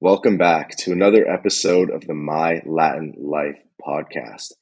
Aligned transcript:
Welcome 0.00 0.38
back 0.38 0.76
to 0.76 0.92
another 0.92 1.28
episode 1.28 1.90
of 1.90 2.06
the 2.06 2.14
My 2.14 2.62
Latin 2.64 3.14
Life 3.18 3.58
podcast. 3.84 4.52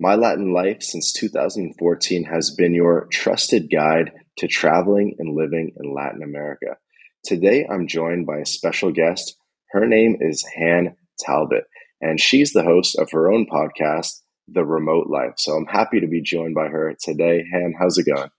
My 0.00 0.14
Latin 0.14 0.54
Life 0.54 0.82
since 0.82 1.12
2014 1.12 2.24
has 2.24 2.54
been 2.56 2.72
your 2.72 3.06
trusted 3.12 3.70
guide 3.70 4.12
to 4.38 4.46
traveling 4.48 5.14
and 5.18 5.36
living 5.36 5.72
in 5.78 5.94
Latin 5.94 6.22
America. 6.22 6.78
Today 7.22 7.66
I'm 7.70 7.86
joined 7.86 8.24
by 8.24 8.38
a 8.38 8.46
special 8.46 8.90
guest. 8.90 9.36
Her 9.72 9.86
name 9.86 10.16
is 10.18 10.42
Han 10.56 10.96
Talbot, 11.20 11.64
and 12.00 12.18
she's 12.18 12.54
the 12.54 12.64
host 12.64 12.98
of 12.98 13.10
her 13.10 13.30
own 13.30 13.44
podcast, 13.52 14.22
The 14.48 14.64
Remote 14.64 15.08
Life. 15.08 15.34
So 15.36 15.52
I'm 15.52 15.66
happy 15.66 16.00
to 16.00 16.06
be 16.06 16.22
joined 16.22 16.54
by 16.54 16.68
her 16.68 16.96
today. 16.98 17.44
Han, 17.52 17.74
how's 17.78 17.98
it 17.98 18.06
going? 18.06 18.30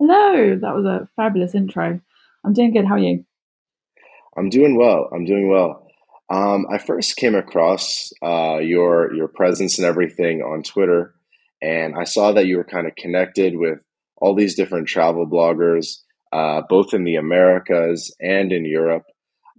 Hello, 0.00 0.58
that 0.60 0.74
was 0.74 0.86
a 0.86 1.08
fabulous 1.14 1.54
intro. 1.54 2.00
I'm 2.44 2.52
doing 2.52 2.72
good. 2.72 2.84
How 2.84 2.94
are 2.94 2.98
you? 2.98 3.24
I'm 4.38 4.48
doing 4.50 4.76
well. 4.78 5.08
I'm 5.12 5.24
doing 5.24 5.48
well. 5.50 5.84
Um, 6.30 6.66
I 6.70 6.78
first 6.78 7.16
came 7.16 7.34
across 7.34 8.12
uh, 8.22 8.58
your 8.58 9.12
your 9.14 9.28
presence 9.28 9.78
and 9.78 9.86
everything 9.86 10.42
on 10.42 10.62
Twitter, 10.62 11.14
and 11.62 11.94
I 11.98 12.04
saw 12.04 12.32
that 12.32 12.46
you 12.46 12.58
were 12.58 12.64
kind 12.64 12.86
of 12.86 12.94
connected 12.96 13.54
with 13.56 13.78
all 14.20 14.34
these 14.34 14.54
different 14.54 14.88
travel 14.88 15.26
bloggers, 15.26 15.96
uh, 16.32 16.62
both 16.68 16.92
in 16.94 17.04
the 17.04 17.16
Americas 17.16 18.14
and 18.20 18.52
in 18.52 18.64
Europe. 18.64 19.04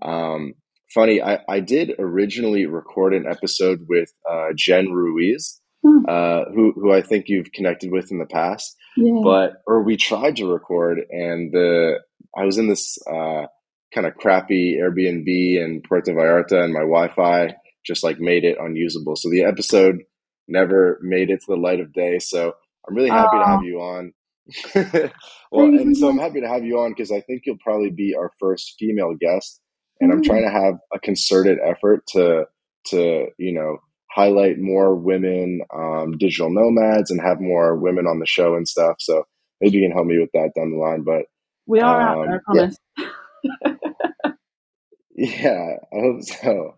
Um, 0.02 0.54
funny, 0.94 1.22
I, 1.22 1.40
I 1.50 1.60
did 1.60 1.94
originally 2.00 2.66
record 2.66 3.14
an 3.14 3.26
episode 3.30 3.80
with 3.90 4.12
uh, 4.30 4.50
Jen 4.56 4.92
Ruiz, 4.92 5.60
Hmm. 5.84 6.04
uh, 6.10 6.44
who 6.54 6.74
who 6.76 6.92
I 6.94 7.02
think 7.02 7.26
you've 7.30 7.54
connected 7.54 7.90
with 7.92 8.12
in 8.12 8.20
the 8.20 8.26
past, 8.26 8.76
Yeah. 8.98 9.22
but 9.24 9.62
or 9.66 9.82
we 9.82 9.96
tried 9.98 10.36
to 10.36 10.46
record, 10.52 11.00
and 11.10 11.52
the 11.54 12.00
I 12.38 12.44
was 12.44 12.58
in 12.58 12.68
this 12.68 12.98
uh, 13.10 13.46
kind 13.94 14.08
of 14.08 14.16
crappy 14.16 14.78
Airbnb 14.80 15.28
in 15.28 15.82
Puerto 15.88 16.12
Vallarta, 16.14 16.64
and 16.64 16.74
my 16.74 16.82
Wi-Fi 16.82 17.56
just 17.86 18.04
like 18.04 18.20
made 18.20 18.44
it 18.46 18.58
unusable. 18.60 19.16
So 19.16 19.30
the 19.30 19.44
episode 19.44 20.00
never 20.48 21.00
made 21.02 21.30
it 21.30 21.40
to 21.42 21.46
the 21.50 21.56
light 21.58 21.80
of 21.80 21.94
day. 21.94 22.20
So 22.20 22.54
I'm 22.88 22.96
really 22.96 23.12
happy 23.12 23.40
to 23.40 23.46
have 23.46 23.62
you 23.64 23.80
on. 23.82 24.14
well, 25.52 25.68
and 25.68 25.96
so 25.96 26.10
I'm 26.10 26.18
happy 26.20 26.42
to 26.42 26.48
have 26.48 26.64
you 26.66 26.80
on 26.80 26.92
because 26.92 27.12
I 27.12 27.22
think 27.22 27.44
you'll 27.46 27.58
probably 27.64 27.92
be 27.92 28.16
our 28.18 28.32
first 28.40 28.76
female 28.80 29.16
guest, 29.20 29.62
and 30.02 30.12
I'm 30.12 30.22
Mm. 30.22 30.26
trying 30.26 30.44
to 30.44 30.52
have 30.52 30.76
a 30.94 31.00
concerted 31.00 31.60
effort 31.66 32.06
to 32.10 32.46
to 32.88 33.28
you 33.38 33.54
know 33.54 33.78
highlight 34.12 34.60
more 34.60 34.96
women 34.96 35.62
um, 35.76 36.18
digital 36.18 36.50
nomads 36.52 37.12
and 37.12 37.22
have 37.22 37.40
more 37.42 37.76
women 37.76 38.08
on 38.08 38.20
the 38.20 38.26
show 38.26 38.56
and 38.56 38.68
stuff. 38.68 38.98
So 39.00 39.26
maybe 39.62 39.78
you 39.78 39.86
can 39.88 39.92
help 39.96 40.08
me 40.08 40.20
with 40.20 40.32
that 40.34 40.52
down 40.56 40.72
the 40.72 40.78
line. 40.78 41.04
But 41.04 41.26
We 41.68 41.80
are 41.82 42.02
out 42.02 42.20
there, 42.24 42.36
I 42.36 42.38
um, 42.38 42.42
yeah, 42.52 42.68
promise. 42.68 42.78
yeah, 45.20 45.76
I 45.94 46.00
hope 46.00 46.24
so. 46.24 46.76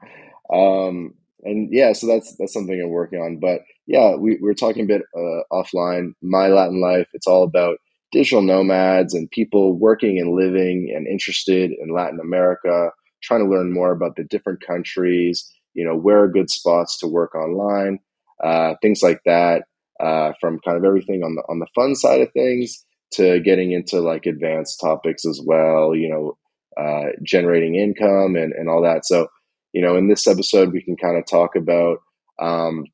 Um, 0.51 1.13
and 1.43 1.69
yeah, 1.71 1.93
so 1.93 2.07
that's 2.07 2.35
that's 2.37 2.53
something 2.53 2.79
I'm 2.81 2.89
working 2.89 3.19
on. 3.19 3.39
But 3.39 3.61
yeah, 3.87 4.15
we, 4.15 4.31
we 4.35 4.41
were 4.41 4.53
talking 4.53 4.83
a 4.83 4.87
bit 4.87 5.03
uh, 5.15 5.41
offline. 5.51 6.13
My 6.21 6.47
Latin 6.47 6.81
life. 6.81 7.07
It's 7.13 7.27
all 7.27 7.43
about 7.43 7.77
digital 8.11 8.41
nomads 8.41 9.13
and 9.13 9.29
people 9.31 9.73
working 9.73 10.19
and 10.19 10.35
living 10.35 10.91
and 10.95 11.07
interested 11.07 11.71
in 11.71 11.93
Latin 11.93 12.19
America, 12.19 12.91
trying 13.23 13.43
to 13.43 13.49
learn 13.49 13.73
more 13.73 13.91
about 13.91 14.15
the 14.15 14.23
different 14.23 14.61
countries. 14.65 15.49
You 15.73 15.85
know, 15.85 15.95
where 15.95 16.23
are 16.23 16.27
good 16.27 16.49
spots 16.49 16.97
to 16.99 17.07
work 17.07 17.35
online, 17.35 17.99
uh, 18.43 18.75
things 18.81 19.01
like 19.03 19.21
that. 19.25 19.63
Uh, 19.99 20.33
from 20.41 20.59
kind 20.65 20.77
of 20.77 20.83
everything 20.83 21.21
on 21.23 21.35
the 21.35 21.43
on 21.47 21.59
the 21.59 21.67
fun 21.75 21.93
side 21.95 22.21
of 22.21 22.31
things 22.33 22.83
to 23.11 23.39
getting 23.41 23.71
into 23.71 23.99
like 24.01 24.25
advanced 24.25 24.79
topics 24.81 25.25
as 25.27 25.39
well. 25.45 25.95
You 25.95 26.09
know, 26.09 26.37
uh, 26.79 27.11
generating 27.23 27.75
income 27.75 28.35
and, 28.35 28.53
and 28.53 28.69
all 28.69 28.81
that. 28.81 29.05
So, 29.05 29.27
you 29.73 29.81
know, 29.81 29.95
in 29.95 30.07
this 30.07 30.27
episode, 30.27 30.71
we 30.71 30.81
can 30.81 30.95
kind 30.97 31.17
of 31.17 31.25
talk 31.25 31.55
about 31.55 31.99
um, 32.41 32.85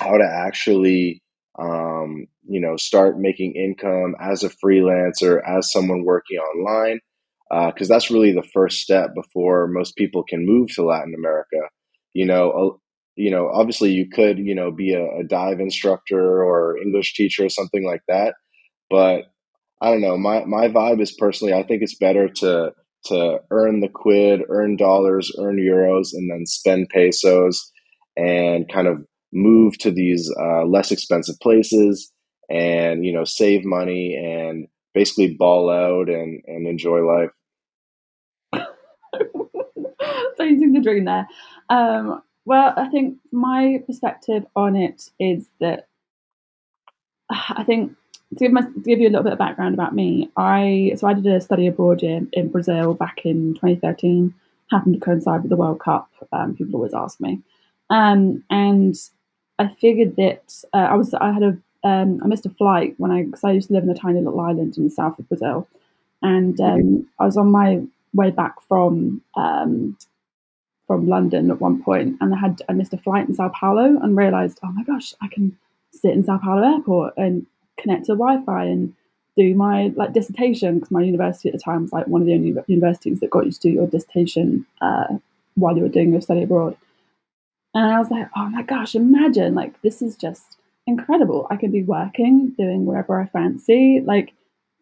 how 0.00 0.16
to 0.16 0.24
actually, 0.24 1.22
um, 1.58 2.26
you 2.48 2.60
know, 2.60 2.76
start 2.76 3.18
making 3.18 3.54
income 3.54 4.14
as 4.20 4.42
a 4.42 4.50
freelancer, 4.50 5.40
as 5.46 5.72
someone 5.72 6.04
working 6.04 6.38
online, 6.38 7.00
because 7.72 7.88
that's 7.88 8.10
really 8.10 8.32
the 8.32 8.48
first 8.54 8.80
step 8.80 9.14
before 9.14 9.66
most 9.66 9.96
people 9.96 10.22
can 10.22 10.46
move 10.46 10.68
to 10.74 10.84
Latin 10.84 11.14
America. 11.14 11.68
You 12.12 12.26
know, 12.26 12.50
uh, 12.50 12.76
you 13.16 13.30
know, 13.30 13.48
obviously 13.48 13.92
you 13.92 14.08
could, 14.08 14.38
you 14.38 14.54
know, 14.54 14.70
be 14.70 14.92
a, 14.94 15.04
a 15.20 15.24
dive 15.24 15.60
instructor 15.60 16.42
or 16.44 16.76
English 16.78 17.14
teacher 17.14 17.46
or 17.46 17.48
something 17.50 17.84
like 17.84 18.02
that, 18.08 18.34
but 18.90 19.24
I 19.80 19.90
don't 19.90 20.00
know. 20.00 20.16
My 20.16 20.44
my 20.44 20.68
vibe 20.68 21.00
is 21.00 21.12
personally, 21.12 21.52
I 21.52 21.62
think 21.62 21.82
it's 21.82 21.96
better 21.96 22.28
to 22.28 22.72
to 23.08 23.40
earn 23.50 23.80
the 23.80 23.88
quid, 23.88 24.42
earn 24.48 24.76
dollars, 24.76 25.32
earn 25.38 25.56
euros, 25.56 26.12
and 26.12 26.30
then 26.30 26.46
spend 26.46 26.88
pesos, 26.88 27.70
and 28.16 28.68
kind 28.72 28.86
of 28.86 29.04
move 29.32 29.76
to 29.78 29.90
these 29.90 30.32
uh, 30.40 30.64
less 30.64 30.90
expensive 30.90 31.38
places, 31.40 32.12
and 32.48 33.04
you 33.04 33.12
know 33.12 33.24
save 33.24 33.64
money 33.64 34.14
and 34.16 34.68
basically 34.94 35.34
ball 35.34 35.70
out 35.70 36.08
and 36.08 36.42
and 36.46 36.66
enjoy 36.66 37.00
life. 37.00 37.30
Painting 40.38 40.72
the 40.72 40.80
dream 40.80 41.04
there. 41.04 41.26
Um, 41.70 42.22
well, 42.44 42.72
I 42.76 42.88
think 42.88 43.18
my 43.32 43.82
perspective 43.86 44.46
on 44.54 44.76
it 44.76 45.10
is 45.18 45.48
that 45.60 45.88
I 47.30 47.64
think 47.64 47.96
to 48.30 48.36
give, 48.36 48.52
my, 48.52 48.62
to 48.62 48.80
give 48.80 48.98
you 48.98 49.08
a 49.08 49.10
little 49.10 49.24
bit 49.24 49.32
of 49.32 49.38
background 49.38 49.74
about 49.74 49.94
me, 49.94 50.30
I 50.36 50.94
so 50.96 51.06
I 51.06 51.14
did 51.14 51.26
a 51.26 51.40
study 51.40 51.66
abroad 51.66 52.02
in, 52.02 52.28
in 52.32 52.48
Brazil 52.48 52.94
back 52.94 53.24
in 53.24 53.54
2013. 53.54 54.34
Happened 54.70 54.94
to 54.94 55.00
coincide 55.00 55.42
with 55.42 55.50
the 55.50 55.56
World 55.56 55.78
Cup. 55.78 56.10
Um, 56.32 56.56
people 56.56 56.76
always 56.76 56.94
ask 56.94 57.20
me, 57.20 57.40
um, 57.88 58.42
and 58.50 58.96
I 59.58 59.68
figured 59.80 60.16
that 60.16 60.64
uh, 60.74 60.88
I 60.90 60.96
was 60.96 61.14
I 61.14 61.30
had 61.30 61.42
a 61.44 61.58
um, 61.84 62.20
I 62.22 62.26
missed 62.26 62.46
a 62.46 62.50
flight 62.50 62.94
when 62.98 63.12
I 63.12 63.22
because 63.22 63.44
I 63.44 63.52
used 63.52 63.68
to 63.68 63.74
live 63.74 63.84
in 63.84 63.90
a 63.90 63.94
tiny 63.94 64.20
little 64.20 64.40
island 64.40 64.76
in 64.76 64.84
the 64.84 64.90
south 64.90 65.18
of 65.20 65.28
Brazil, 65.28 65.68
and 66.20 66.60
um, 66.60 67.08
I 67.20 67.26
was 67.26 67.36
on 67.36 67.52
my 67.52 67.82
way 68.12 68.32
back 68.32 68.60
from 68.66 69.22
um, 69.36 69.96
from 70.88 71.06
London 71.06 71.50
at 71.52 71.60
one 71.60 71.80
point, 71.80 72.16
and 72.20 72.34
I 72.34 72.38
had 72.38 72.60
I 72.68 72.72
missed 72.72 72.92
a 72.92 72.98
flight 72.98 73.28
in 73.28 73.34
Sao 73.34 73.50
Paulo 73.50 74.00
and 74.02 74.16
realised, 74.16 74.58
oh 74.64 74.72
my 74.72 74.82
gosh, 74.82 75.14
I 75.22 75.28
can 75.28 75.56
sit 75.92 76.12
in 76.12 76.24
Sao 76.24 76.38
Paulo 76.38 76.62
airport 76.62 77.14
and 77.16 77.46
connect 77.78 78.06
to 78.06 78.12
Wi-Fi 78.12 78.64
and 78.64 78.94
do 79.36 79.54
my 79.54 79.92
like 79.96 80.12
dissertation 80.12 80.76
because 80.76 80.90
my 80.90 81.02
university 81.02 81.48
at 81.48 81.52
the 81.52 81.60
time 81.60 81.82
was 81.82 81.92
like 81.92 82.06
one 82.06 82.22
of 82.22 82.26
the 82.26 82.34
only 82.34 82.54
universities 82.66 83.20
that 83.20 83.30
got 83.30 83.44
you 83.44 83.52
to 83.52 83.60
do 83.60 83.70
your 83.70 83.86
dissertation 83.86 84.66
uh, 84.80 85.18
while 85.54 85.76
you 85.76 85.82
were 85.82 85.88
doing 85.88 86.12
your 86.12 86.20
study 86.20 86.42
abroad. 86.42 86.76
And 87.74 87.92
I 87.92 87.98
was 87.98 88.10
like, 88.10 88.28
oh 88.34 88.48
my 88.48 88.62
gosh, 88.62 88.94
imagine 88.94 89.54
like 89.54 89.80
this 89.82 90.00
is 90.00 90.16
just 90.16 90.56
incredible. 90.86 91.46
I 91.50 91.56
can 91.56 91.70
be 91.70 91.82
working, 91.82 92.54
doing 92.56 92.86
wherever 92.86 93.20
I 93.20 93.26
fancy, 93.26 94.00
like 94.00 94.32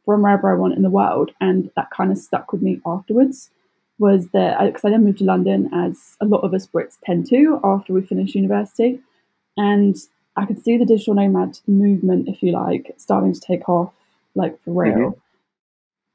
from 0.04 0.22
wherever 0.22 0.52
I 0.52 0.56
want 0.56 0.74
in 0.74 0.82
the 0.82 0.90
world. 0.90 1.32
And 1.40 1.70
that 1.76 1.90
kind 1.90 2.12
of 2.12 2.18
stuck 2.18 2.52
with 2.52 2.62
me 2.62 2.80
afterwards. 2.86 3.50
Was 3.98 4.28
that 4.28 4.58
because 4.60 4.84
I, 4.84 4.88
I 4.88 4.90
then 4.92 5.04
moved 5.04 5.18
to 5.18 5.24
London, 5.24 5.70
as 5.72 6.16
a 6.20 6.24
lot 6.24 6.40
of 6.40 6.52
us 6.52 6.66
Brits 6.66 6.98
tend 7.04 7.28
to 7.30 7.60
after 7.62 7.92
we 7.92 8.02
finish 8.02 8.34
university, 8.34 8.98
and 9.56 9.96
I 10.36 10.46
could 10.46 10.62
see 10.62 10.76
the 10.76 10.84
digital 10.84 11.14
nomad 11.14 11.58
movement, 11.66 12.28
if 12.28 12.42
you 12.42 12.52
like, 12.52 12.94
starting 12.96 13.32
to 13.32 13.40
take 13.40 13.68
off, 13.68 13.92
like 14.34 14.60
for 14.62 14.82
real. 14.82 14.94
Mm-hmm. 14.94 15.18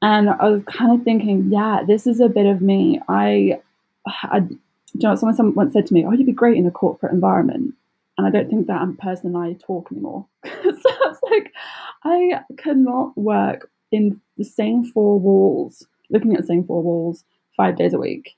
And 0.02 0.30
I 0.30 0.48
was 0.48 0.62
kind 0.64 0.98
of 0.98 1.04
thinking, 1.04 1.50
yeah, 1.50 1.82
this 1.86 2.06
is 2.06 2.20
a 2.20 2.28
bit 2.28 2.46
of 2.46 2.62
me. 2.62 3.00
I, 3.08 3.60
I 4.06 4.40
do 4.40 4.58
you 4.94 5.02
know, 5.02 5.10
what, 5.10 5.18
someone, 5.20 5.36
someone 5.36 5.54
once 5.54 5.72
said 5.72 5.86
to 5.86 5.94
me, 5.94 6.04
"Oh, 6.04 6.12
you'd 6.12 6.26
be 6.26 6.32
great 6.32 6.56
in 6.56 6.66
a 6.66 6.70
corporate 6.70 7.12
environment," 7.12 7.74
and 8.18 8.26
I 8.26 8.30
don't 8.30 8.48
think 8.48 8.66
that 8.66 8.80
I'm 8.80 8.96
person 8.96 9.36
I 9.36 9.52
talk 9.54 9.92
anymore. 9.92 10.26
so 10.44 10.50
it's 10.62 11.20
like 11.30 11.52
I 12.04 12.40
cannot 12.56 13.16
work 13.16 13.70
in 13.92 14.20
the 14.36 14.44
same 14.44 14.84
four 14.84 15.20
walls, 15.20 15.86
looking 16.08 16.34
at 16.34 16.40
the 16.40 16.46
same 16.46 16.64
four 16.64 16.82
walls 16.82 17.24
five 17.56 17.76
days 17.76 17.94
a 17.94 17.98
week. 17.98 18.36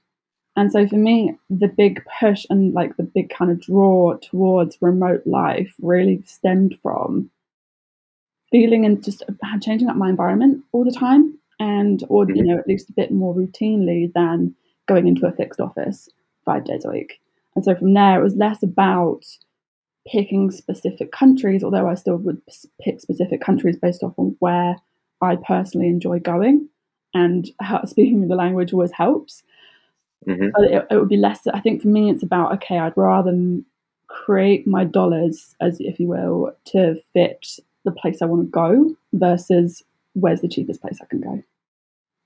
And 0.56 0.70
so 0.70 0.86
for 0.86 0.96
me, 0.96 1.36
the 1.48 1.68
big 1.68 2.02
push 2.20 2.44
and 2.50 2.74
like 2.74 2.96
the 2.96 3.04
big 3.04 3.30
kind 3.30 3.50
of 3.50 3.60
draw 3.60 4.16
towards 4.18 4.76
remote 4.80 5.26
life 5.26 5.74
really 5.80 6.22
stemmed 6.26 6.78
from 6.82 7.30
feeling 8.50 8.84
and 8.84 9.02
just 9.02 9.22
changing 9.62 9.88
up 9.88 9.96
my 9.96 10.10
environment 10.10 10.62
all 10.72 10.84
the 10.84 10.92
time 10.92 11.38
and 11.58 12.04
or 12.08 12.26
you 12.30 12.42
hmm 12.42 12.44
know 12.44 12.58
at 12.58 12.66
least 12.66 12.90
a 12.90 12.92
bit 12.92 13.10
more 13.10 13.34
routinely 13.34 14.12
than 14.12 14.54
going 14.86 15.06
into 15.08 15.26
a 15.26 15.32
fixed 15.32 15.60
office 15.60 16.08
five 16.44 16.64
days 16.64 16.84
a 16.84 16.90
week. 16.90 17.20
And 17.56 17.64
so 17.64 17.74
from 17.74 17.94
there 17.94 18.20
it 18.20 18.22
was 18.22 18.36
less 18.36 18.62
about 18.62 19.24
picking 20.06 20.50
specific 20.50 21.12
countries 21.12 21.62
although 21.62 21.88
i 21.88 21.94
still 21.94 22.16
would 22.16 22.42
pick 22.80 23.00
specific 23.00 23.40
countries 23.40 23.76
based 23.76 24.02
off 24.02 24.12
on 24.18 24.34
where 24.40 24.76
i 25.22 25.36
personally 25.36 25.88
enjoy 25.88 26.18
going. 26.18 26.68
And 27.14 27.48
how, 27.60 27.84
speaking 27.86 28.28
the 28.28 28.34
language 28.34 28.72
always 28.72 28.92
helps 28.92 29.42
hmm 30.24 30.48
but 30.54 30.64
it, 30.64 30.86
it 30.90 30.96
would 30.96 31.08
be 31.08 31.16
less 31.16 31.46
i 31.48 31.60
think 31.60 31.82
for 31.82 31.88
me 31.88 32.10
it's 32.10 32.22
about 32.22 32.52
okay 32.52 32.78
i'd 32.78 32.96
rather 32.96 33.36
create 34.08 34.66
my 34.66 34.84
dollars 34.84 35.54
as 35.60 35.78
if 35.80 35.98
you 35.98 36.06
will 36.06 36.54
to 36.64 37.00
fit 37.12 37.46
the 37.84 37.90
place 37.90 38.22
i 38.22 38.26
want 38.26 38.42
to 38.42 38.50
go 38.50 38.94
versus 39.12 39.82
where's 40.14 40.40
the 40.40 40.48
cheapest 40.48 40.80
place 40.80 40.98
i 41.02 41.06
can 41.06 41.20
go 41.20 41.42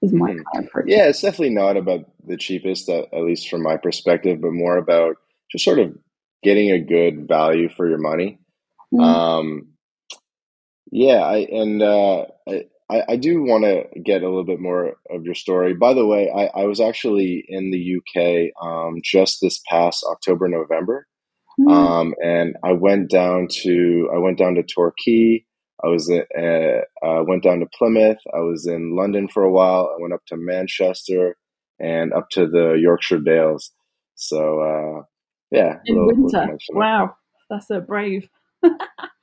Is 0.03 0.13
my 0.13 0.31
mm-hmm. 0.31 0.43
kind 0.53 0.65
of 0.65 0.69
approach. 0.69 0.85
Yeah, 0.89 1.09
it's 1.09 1.23
definitely 1.23 1.55
not 1.55 1.77
about 1.77 2.05
the 2.27 2.37
cheapest, 2.37 2.89
at, 2.89 3.13
at 3.15 3.23
least 3.23 3.49
from 3.49 3.63
my 3.63 3.77
perspective, 3.77 4.41
but 4.41 4.53
more 4.53 4.77
about 4.77 5.17
just 5.51 5.65
sort 5.65 5.79
of 5.79 5.97
getting 6.43 6.71
a 6.71 6.79
good 6.79 7.27
value 7.27 7.69
for 7.69 7.89
your 7.89 7.99
money. 7.99 8.39
Mm-hmm. 8.93 9.01
Um, 9.01 9.69
yeah, 10.91 11.23
I 11.25 11.39
and 11.39 11.83
uh, 11.83 12.27
I, 12.49 12.67
I 12.89 13.17
do 13.17 13.43
want 13.43 13.65
to 13.65 13.85
get 14.01 14.23
a 14.23 14.29
little 14.29 14.45
bit 14.45 14.61
more 14.61 14.95
of 15.11 15.25
your 15.25 15.35
story. 15.35 15.75
By 15.75 15.93
the 15.93 16.07
way, 16.07 16.31
I, 16.31 16.61
I 16.61 16.65
was 16.67 16.81
actually 16.81 17.45
in 17.49 17.73
the 17.73 17.97
UK 17.97 18.53
um, 18.65 19.01
just 19.03 19.39
this 19.41 19.61
past 19.69 20.05
October, 20.09 20.49
November, 20.49 21.07
mm. 21.59 21.71
um, 21.71 22.15
and 22.23 22.57
I 22.65 22.73
went 22.73 23.11
down 23.11 23.49
to 23.63 24.11
I 24.15 24.19
went 24.19 24.39
down 24.39 24.55
to 24.55 24.63
Torquay. 24.63 25.45
I 25.83 25.89
was 25.89 26.11
uh, 26.11 27.07
uh, 27.07 27.25
went 27.27 27.43
down 27.43 27.61
to 27.61 27.67
Plymouth. 27.77 28.19
I 28.33 28.39
was 28.39 28.67
in 28.67 28.95
London 28.95 29.27
for 29.29 29.43
a 29.43 29.51
while. 29.51 29.91
I 29.93 30.01
went 30.01 30.15
up 30.15 30.25
to 30.29 30.37
Manchester 30.37 31.37
and 31.81 32.13
up 32.13 32.29
to 32.31 32.47
the 32.47 32.79
Yorkshire 32.81 33.21
Dales. 33.21 33.73
So 34.15 34.61
uh, 34.61 35.03
yeah, 35.51 35.79
in 35.87 36.07
winter. 36.07 36.57
Wow, 36.71 37.17
that's 37.51 37.67
so 37.67 37.81
brave. 37.81 38.29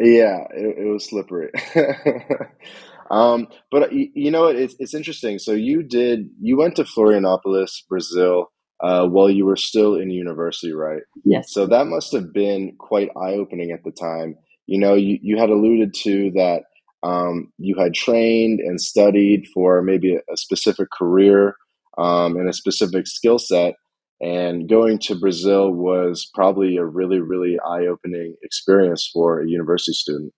Yeah, 0.00 0.44
it, 0.54 0.78
it 0.78 0.88
was 0.92 1.08
slippery. 1.08 1.50
um, 3.10 3.48
but 3.70 3.92
you, 3.92 4.10
you 4.14 4.30
know 4.30 4.42
what? 4.42 4.56
It's, 4.56 4.74
it's 4.78 4.94
interesting. 4.94 5.38
So 5.38 5.52
you 5.52 5.82
did, 5.82 6.30
you 6.40 6.56
went 6.56 6.76
to 6.76 6.84
Florianopolis, 6.84 7.86
Brazil, 7.88 8.52
uh, 8.80 9.06
while 9.08 9.28
you 9.30 9.44
were 9.44 9.56
still 9.56 9.96
in 9.96 10.10
university, 10.10 10.72
right? 10.72 11.02
Yes. 11.24 11.52
So 11.52 11.66
that 11.66 11.86
must 11.86 12.12
have 12.12 12.32
been 12.32 12.76
quite 12.78 13.10
eye 13.16 13.34
opening 13.34 13.72
at 13.72 13.82
the 13.84 13.90
time. 13.90 14.36
You 14.66 14.78
know, 14.78 14.94
you, 14.94 15.18
you 15.22 15.38
had 15.38 15.50
alluded 15.50 15.94
to 16.02 16.30
that 16.32 16.62
um, 17.02 17.52
you 17.58 17.76
had 17.76 17.94
trained 17.94 18.60
and 18.60 18.80
studied 18.80 19.46
for 19.52 19.82
maybe 19.82 20.14
a, 20.14 20.20
a 20.32 20.36
specific 20.36 20.88
career 20.90 21.56
um, 21.96 22.36
and 22.36 22.48
a 22.48 22.52
specific 22.52 23.06
skill 23.06 23.38
set. 23.38 23.74
And 24.20 24.68
going 24.68 24.98
to 25.00 25.14
Brazil 25.14 25.70
was 25.70 26.28
probably 26.34 26.76
a 26.76 26.84
really, 26.84 27.20
really 27.20 27.58
eye 27.60 27.86
opening 27.86 28.34
experience 28.42 29.08
for 29.12 29.40
a 29.40 29.48
university 29.48 29.92
student. 29.92 30.32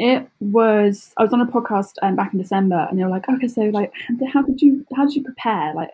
It 0.00 0.28
was. 0.40 1.12
I 1.16 1.22
was 1.22 1.32
on 1.32 1.42
a 1.42 1.46
podcast 1.46 1.92
um, 2.02 2.16
back 2.16 2.32
in 2.32 2.40
December, 2.40 2.86
and 2.88 2.98
they 2.98 3.04
were 3.04 3.10
like, 3.10 3.28
"Okay, 3.28 3.48
so 3.48 3.62
like, 3.64 3.92
how 4.32 4.42
did 4.42 4.62
you 4.62 4.84
how 4.96 5.04
did 5.04 5.14
you 5.14 5.22
prepare? 5.22 5.74
Like, 5.74 5.90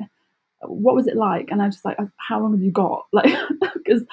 what 0.63 0.95
was 0.95 1.09
it 1.09 1.17
like?" 1.17 1.51
And 1.51 1.61
I 1.61 1.67
was 1.67 1.75
just 1.75 1.85
like, 1.85 1.99
"How 2.17 2.41
long 2.41 2.53
have 2.53 2.63
you 2.63 2.71
got?" 2.71 3.07
Like, 3.13 3.35
because 3.75 4.05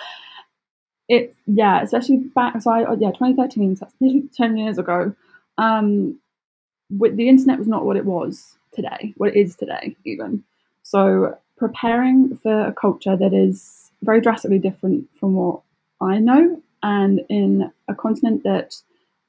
it, 1.07 1.36
yeah, 1.45 1.81
especially 1.81 2.18
back. 2.18 2.62
So 2.62 2.72
I, 2.72 2.80
yeah, 2.95 3.12
2013. 3.12 3.75
So 3.75 3.86
that's 3.86 3.95
nearly 4.00 4.24
10 4.36 4.57
years 4.57 4.78
ago. 4.78 5.16
Um, 5.57 6.19
with 6.90 7.16
the 7.16 7.30
internet 7.30 7.60
was 7.60 7.68
not 7.68 7.86
what 7.86 7.98
it 7.98 8.06
was 8.06 8.57
today. 8.74 9.13
What 9.18 9.30
it 9.30 9.40
is 9.40 9.56
today, 9.56 9.95
even. 10.06 10.44
So 10.81 11.38
preparing 11.57 12.38
for 12.38 12.67
a 12.67 12.73
culture 12.73 13.15
that 13.15 13.33
is 13.33 13.91
very 14.01 14.21
drastically 14.21 14.59
different 14.59 15.07
from 15.19 15.35
what 15.35 15.61
I 16.01 16.19
know, 16.19 16.61
and 16.81 17.21
in 17.29 17.71
a 17.88 17.95
continent 17.95 18.44
that 18.44 18.75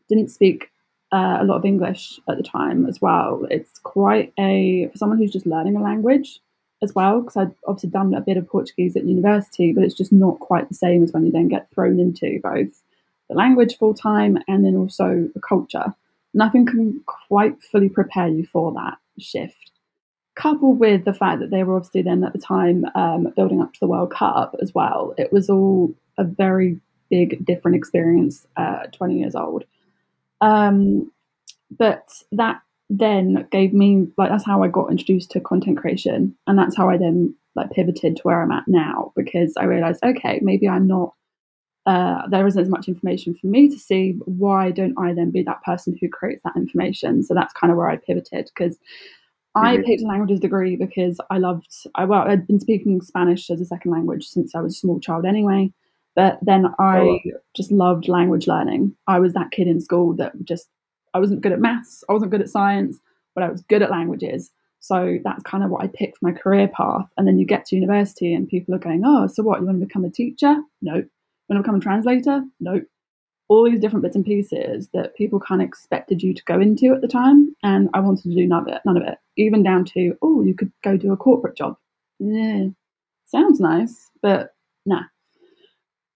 didn't 0.08 0.30
speak 0.30 0.70
uh, 1.12 1.38
a 1.40 1.44
lot 1.44 1.56
of 1.56 1.64
English 1.64 2.18
at 2.28 2.36
the 2.36 2.42
time 2.42 2.86
as 2.86 3.00
well. 3.00 3.46
It's 3.50 3.78
quite 3.78 4.32
a 4.38 4.88
for 4.90 4.98
someone 4.98 5.18
who's 5.18 5.32
just 5.32 5.46
learning 5.46 5.76
a 5.76 5.82
language 5.82 6.40
as 6.82 6.94
well, 6.94 7.20
because 7.20 7.36
I'd 7.36 7.54
obviously 7.66 7.90
done 7.90 8.14
a 8.14 8.20
bit 8.20 8.36
of 8.36 8.48
Portuguese 8.48 8.96
at 8.96 9.04
university, 9.04 9.72
but 9.72 9.84
it's 9.84 9.94
just 9.94 10.12
not 10.12 10.40
quite 10.40 10.68
the 10.68 10.74
same 10.74 11.04
as 11.04 11.12
when 11.12 11.24
you 11.24 11.32
then 11.32 11.48
get 11.48 11.70
thrown 11.70 12.00
into 12.00 12.40
both 12.42 12.82
the 13.28 13.34
language 13.34 13.78
full 13.78 13.94
time 13.94 14.38
and 14.48 14.64
then 14.64 14.76
also 14.76 15.28
the 15.34 15.40
culture. 15.40 15.94
Nothing 16.34 16.66
can 16.66 17.00
quite 17.06 17.62
fully 17.62 17.88
prepare 17.88 18.28
you 18.28 18.44
for 18.44 18.72
that 18.72 18.98
shift 19.18 19.63
coupled 20.34 20.78
with 20.78 21.04
the 21.04 21.14
fact 21.14 21.40
that 21.40 21.50
they 21.50 21.62
were 21.62 21.76
obviously 21.76 22.02
then 22.02 22.24
at 22.24 22.32
the 22.32 22.38
time 22.38 22.84
um, 22.94 23.32
building 23.36 23.60
up 23.60 23.72
to 23.72 23.80
the 23.80 23.86
World 23.86 24.10
Cup 24.10 24.54
as 24.60 24.74
well, 24.74 25.14
it 25.16 25.32
was 25.32 25.48
all 25.48 25.94
a 26.18 26.24
very 26.24 26.80
big, 27.10 27.44
different 27.44 27.76
experience 27.76 28.46
at 28.56 28.92
20 28.92 29.18
years 29.18 29.34
old. 29.34 29.64
Um, 30.40 31.10
but 31.70 32.08
that 32.32 32.60
then 32.90 33.48
gave 33.50 33.72
me 33.72 34.08
like 34.18 34.30
that's 34.30 34.44
how 34.44 34.62
I 34.62 34.68
got 34.68 34.90
introduced 34.90 35.30
to 35.32 35.40
content 35.40 35.78
creation, 35.78 36.36
and 36.46 36.58
that's 36.58 36.76
how 36.76 36.90
I 36.90 36.98
then 36.98 37.34
like 37.54 37.70
pivoted 37.70 38.16
to 38.16 38.22
where 38.22 38.42
I'm 38.42 38.52
at 38.52 38.64
now 38.66 39.12
because 39.16 39.54
I 39.56 39.64
realized 39.64 40.02
okay 40.04 40.40
maybe 40.42 40.68
I'm 40.68 40.86
not 40.86 41.14
uh, 41.86 42.26
there 42.28 42.46
isn't 42.46 42.60
as 42.60 42.68
much 42.68 42.88
information 42.88 43.34
for 43.34 43.46
me 43.46 43.68
to 43.68 43.78
see. 43.78 44.18
Why 44.24 44.70
don't 44.70 44.98
I 44.98 45.12
then 45.12 45.30
be 45.30 45.42
that 45.42 45.62
person 45.62 45.96
who 46.00 46.08
creates 46.08 46.42
that 46.44 46.56
information? 46.56 47.22
So 47.22 47.34
that's 47.34 47.52
kind 47.52 47.70
of 47.70 47.76
where 47.76 47.90
I 47.90 47.96
pivoted 47.96 48.50
because 48.54 48.78
I 49.54 49.78
picked 49.78 50.02
a 50.02 50.06
languages 50.06 50.40
degree 50.40 50.76
because 50.76 51.18
I 51.30 51.38
loved. 51.38 51.72
I 51.94 52.04
well, 52.04 52.22
I'd 52.22 52.46
been 52.46 52.60
speaking 52.60 53.00
Spanish 53.00 53.50
as 53.50 53.60
a 53.60 53.64
second 53.64 53.92
language 53.92 54.26
since 54.26 54.54
I 54.54 54.60
was 54.60 54.74
a 54.74 54.78
small 54.78 55.00
child 55.00 55.24
anyway. 55.24 55.72
But 56.16 56.38
then 56.42 56.66
I 56.78 56.98
oh. 57.00 57.18
just 57.54 57.72
loved 57.72 58.08
language 58.08 58.46
learning. 58.46 58.94
I 59.06 59.18
was 59.18 59.32
that 59.34 59.50
kid 59.50 59.66
in 59.66 59.80
school 59.80 60.14
that 60.16 60.32
just 60.44 60.68
I 61.12 61.18
wasn't 61.18 61.40
good 61.40 61.52
at 61.52 61.60
maths, 61.60 62.04
I 62.08 62.12
wasn't 62.12 62.30
good 62.30 62.40
at 62.40 62.48
science, 62.48 62.98
but 63.34 63.44
I 63.44 63.50
was 63.50 63.62
good 63.62 63.82
at 63.82 63.90
languages. 63.90 64.50
So 64.80 65.18
that's 65.24 65.42
kind 65.44 65.64
of 65.64 65.70
what 65.70 65.82
I 65.82 65.86
picked 65.88 66.18
for 66.18 66.26
my 66.30 66.32
career 66.32 66.68
path. 66.68 67.06
And 67.16 67.26
then 67.26 67.38
you 67.38 67.46
get 67.46 67.64
to 67.66 67.76
university 67.76 68.34
and 68.34 68.48
people 68.48 68.74
are 68.74 68.78
going, 68.78 69.02
"Oh, 69.04 69.26
so 69.28 69.42
what? 69.42 69.60
You 69.60 69.66
want 69.66 69.80
to 69.80 69.86
become 69.86 70.04
a 70.04 70.10
teacher? 70.10 70.56
No. 70.82 70.96
You 70.96 71.08
want 71.48 71.58
to 71.58 71.62
become 71.62 71.76
a 71.76 71.80
translator? 71.80 72.42
No 72.60 72.80
all 73.48 73.64
these 73.64 73.80
different 73.80 74.02
bits 74.02 74.16
and 74.16 74.24
pieces 74.24 74.88
that 74.94 75.14
people 75.16 75.38
kind 75.38 75.60
of 75.60 75.68
expected 75.68 76.22
you 76.22 76.32
to 76.34 76.44
go 76.44 76.60
into 76.60 76.94
at 76.94 77.00
the 77.00 77.08
time, 77.08 77.54
and 77.62 77.88
I 77.94 78.00
wanted 78.00 78.22
to 78.24 78.34
do 78.34 78.46
none 78.46 78.62
of 78.62 78.68
it, 78.68 78.80
none 78.84 78.96
of 78.96 79.02
it, 79.02 79.18
even 79.36 79.62
down 79.62 79.84
to 79.86 80.16
oh, 80.22 80.42
you 80.42 80.54
could 80.54 80.72
go 80.82 80.96
do 80.96 81.12
a 81.12 81.16
corporate 81.16 81.56
job. 81.56 81.76
Yeah, 82.18 82.66
sounds 83.26 83.60
nice, 83.60 84.10
but 84.22 84.54
nah. 84.86 85.02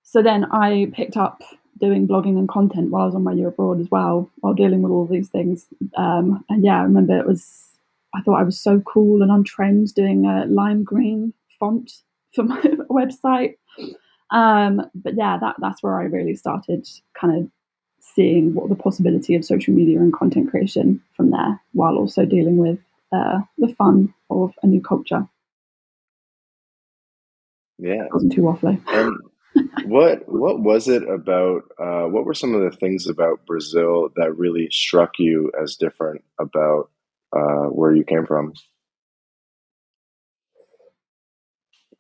So 0.03 0.23
then 0.23 0.47
I 0.53 0.91
picked 0.95 1.17
up 1.17 1.43
doing 1.79 2.09
blogging 2.09 2.39
and 2.39 2.49
content 2.49 2.91
while 2.91 3.03
I 3.03 3.07
was 3.07 3.15
on 3.15 3.25
my 3.25 3.33
year 3.33 3.49
abroad 3.49 3.81
as 3.81 3.91
well, 3.91 4.31
while 4.37 4.55
dealing 4.55 4.83
with 4.83 4.91
all 4.91 5.07
these 5.07 5.29
things. 5.29 5.67
Um, 5.97 6.45
and 6.49 6.65
yeah, 6.65 6.81
I 6.81 6.83
remember 6.83 7.19
it 7.19 7.27
was 7.27 7.69
I 8.15 8.23
thought 8.23 8.41
I 8.41 8.45
was 8.45 8.61
so 8.61 8.81
cool 8.81 9.23
and 9.23 9.31
on 9.31 9.45
trend 9.45 9.95
doing 9.95 10.25
a 10.25 10.47
lime 10.47 10.83
green 10.83 11.35
font 11.61 11.93
for 12.35 12.43
my 12.45 12.61
website. 12.91 13.55
Um, 14.31 14.83
but 14.95 15.15
yeah, 15.17 15.39
that 15.39 15.57
that's 15.59 15.83
where 15.83 15.99
I 15.99 16.05
really 16.05 16.37
started 16.37 16.89
kind 17.19 17.37
of 17.39 17.51
seeing 18.01 18.55
what 18.55 18.69
the 18.69 18.75
possibility 18.75 19.35
of 19.35 19.45
social 19.45 19.75
media 19.75 19.99
and 19.99 20.13
content 20.13 20.51
creation 20.51 21.03
from 21.17 21.31
there, 21.31 21.61
while 21.73 21.97
also 21.97 22.25
dealing 22.25 22.57
with 22.57 22.79
uh, 23.13 23.41
the 23.59 23.75
fun 23.75 24.13
of 24.31 24.53
a 24.63 24.67
new 24.67 24.81
culture. 24.81 25.27
Yeah, 27.79 28.05
it 28.05 28.13
wasn't 28.13 28.33
too 28.33 28.43
waffly. 28.43 28.81
And 28.89 29.17
what 29.85 30.29
what 30.29 30.61
was 30.61 30.89
it 30.89 31.09
about? 31.09 31.63
Uh, 31.79 32.05
what 32.05 32.25
were 32.25 32.35
some 32.35 32.55
of 32.55 32.61
the 32.61 32.77
things 32.77 33.07
about 33.07 33.47
Brazil 33.47 34.11
that 34.17 34.37
really 34.37 34.69
struck 34.71 35.19
you 35.19 35.51
as 35.61 35.77
different 35.77 36.23
about 36.39 36.91
uh, 37.33 37.67
where 37.67 37.95
you 37.95 38.05
came 38.05 38.27
from? 38.27 38.53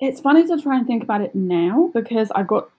It's 0.01 0.21
funny 0.21 0.47
to 0.47 0.61
try 0.61 0.77
and 0.77 0.87
think 0.87 1.03
about 1.03 1.23
it 1.23 1.35
now 1.35 1.91
because 1.93 2.31
I've 2.31 2.47
got 2.47 2.71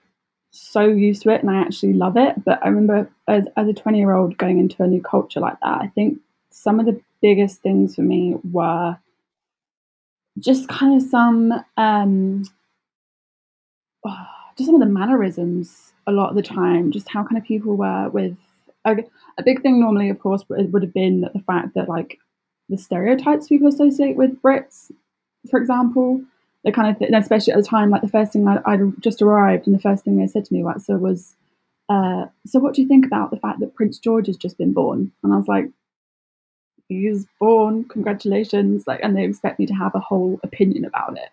so 0.50 0.84
used 0.84 1.22
to 1.22 1.30
it 1.30 1.42
and 1.42 1.50
I 1.50 1.60
actually 1.60 1.92
love 1.92 2.16
it. 2.16 2.44
But 2.44 2.60
I 2.64 2.68
remember 2.68 3.10
as, 3.28 3.46
as 3.56 3.68
a 3.68 3.72
20 3.72 3.98
year 3.98 4.12
old 4.12 4.36
going 4.38 4.58
into 4.58 4.82
a 4.82 4.86
new 4.86 5.02
culture 5.02 5.40
like 5.40 5.58
that, 5.60 5.80
I 5.80 5.88
think 5.88 6.18
some 6.50 6.80
of 6.80 6.86
the 6.86 7.00
biggest 7.22 7.60
things 7.60 7.94
for 7.94 8.02
me 8.02 8.36
were 8.50 8.96
just 10.38 10.68
kind 10.68 11.00
of 11.00 11.08
some, 11.08 11.52
um, 11.76 12.44
oh, 14.06 14.26
just 14.56 14.66
some 14.66 14.74
of 14.74 14.80
the 14.80 14.86
mannerisms 14.86 15.92
a 16.06 16.12
lot 16.12 16.30
of 16.30 16.36
the 16.36 16.42
time, 16.42 16.90
just 16.90 17.08
how 17.08 17.22
kind 17.22 17.36
of 17.36 17.44
people 17.44 17.76
were 17.76 18.08
with. 18.08 18.36
A, 18.86 18.96
a 19.36 19.42
big 19.42 19.60
thing 19.60 19.78
normally, 19.78 20.08
of 20.08 20.18
course, 20.20 20.42
would 20.48 20.82
have 20.82 20.94
been 20.94 21.28
the 21.34 21.42
fact 21.46 21.74
that 21.74 21.86
like 21.86 22.18
the 22.70 22.78
stereotypes 22.78 23.48
people 23.48 23.68
associate 23.68 24.16
with 24.16 24.40
Brits, 24.40 24.90
for 25.50 25.60
example, 25.60 26.22
the 26.64 26.72
kind 26.72 26.90
of 26.90 26.98
thing, 26.98 27.14
especially 27.14 27.52
at 27.52 27.58
the 27.58 27.68
time, 27.68 27.90
like 27.90 28.02
the 28.02 28.08
first 28.08 28.32
thing 28.32 28.46
I, 28.46 28.76
would 28.76 29.02
just 29.02 29.22
arrived, 29.22 29.66
and 29.66 29.74
the 29.74 29.80
first 29.80 30.04
thing 30.04 30.16
they 30.16 30.26
said 30.26 30.44
to 30.44 30.54
me 30.54 30.62
was, 30.62 30.84
so 30.84 30.96
was, 30.96 31.34
uh, 31.88 32.26
so 32.46 32.58
what 32.58 32.74
do 32.74 32.82
you 32.82 32.88
think 32.88 33.06
about 33.06 33.30
the 33.30 33.38
fact 33.38 33.60
that 33.60 33.74
Prince 33.74 33.98
George 33.98 34.26
has 34.26 34.36
just 34.36 34.58
been 34.58 34.72
born? 34.72 35.12
And 35.22 35.32
I 35.32 35.36
was 35.36 35.48
like, 35.48 35.70
he's 36.88 37.26
born, 37.38 37.84
congratulations! 37.84 38.84
Like, 38.86 39.00
and 39.02 39.16
they 39.16 39.24
expect 39.24 39.58
me 39.58 39.66
to 39.66 39.74
have 39.74 39.94
a 39.94 40.00
whole 40.00 40.38
opinion 40.42 40.84
about 40.84 41.16
it. 41.16 41.30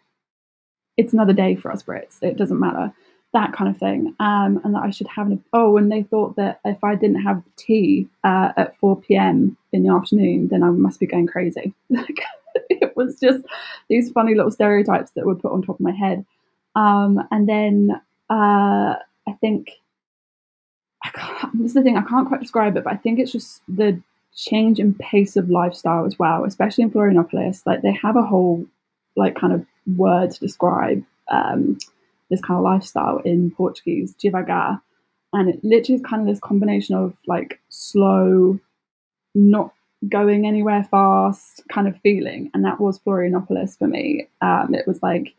It's 0.95 1.13
another 1.13 1.33
day 1.33 1.55
for 1.55 1.71
us 1.71 1.83
Brits. 1.83 2.21
It 2.21 2.37
doesn't 2.37 2.59
matter. 2.59 2.93
That 3.33 3.51
kind 3.51 3.69
of 3.69 3.77
thing, 3.77 4.15
um, 4.21 4.61
and 4.63 4.73
that 4.73 4.83
I 4.83 4.89
should 4.89 5.07
have 5.07 5.27
an 5.27 5.43
oh, 5.51 5.75
and 5.75 5.91
they 5.91 6.03
thought 6.03 6.37
that 6.37 6.61
if 6.63 6.81
I 6.81 6.95
didn't 6.95 7.21
have 7.21 7.43
tea 7.57 8.07
uh, 8.23 8.53
at 8.55 8.77
four 8.77 8.95
p.m. 9.01 9.57
in 9.73 9.83
the 9.83 9.93
afternoon, 9.93 10.47
then 10.47 10.63
I 10.63 10.69
must 10.69 11.01
be 11.01 11.05
going 11.05 11.27
crazy. 11.27 11.73
it 12.69 12.95
was 12.95 13.19
just 13.19 13.43
these 13.89 14.11
funny 14.11 14.35
little 14.35 14.51
stereotypes 14.51 15.11
that 15.11 15.25
were 15.25 15.35
put 15.35 15.51
on 15.51 15.61
top 15.61 15.75
of 15.75 15.81
my 15.81 15.91
head. 15.91 16.25
Um, 16.75 17.19
and 17.31 17.47
then 17.47 18.01
uh, 18.29 18.95
I 19.27 19.33
think 19.41 19.71
I 21.03 21.09
can't, 21.09 21.57
this 21.57 21.67
is 21.69 21.73
the 21.73 21.83
thing 21.83 21.97
I 21.97 22.03
can't 22.03 22.27
quite 22.27 22.41
describe 22.41 22.77
it, 22.77 22.83
but 22.83 22.93
I 22.93 22.97
think 22.97 23.19
it's 23.19 23.31
just 23.31 23.61
the 23.67 24.01
change 24.35 24.79
in 24.79 24.93
pace 24.93 25.35
of 25.35 25.49
lifestyle 25.49 26.05
as 26.05 26.19
well, 26.19 26.45
especially 26.45 26.83
in 26.83 26.91
Florianopolis. 26.91 27.65
Like 27.65 27.81
they 27.81 27.93
have 27.93 28.15
a 28.15 28.25
whole 28.25 28.65
like 29.15 29.35
kind 29.35 29.53
of 29.53 29.65
word 29.95 30.31
to 30.31 30.39
describe 30.39 31.03
um, 31.29 31.77
this 32.29 32.41
kind 32.41 32.57
of 32.57 32.63
lifestyle 32.63 33.17
in 33.19 33.51
Portuguese, 33.51 34.13
devagar. 34.15 34.81
And 35.33 35.49
it 35.49 35.63
literally 35.63 35.99
is 35.99 36.05
kind 36.07 36.21
of 36.21 36.27
this 36.27 36.39
combination 36.39 36.95
of 36.95 37.15
like 37.25 37.59
slow, 37.69 38.59
not 39.35 39.73
going 40.07 40.45
anywhere 40.45 40.83
fast 40.89 41.63
kind 41.69 41.87
of 41.87 41.99
feeling. 42.01 42.51
And 42.53 42.63
that 42.65 42.79
was 42.79 42.99
Florianopolis 42.99 43.77
for 43.77 43.87
me. 43.87 44.27
Um, 44.41 44.73
it 44.73 44.87
was 44.87 45.01
like 45.01 45.33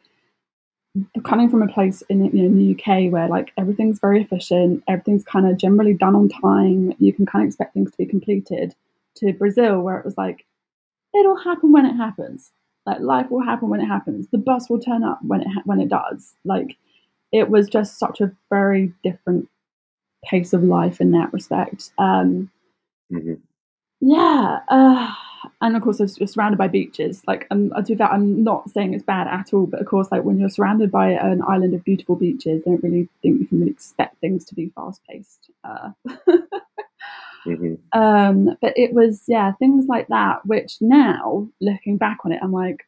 coming 1.24 1.48
from 1.48 1.62
a 1.62 1.72
place 1.72 2.02
in, 2.08 2.24
you 2.24 2.42
know, 2.42 2.46
in 2.46 2.58
the 2.58 2.74
UK 2.74 3.12
where 3.12 3.28
like 3.28 3.52
everything's 3.56 4.00
very 4.00 4.20
efficient, 4.22 4.82
everything's 4.88 5.24
kind 5.24 5.46
of 5.46 5.56
generally 5.56 5.94
done 5.94 6.16
on 6.16 6.28
time, 6.28 6.92
you 6.98 7.12
can 7.12 7.26
kind 7.26 7.44
of 7.44 7.48
expect 7.48 7.74
things 7.74 7.90
to 7.92 7.98
be 7.98 8.06
completed, 8.06 8.74
to 9.16 9.32
Brazil 9.32 9.80
where 9.80 9.98
it 9.98 10.04
was 10.04 10.16
like, 10.16 10.44
it'll 11.14 11.36
happen 11.36 11.72
when 11.72 11.86
it 11.86 11.94
happens. 11.94 12.50
Like 12.86 13.00
life 13.00 13.30
will 13.30 13.42
happen 13.42 13.68
when 13.68 13.80
it 13.80 13.86
happens. 13.86 14.28
The 14.32 14.38
bus 14.38 14.70
will 14.70 14.80
turn 14.80 15.04
up 15.04 15.18
when 15.22 15.42
it 15.42 15.48
ha- 15.48 15.62
when 15.66 15.80
it 15.80 15.90
does. 15.90 16.34
Like 16.44 16.76
it 17.32 17.50
was 17.50 17.68
just 17.68 17.98
such 17.98 18.20
a 18.20 18.32
very 18.48 18.94
different 19.04 19.48
pace 20.24 20.52
of 20.52 20.62
life 20.62 21.00
in 21.00 21.10
that 21.12 21.32
respect. 21.32 21.90
Um, 21.98 22.50
mm-hmm. 23.12 23.34
Yeah, 24.00 24.60
uh, 24.68 25.12
and 25.60 25.76
of 25.76 25.82
course, 25.82 26.00
you're 26.18 26.28
surrounded 26.28 26.56
by 26.56 26.68
beaches. 26.68 27.22
Like, 27.26 27.46
um, 27.50 27.72
I 27.74 27.80
do 27.80 27.96
that. 27.96 28.12
I'm 28.12 28.44
not 28.44 28.70
saying 28.70 28.94
it's 28.94 29.04
bad 29.04 29.26
at 29.26 29.52
all, 29.52 29.66
but 29.66 29.80
of 29.80 29.86
course, 29.86 30.08
like 30.12 30.22
when 30.22 30.38
you're 30.38 30.48
surrounded 30.48 30.90
by 30.90 31.10
an 31.10 31.42
island 31.42 31.74
of 31.74 31.84
beautiful 31.84 32.16
beaches, 32.16 32.62
I 32.66 32.70
don't 32.70 32.82
really 32.82 33.08
think 33.22 33.40
you 33.40 33.46
can 33.46 33.60
really 33.60 33.72
expect 33.72 34.20
things 34.20 34.44
to 34.46 34.54
be 34.54 34.70
fast 34.74 35.00
paced. 35.08 35.50
Uh, 35.64 35.90
mm-hmm. 37.44 37.74
um, 37.98 38.56
but 38.60 38.72
it 38.76 38.92
was, 38.92 39.22
yeah, 39.26 39.52
things 39.58 39.86
like 39.88 40.08
that. 40.08 40.46
Which 40.46 40.76
now, 40.80 41.48
looking 41.60 41.96
back 41.96 42.18
on 42.24 42.32
it, 42.32 42.40
I'm 42.42 42.52
like, 42.52 42.86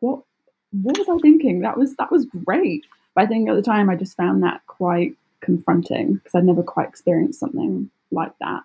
what? 0.00 0.22
What 0.70 0.98
was 0.98 1.08
I 1.08 1.18
thinking? 1.22 1.60
That 1.60 1.78
was 1.78 1.96
that 1.96 2.12
was 2.12 2.26
great. 2.26 2.84
But 3.14 3.24
I 3.24 3.26
think 3.26 3.48
at 3.48 3.56
the 3.56 3.62
time, 3.62 3.88
I 3.88 3.96
just 3.96 4.16
found 4.16 4.42
that 4.42 4.60
quite 4.66 5.16
confronting 5.40 6.14
because 6.14 6.34
I'd 6.34 6.44
never 6.44 6.62
quite 6.62 6.88
experienced 6.88 7.40
something 7.40 7.90
like 8.10 8.32
that. 8.40 8.62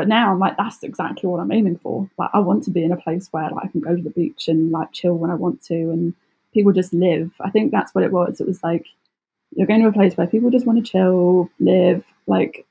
But 0.00 0.08
now 0.08 0.32
I'm 0.32 0.38
like, 0.38 0.56
that's 0.56 0.82
exactly 0.82 1.28
what 1.28 1.40
I'm 1.40 1.52
aiming 1.52 1.76
for. 1.76 2.08
Like, 2.16 2.30
I 2.32 2.38
want 2.38 2.64
to 2.64 2.70
be 2.70 2.82
in 2.82 2.90
a 2.90 2.96
place 2.96 3.28
where 3.32 3.50
like, 3.50 3.66
I 3.66 3.68
can 3.68 3.82
go 3.82 3.94
to 3.94 4.00
the 4.00 4.08
beach 4.08 4.48
and 4.48 4.70
like 4.70 4.92
chill 4.92 5.12
when 5.12 5.30
I 5.30 5.34
want 5.34 5.62
to, 5.64 5.74
and 5.74 6.14
people 6.54 6.72
just 6.72 6.94
live. 6.94 7.30
I 7.38 7.50
think 7.50 7.70
that's 7.70 7.94
what 7.94 8.02
it 8.02 8.10
was. 8.10 8.40
It 8.40 8.46
was 8.46 8.62
like 8.62 8.86
you're 9.50 9.66
going 9.66 9.82
to 9.82 9.88
a 9.88 9.92
place 9.92 10.16
where 10.16 10.26
people 10.26 10.48
just 10.48 10.64
want 10.64 10.82
to 10.82 10.90
chill, 10.90 11.50
live. 11.58 12.02
Like, 12.26 12.64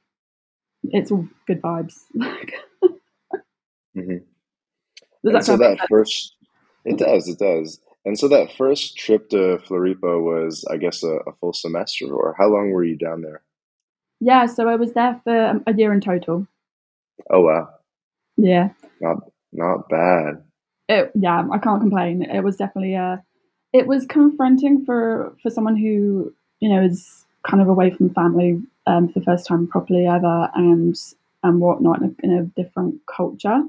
it's 0.86 1.12
all 1.12 1.28
good 1.46 1.62
vibes. 1.62 2.00
mm-hmm. 3.96 4.18
and 5.26 5.46
so 5.46 5.56
that 5.56 5.86
first, 5.88 6.34
it 6.86 6.98
does, 6.98 7.28
it 7.28 7.38
does. 7.38 7.80
And 8.06 8.18
so 8.18 8.28
that 8.30 8.56
first 8.58 8.98
trip 8.98 9.30
to 9.30 9.60
Floripa 9.68 10.20
was, 10.20 10.66
I 10.68 10.78
guess, 10.78 11.04
a, 11.04 11.18
a, 11.28 11.34
full 11.34 11.54
semester, 11.54 12.12
or 12.12 12.34
how 12.40 12.48
long 12.48 12.72
were 12.72 12.84
you 12.84 12.96
down 12.96 13.22
there? 13.22 13.44
Yeah, 14.20 14.48
so 14.48 14.68
I 14.68 14.78
was 14.78 14.94
there 14.94 15.22
for 15.24 15.62
a 15.68 15.74
year 15.76 15.94
in 15.94 16.02
total. 16.02 16.48
Oh 17.30 17.42
wow. 17.42 17.70
Yeah. 18.38 18.70
Not 19.02 19.18
not 19.52 19.90
bad. 19.90 20.44
It, 20.88 21.12
yeah, 21.14 21.48
I 21.52 21.58
can't 21.60 21.82
complain. 21.82 22.24
It 22.24 22.44
was 22.44 22.58
definitely 22.58 22.96
a. 22.96 23.04
Uh, 23.04 23.18
it 23.72 23.86
was 23.86 24.06
confronting 24.08 24.86
for 24.86 25.36
for 25.44 25.50
someone 25.52 25.78
who 25.78 26.34
you 26.60 26.70
know 26.70 26.82
is 26.82 27.26
kind 27.48 27.62
of 27.62 27.68
away 27.68 27.92
from 27.92 28.14
family 28.14 28.62
um, 28.88 29.08
for 29.08 29.20
the 29.20 29.26
first 29.26 29.46
time 29.46 29.68
properly 29.68 30.08
ever, 30.08 30.50
and 30.56 30.96
and 31.44 31.60
whatnot 31.60 32.02
in 32.02 32.16
a, 32.24 32.26
in 32.26 32.38
a 32.38 32.62
different 32.62 33.02
culture. 33.06 33.62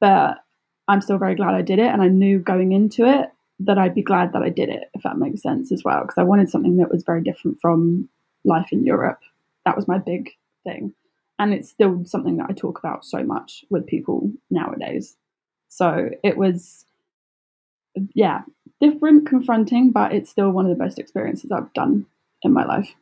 But 0.00 0.38
I'm 0.86 1.00
still 1.00 1.18
very 1.18 1.34
glad 1.34 1.54
I 1.54 1.62
did 1.62 1.80
it, 1.80 1.92
and 1.92 2.00
I 2.02 2.08
knew 2.08 2.38
going 2.38 2.72
into 2.72 3.04
it 3.04 3.30
that 3.60 3.78
I'd 3.78 3.94
be 3.94 4.02
glad 4.02 4.32
that 4.32 4.42
I 4.42 4.48
did 4.48 4.68
it, 4.68 4.90
if 4.94 5.02
that 5.02 5.18
makes 5.18 5.42
sense 5.42 5.70
as 5.72 5.84
well, 5.84 6.02
because 6.02 6.18
I 6.18 6.24
wanted 6.24 6.50
something 6.50 6.76
that 6.76 6.90
was 6.90 7.04
very 7.04 7.22
different 7.22 7.60
from 7.60 8.08
life 8.44 8.68
in 8.72 8.84
Europe. 8.84 9.20
That 9.64 9.76
was 9.76 9.86
my 9.88 9.98
big 9.98 10.30
thing 10.64 10.94
and 11.38 11.54
it's 11.54 11.70
still 11.70 12.04
something 12.04 12.36
that 12.36 12.50
I 12.50 12.52
talk 12.52 12.78
about 12.78 13.04
so 13.04 13.22
much 13.22 13.64
with 13.70 13.86
people 13.86 14.32
nowadays. 14.50 15.16
So 15.68 16.10
it 16.22 16.36
was, 16.36 16.84
yeah, 18.14 18.42
different, 18.80 19.26
confronting, 19.26 19.90
but 19.90 20.12
it's 20.12 20.30
still 20.30 20.50
one 20.50 20.66
of 20.66 20.76
the 20.76 20.84
best 20.84 20.98
experiences 20.98 21.50
I've 21.50 21.72
done 21.72 22.06
in 22.42 22.52
my 22.52 22.64
life. 22.64 22.94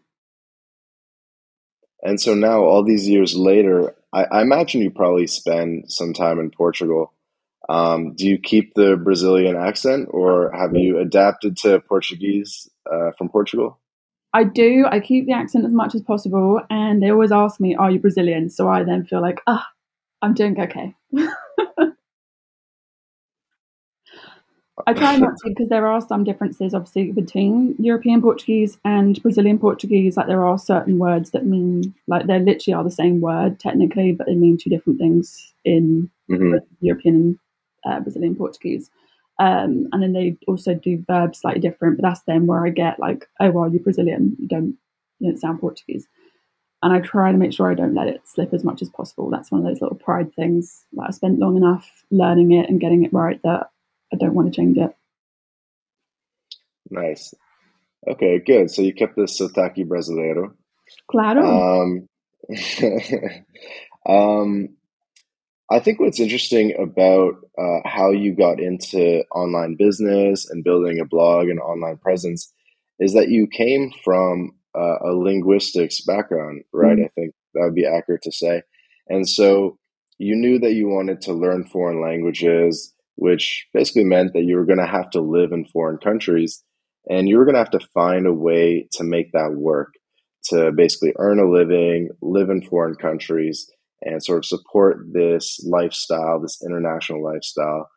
And 2.03 2.21
so 2.21 2.35
now, 2.35 2.63
all 2.63 2.83
these 2.83 3.09
years 3.09 3.37
later, 3.37 3.95
I, 4.13 4.25
I 4.25 4.43
imagine 4.43 4.81
you 4.81 4.91
probably 4.91 5.27
spend 5.27 5.91
some 5.91 6.15
time 6.15 6.39
in 6.39 6.51
Portugal. 6.51 7.13
Um, 7.69 8.15
do 8.15 8.27
you 8.27 8.39
keep 8.39 8.75
the 8.75 8.97
Brazilian 8.97 9.57
accent, 9.57 10.09
or 10.13 10.51
have 10.53 10.75
you 10.75 10.99
adapted 10.99 11.57
to 11.59 11.81
Portuguese 11.81 12.71
uh, 12.91 13.11
from 13.19 13.29
Portugal? 13.29 13.80
I 14.33 14.45
do. 14.45 14.87
I 14.89 15.01
keep 15.01 15.27
the 15.27 15.33
accent 15.33 15.65
as 15.65 15.73
much 15.73 15.95
as 15.95 16.03
possible, 16.03 16.61
and 16.71 17.03
they 17.03 17.11
always 17.11 17.33
ask 17.33 17.61
me, 17.61 17.75
"Are 17.75 17.91
you 17.91 17.99
Brazilian?" 17.99 18.49
So 18.49 18.69
I 18.69 18.85
then 18.85 19.05
feel 19.05 19.21
like, 19.21 19.41
ah, 19.47 19.67
I'm 20.23 20.35
doing 20.35 20.61
okay. 20.61 20.95
I 24.87 24.95
try 24.95 25.17
not 25.17 25.37
to 25.39 25.49
because 25.51 25.69
there 25.69 25.87
are 25.87 26.01
some 26.01 26.25
differences, 26.25 26.75
obviously, 26.75 27.13
between 27.13 27.75
European 27.79 28.23
Portuguese 28.23 28.79
and 28.85 29.23
Brazilian 29.23 29.59
Portuguese. 29.59 30.17
Like 30.17 30.27
there 30.27 30.45
are 30.45 30.59
certain 30.59 30.99
words 30.99 31.31
that 31.31 31.47
mean 31.47 31.95
like 32.07 32.27
they 32.27 32.39
literally 32.39 32.75
are 32.75 32.85
the 32.85 32.91
same 32.91 33.21
word 33.21 33.59
technically, 33.59 34.13
but 34.13 34.27
they 34.27 34.35
mean 34.35 34.57
two 34.57 34.71
different 34.71 34.99
things 34.99 35.53
in 35.65 36.11
mm-hmm. 36.31 36.57
European 36.81 37.39
and 37.85 37.95
uh, 37.97 38.01
Brazilian 38.01 38.37
Portuguese. 38.37 38.91
Um, 39.41 39.89
and 39.93 40.03
then 40.03 40.13
they 40.13 40.37
also 40.47 40.75
do 40.75 41.03
verbs 41.09 41.41
slightly 41.41 41.63
different, 41.63 41.97
but 41.97 42.03
that's 42.03 42.21
then 42.27 42.47
where 42.47 42.67
I 42.67 42.69
get 42.69 43.01
like, 43.01 43.27
oh 43.41 43.51
well, 43.51 43.73
you're 43.73 43.83
Brazilian, 43.83 44.37
you 44.39 44.47
don't 44.47 44.77
you 45.19 45.31
don't 45.31 45.41
sound 45.41 45.61
Portuguese. 45.61 46.07
And 46.83 46.93
I 46.93 47.01
try 47.01 47.33
to 47.33 47.39
make 47.39 47.55
sure 47.55 47.71
I 47.71 47.75
don't 47.75 47.95
let 47.95 48.09
it 48.09 48.21
slip 48.27 48.53
as 48.53 48.65
much 48.65 48.83
as 48.83 48.91
possible. 48.91 49.31
That's 49.31 49.51
one 49.51 49.63
of 49.63 49.67
those 49.67 49.81
little 49.81 49.97
pride 49.97 50.35
things 50.35 50.85
that 50.93 51.07
I 51.09 51.11
spent 51.11 51.39
long 51.39 51.57
enough 51.57 52.05
learning 52.11 52.53
it 52.53 52.69
and 52.69 52.81
getting 52.81 53.03
it 53.03 53.15
right 53.15 53.41
that 53.43 53.71
I 54.13 54.17
don't 54.17 54.35
want 54.35 54.53
to 54.53 54.57
change 54.57 54.77
it. 54.77 54.95
Nice. 56.91 57.35
Okay, 58.07 58.41
good. 58.41 58.71
So 58.71 58.83
you 58.83 58.93
kept 58.93 59.17
the 59.17 59.23
sotaque 59.23 59.87
brasileiro. 59.87 60.53
Claro. 61.11 61.83
Um, 61.83 62.09
um, 64.07 64.77
I 65.71 65.79
think 65.79 66.01
what's 66.01 66.19
interesting 66.19 66.75
about 66.81 67.35
uh, 67.57 67.89
how 67.89 68.11
you 68.11 68.35
got 68.35 68.59
into 68.59 69.23
online 69.33 69.77
business 69.77 70.51
and 70.51 70.65
building 70.65 70.99
a 70.99 71.05
blog 71.05 71.49
and 71.49 71.61
online 71.61 71.97
presence 71.99 72.53
is 72.99 73.15
that 73.15 73.29
you 73.29 73.47
came 73.47 73.93
from 74.03 74.53
uh, 74.77 74.99
a 75.05 75.13
linguistics 75.13 76.01
background, 76.01 76.65
right? 76.73 76.97
Mm-hmm. 76.97 77.05
I 77.05 77.11
think 77.15 77.35
that 77.55 77.63
would 77.65 77.75
be 77.75 77.87
accurate 77.87 78.23
to 78.23 78.33
say. 78.33 78.63
And 79.09 79.29
so 79.29 79.79
you 80.19 80.35
knew 80.35 80.59
that 80.59 80.73
you 80.73 80.89
wanted 80.89 81.21
to 81.23 81.33
learn 81.33 81.65
foreign 81.65 82.03
languages, 82.03 82.93
which 83.15 83.67
basically 83.73 84.05
meant 84.05 84.33
that 84.33 84.45
you 84.45 84.57
were 84.57 84.67
going 84.67 84.79
to 84.79 84.87
have 84.87 85.11
to 85.11 85.21
live 85.21 85.53
in 85.53 85.65
foreign 85.67 85.99
countries 85.99 86.65
and 87.09 87.29
you 87.29 87.39
were 87.39 87.45
going 87.45 87.55
to 87.55 87.61
have 87.61 87.71
to 87.71 87.89
find 87.95 88.27
a 88.27 88.33
way 88.33 88.89
to 88.93 89.05
make 89.05 89.33
that 89.33 89.53
work 89.55 89.95
to 90.43 90.73
basically 90.73 91.13
earn 91.17 91.39
a 91.39 91.49
living, 91.49 92.09
live 92.21 92.51
in 92.51 92.63
foreign 92.63 92.97
countries 92.97 93.71
and 94.03 94.25
sort 94.25 94.39
of 94.39 94.47
support 94.47 94.99
this 95.13 95.61
lifestyle, 95.65 96.41
this 96.41 96.63
international 96.65 97.23
lifestyle. 97.23 97.89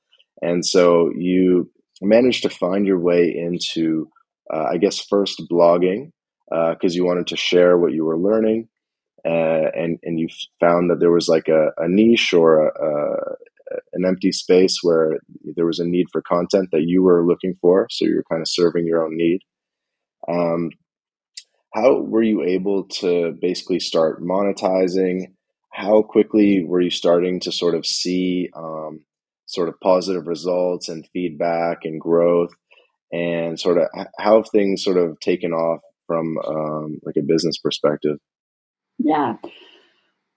And 0.41 0.65
so 0.65 1.11
you 1.15 1.71
managed 2.01 2.43
to 2.43 2.49
find 2.49 2.85
your 2.85 2.99
way 2.99 3.33
into, 3.35 4.09
uh, 4.53 4.65
I 4.71 4.77
guess, 4.77 4.99
first 4.99 5.41
blogging 5.49 6.11
because 6.49 6.93
uh, 6.93 6.95
you 6.95 7.05
wanted 7.05 7.27
to 7.27 7.37
share 7.37 7.77
what 7.77 7.93
you 7.93 8.05
were 8.05 8.17
learning. 8.17 8.67
Uh, 9.25 9.71
and 9.73 9.99
and 10.03 10.19
you 10.19 10.27
found 10.59 10.89
that 10.89 10.99
there 10.99 11.11
was 11.11 11.29
like 11.29 11.47
a, 11.47 11.69
a 11.77 11.87
niche 11.87 12.33
or 12.33 12.67
a, 12.67 12.85
a, 12.85 13.35
an 13.93 14.03
empty 14.05 14.33
space 14.33 14.79
where 14.83 15.17
there 15.55 15.65
was 15.65 15.79
a 15.79 15.85
need 15.85 16.07
for 16.11 16.21
content 16.21 16.67
that 16.73 16.83
you 16.83 17.01
were 17.01 17.25
looking 17.25 17.55
for, 17.61 17.87
so 17.89 18.03
you 18.03 18.15
were 18.15 18.25
kind 18.29 18.41
of 18.41 18.49
serving 18.49 18.85
your 18.85 19.05
own 19.05 19.15
need. 19.15 19.39
Um, 20.27 20.71
how 21.73 22.01
were 22.01 22.21
you 22.21 22.43
able 22.43 22.83
to 22.99 23.31
basically 23.41 23.79
start 23.79 24.21
monetizing? 24.21 25.27
How 25.73 26.03
quickly 26.03 26.63
were 26.63 26.81
you 26.81 26.91
starting 26.91 27.39
to 27.41 27.51
sort 27.51 27.73
of 27.73 27.85
see 27.85 28.49
um, 28.55 29.03
sort 29.47 29.69
of 29.69 29.79
positive 29.79 30.27
results 30.27 30.87
and 30.87 31.07
feedback 31.11 31.79
and 31.83 31.99
growth? 31.99 32.53
And 33.11 33.59
sort 33.59 33.77
of 33.77 33.87
how 34.17 34.37
have 34.37 34.49
things 34.49 34.83
sort 34.83 34.97
of 34.97 35.19
taken 35.19 35.51
off 35.51 35.81
from 36.07 36.37
um, 36.47 36.99
like 37.03 37.15
a 37.17 37.21
business 37.21 37.57
perspective? 37.57 38.17
Yeah. 38.97 39.35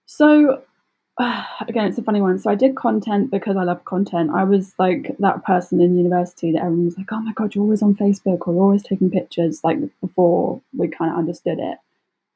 So 0.05 0.63
again 1.19 1.87
it's 1.87 1.97
a 1.97 2.03
funny 2.03 2.21
one. 2.21 2.37
So 2.39 2.49
i 2.49 2.55
did 2.55 2.75
content 2.75 3.31
because 3.31 3.57
i 3.57 3.63
love 3.63 3.85
content. 3.85 4.31
I 4.31 4.43
was 4.43 4.73
like 4.77 5.15
that 5.19 5.43
person 5.43 5.81
in 5.81 5.97
university 5.97 6.51
that 6.51 6.59
everyone 6.59 6.85
was 6.85 6.97
like 6.97 7.11
oh 7.11 7.21
my 7.21 7.33
god 7.33 7.55
you're 7.55 7.63
always 7.63 7.81
on 7.81 7.95
facebook 7.95 8.47
or 8.47 8.53
you're 8.53 8.63
always 8.63 8.83
taking 8.83 9.09
pictures 9.09 9.63
like 9.63 9.77
before 10.01 10.61
we 10.75 10.87
kind 10.87 11.11
of 11.11 11.17
understood 11.17 11.59
it. 11.59 11.77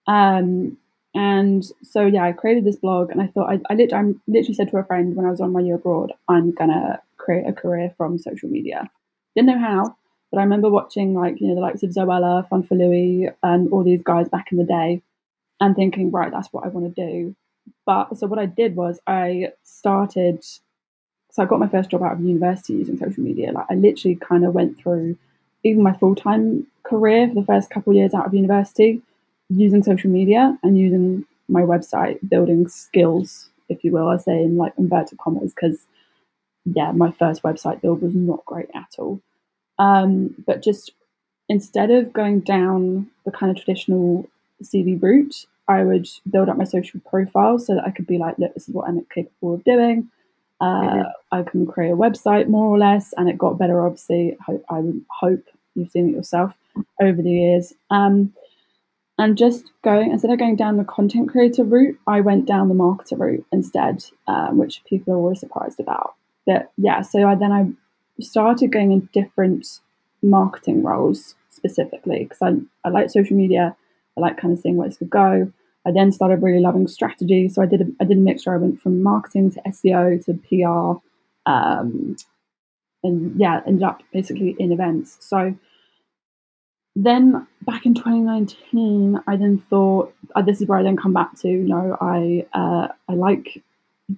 Um, 0.08 0.78
And 1.14 1.66
so 1.84 2.06
yeah, 2.06 2.24
I 2.24 2.32
created 2.32 2.64
this 2.64 2.78
blog, 2.78 3.10
and 3.12 3.22
I 3.22 3.28
thought 3.28 3.50
I, 3.50 3.60
I, 3.70 3.74
I 3.74 4.14
literally 4.28 4.54
said 4.54 4.72
to 4.72 4.78
a 4.78 4.84
friend 4.84 5.16
when 5.16 5.26
I 5.26 5.32
was 5.32 5.42
on 5.42 5.52
my 5.52 5.60
year 5.60 5.76
abroad, 5.76 6.14
I'm 6.30 6.52
gonna 6.52 7.02
create 7.18 7.48
a 7.48 7.54
career 7.54 7.94
from 7.98 8.18
social 8.18 8.50
media. 8.50 8.90
Didn't 9.36 9.50
know 9.50 9.60
how, 9.60 9.96
but 10.32 10.40
I 10.40 10.44
remember 10.44 10.70
watching 10.70 11.14
like 11.14 11.42
you 11.42 11.48
know 11.48 11.56
the 11.56 11.62
likes 11.62 11.84
of 11.84 11.90
Zoella, 11.90 12.48
Fun 12.48 12.64
for 12.64 12.76
Louis, 12.76 13.30
and 13.44 13.72
all 13.72 13.84
these 13.84 14.02
guys 14.02 14.30
back 14.30 14.52
in 14.52 14.58
the 14.58 14.64
day, 14.64 15.02
and 15.60 15.76
thinking 15.76 16.12
right, 16.12 16.32
that's 16.32 16.52
what 16.54 16.66
I 16.66 16.70
want 16.70 16.96
to 16.96 17.08
do. 17.08 17.36
But 17.86 18.18
so 18.18 18.28
what 18.28 18.40
I 18.40 18.46
did 18.46 18.76
was 18.76 19.00
I 19.06 19.50
started. 19.64 20.44
So 21.34 21.44
I 21.44 21.46
got 21.46 21.60
my 21.60 21.68
first 21.68 21.90
job 21.90 22.04
out 22.04 22.14
of 22.14 22.22
university 22.22 22.74
using 22.74 22.98
social 22.98 23.24
media. 23.24 23.54
Like 23.54 23.68
I 23.70 23.76
literally 23.76 24.16
kind 24.16 24.46
of 24.46 24.54
went 24.54 24.78
through 24.78 25.18
even 25.64 25.84
my 25.84 25.94
full 25.94 26.16
time 26.16 26.68
career 26.84 27.28
for 27.28 27.36
the 27.36 27.46
first 27.46 27.70
couple 27.70 27.92
of 27.92 27.98
years 27.98 28.14
out 28.14 28.26
of 28.26 28.34
university 28.34 29.02
using 29.56 29.84
social 29.84 30.10
media 30.10 30.58
and 30.64 30.78
using 30.78 31.26
my 31.48 31.62
website, 31.62 32.18
building 32.28 32.68
skills, 32.68 33.50
if 33.70 33.84
you 33.84 33.92
will, 33.92 34.08
I 34.08 34.18
say 34.18 34.44
in 34.44 34.58
like 34.58 34.74
inverted 34.78 35.18
commas, 35.20 35.54
because 35.54 35.86
yeah, 36.66 36.92
my 36.92 37.12
first 37.12 37.44
website 37.44 37.82
build 37.82 38.02
was 38.02 38.16
not 38.16 38.46
great 38.46 38.70
at 38.74 38.96
all. 38.98 39.20
Um, 39.80 40.36
but 40.46 40.62
just 40.62 40.92
instead 41.50 41.92
of 41.92 42.14
going 42.14 42.42
down 42.42 43.10
the 43.26 43.32
kind 43.32 43.50
of 43.50 43.64
traditional 43.64 44.30
CV 44.64 45.02
route, 45.02 45.46
I 45.68 45.84
would 45.84 46.08
build 46.30 46.50
up 46.50 46.58
my 46.58 46.64
social 46.64 47.00
profile 47.02 47.60
so 47.60 47.76
that 47.76 47.86
I 47.86 47.92
could 47.92 48.08
be 48.08 48.18
like, 48.18 48.38
look, 48.38 48.54
this 48.54 48.68
is 48.68 48.74
what 48.74 48.88
I'm 48.88 49.06
capable 49.14 49.56
of 49.56 49.64
doing. 49.64 50.10
Uh, 50.60 50.66
mm-hmm. 50.66 51.02
I 51.32 51.44
can 51.44 51.66
create 51.66 51.92
a 51.92 51.96
website 51.96 52.48
more 52.48 52.68
or 52.68 52.78
less, 52.78 53.14
and 53.18 53.28
it 53.28 53.38
got 53.38 53.58
better. 53.58 53.84
Obviously, 53.84 54.38
I 54.48 54.80
would 54.80 55.02
hope 55.10 55.44
you've 55.76 55.90
seen 55.90 56.10
it 56.10 56.16
yourself 56.16 56.54
over 57.02 57.22
the 57.22 57.32
years. 57.32 57.74
Um, 57.90 58.34
and 59.22 59.38
just 59.38 59.72
going 59.84 60.12
instead 60.12 60.32
of 60.32 60.40
going 60.40 60.56
down 60.56 60.78
the 60.78 60.84
content 60.84 61.30
creator 61.30 61.64
route, 61.64 61.96
I 62.08 62.22
went 62.22 62.48
down 62.48 62.70
the 62.70 62.74
marketer 62.74 63.20
route 63.20 63.46
instead, 63.52 64.04
um, 64.28 64.58
which 64.58 64.84
people 64.84 65.14
are 65.14 65.18
always 65.18 65.40
surprised 65.40 65.80
about. 65.80 66.16
But 66.48 66.72
yeah, 66.76 67.02
so 67.04 67.28
I 67.28 67.36
then 67.36 67.52
I 67.52 67.68
started 68.20 68.72
going 68.72 68.92
in 68.92 69.10
different 69.14 69.80
marketing 70.24 70.82
roles 70.82 71.36
specifically 71.52 72.24
because 72.24 72.40
I, 72.42 72.56
I 72.84 72.90
like 72.90 73.12
social 73.12 73.38
media, 73.38 73.76
I 74.18 74.22
like 74.22 74.38
kind 74.38 74.54
of 74.56 74.60
seeing 74.60 74.76
where 74.76 74.90
this 74.90 74.98
could 74.98 75.12
go. 75.12 75.54
I 75.86 75.92
then 75.92 76.12
started 76.12 76.42
really 76.42 76.60
loving 76.60 76.88
strategy, 76.88 77.48
so 77.48 77.62
I 77.62 77.68
did 77.68 77.82
a, 77.82 77.86
I 78.00 78.06
did 78.06 78.18
a 78.18 78.22
mixture. 78.22 78.56
I 78.56 78.58
went 78.58 78.82
from 78.82 79.04
marketing 79.04 79.52
to 79.52 79.62
SEO 79.68 80.26
to 80.26 80.34
PR, 80.50 81.52
um, 81.52 82.16
and 83.04 83.40
yeah, 83.40 83.62
ended 83.68 83.84
up 83.84 84.02
basically 84.12 84.56
in 84.58 84.72
events. 84.72 85.18
So 85.20 85.56
then 86.96 87.48
back 87.62 87.86
in 87.86 87.94
2019, 87.94 89.22
I 89.28 89.36
then 89.38 89.60
thought, 89.70 90.14
uh, 90.36 90.42
this 90.42 90.62
is 90.62 90.68
where 90.68 90.80
I 90.80 90.84
then 90.84 90.98
come 90.98 91.14
back 91.14 91.38
to, 91.40 91.48
no, 91.48 91.98
I, 92.02 92.46
uh, 92.54 92.90
I 93.08 93.14
like 93.14 93.64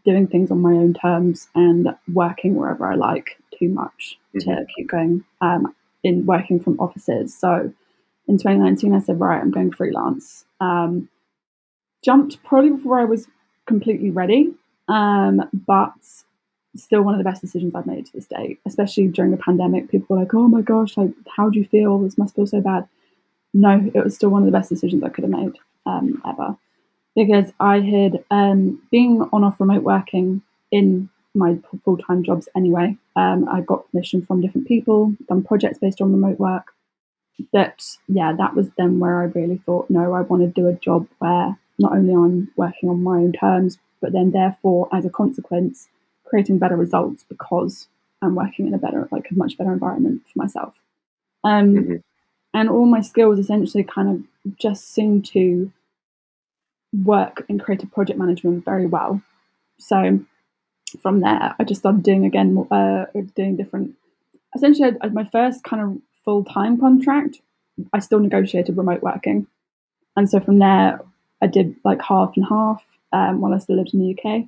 doing 0.05 0.27
things 0.27 0.49
on 0.49 0.61
my 0.61 0.71
own 0.71 0.93
terms 0.93 1.47
and 1.53 1.89
working 2.11 2.55
wherever 2.55 2.91
I 2.91 2.95
like 2.95 3.37
too 3.57 3.69
much 3.69 4.17
mm-hmm. 4.35 4.49
to 4.49 4.65
keep 4.75 4.89
going 4.89 5.23
um, 5.41 5.73
in 6.03 6.25
working 6.25 6.59
from 6.59 6.79
offices. 6.79 7.37
So 7.37 7.71
in 8.27 8.37
2019, 8.37 8.93
I 8.93 8.99
said, 8.99 9.19
right, 9.19 9.39
I'm 9.39 9.51
going 9.51 9.71
freelance. 9.71 10.45
Um, 10.59 11.09
jumped 12.03 12.41
probably 12.43 12.71
before 12.71 12.99
I 12.99 13.05
was 13.05 13.27
completely 13.65 14.09
ready, 14.09 14.53
um, 14.87 15.49
but 15.53 15.93
still 16.75 17.01
one 17.01 17.13
of 17.13 17.17
the 17.19 17.23
best 17.23 17.41
decisions 17.41 17.75
I've 17.75 17.85
made 17.85 18.05
to 18.05 18.13
this 18.13 18.25
day, 18.25 18.57
especially 18.65 19.07
during 19.07 19.31
the 19.31 19.37
pandemic. 19.37 19.89
People 19.89 20.15
were 20.15 20.23
like, 20.23 20.33
oh 20.33 20.47
my 20.47 20.61
gosh, 20.61 20.97
like, 20.97 21.11
how 21.35 21.49
do 21.49 21.59
you 21.59 21.65
feel? 21.65 21.99
This 21.99 22.17
must 22.17 22.35
feel 22.35 22.47
so 22.47 22.61
bad. 22.61 22.87
No, 23.53 23.91
it 23.93 24.03
was 24.03 24.15
still 24.15 24.29
one 24.29 24.41
of 24.41 24.45
the 24.47 24.57
best 24.57 24.69
decisions 24.69 25.03
I 25.03 25.09
could 25.09 25.23
have 25.23 25.31
made 25.31 25.53
um, 25.85 26.21
ever. 26.27 26.57
Because 27.15 27.51
I 27.59 27.79
had 27.79 28.23
um, 28.31 28.81
being 28.89 29.27
on 29.31 29.43
off 29.43 29.59
remote 29.59 29.83
working 29.83 30.41
in 30.71 31.09
my 31.35 31.57
full 31.83 31.97
time 31.97 32.23
jobs 32.23 32.49
anyway. 32.55 32.97
Um, 33.15 33.47
I 33.47 33.61
got 33.61 33.89
permission 33.91 34.25
from 34.25 34.41
different 34.41 34.67
people, 34.67 35.15
done 35.27 35.43
projects 35.43 35.77
based 35.77 36.01
on 36.01 36.11
remote 36.11 36.39
work. 36.39 36.73
That, 37.51 37.83
yeah, 38.07 38.33
that 38.37 38.55
was 38.55 38.69
then 38.77 38.99
where 38.99 39.21
I 39.21 39.25
really 39.25 39.61
thought, 39.65 39.89
no, 39.89 40.13
I 40.13 40.21
want 40.21 40.41
to 40.43 40.47
do 40.47 40.67
a 40.67 40.73
job 40.73 41.07
where 41.19 41.57
not 41.79 41.93
only 41.93 42.13
I'm 42.13 42.51
working 42.55 42.89
on 42.89 43.03
my 43.03 43.17
own 43.17 43.33
terms, 43.33 43.77
but 44.01 44.11
then 44.11 44.31
therefore, 44.31 44.87
as 44.91 45.05
a 45.05 45.09
consequence, 45.09 45.87
creating 46.33 46.57
better 46.57 46.75
results 46.75 47.23
because 47.29 47.87
I'm 48.19 48.33
working 48.33 48.65
in 48.65 48.73
a 48.73 48.79
better, 48.79 49.07
like 49.11 49.29
a 49.29 49.35
much 49.35 49.55
better 49.55 49.71
environment 49.71 50.23
for 50.25 50.39
myself. 50.41 50.73
Um, 51.43 51.75
mm-hmm. 51.75 51.95
And 52.55 52.69
all 52.71 52.87
my 52.87 53.01
skills 53.01 53.37
essentially 53.37 53.83
kind 53.83 54.09
of 54.09 54.57
just 54.57 54.91
seem 54.91 55.21
to 55.33 55.71
work 57.05 57.45
in 57.47 57.59
creative 57.59 57.91
project 57.91 58.17
management 58.17 58.65
very 58.65 58.87
well. 58.87 59.21
So 59.77 60.21
from 61.03 61.19
there, 61.19 61.53
I 61.59 61.63
just 61.65 61.81
started 61.81 62.01
doing 62.01 62.25
again, 62.25 62.65
uh, 62.71 63.05
doing 63.35 63.55
different. 63.55 63.93
Essentially, 64.55 64.89
I, 65.01 65.09
my 65.09 65.29
first 65.31 65.63
kind 65.63 65.83
of 65.83 66.01
full 66.25 66.43
time 66.43 66.79
contract, 66.79 67.41
I 67.93 67.99
still 67.99 68.19
negotiated 68.19 68.75
remote 68.75 69.03
working, 69.03 69.45
and 70.17 70.27
so 70.27 70.39
from 70.39 70.57
there, 70.57 70.99
I 71.43 71.47
did 71.47 71.75
like 71.83 72.01
half 72.01 72.33
and 72.35 72.45
half 72.47 72.83
um, 73.11 73.39
while 73.39 73.53
I 73.53 73.59
still 73.59 73.75
lived 73.75 73.93
in 73.93 73.99
the 73.99 74.17
UK. 74.17 74.47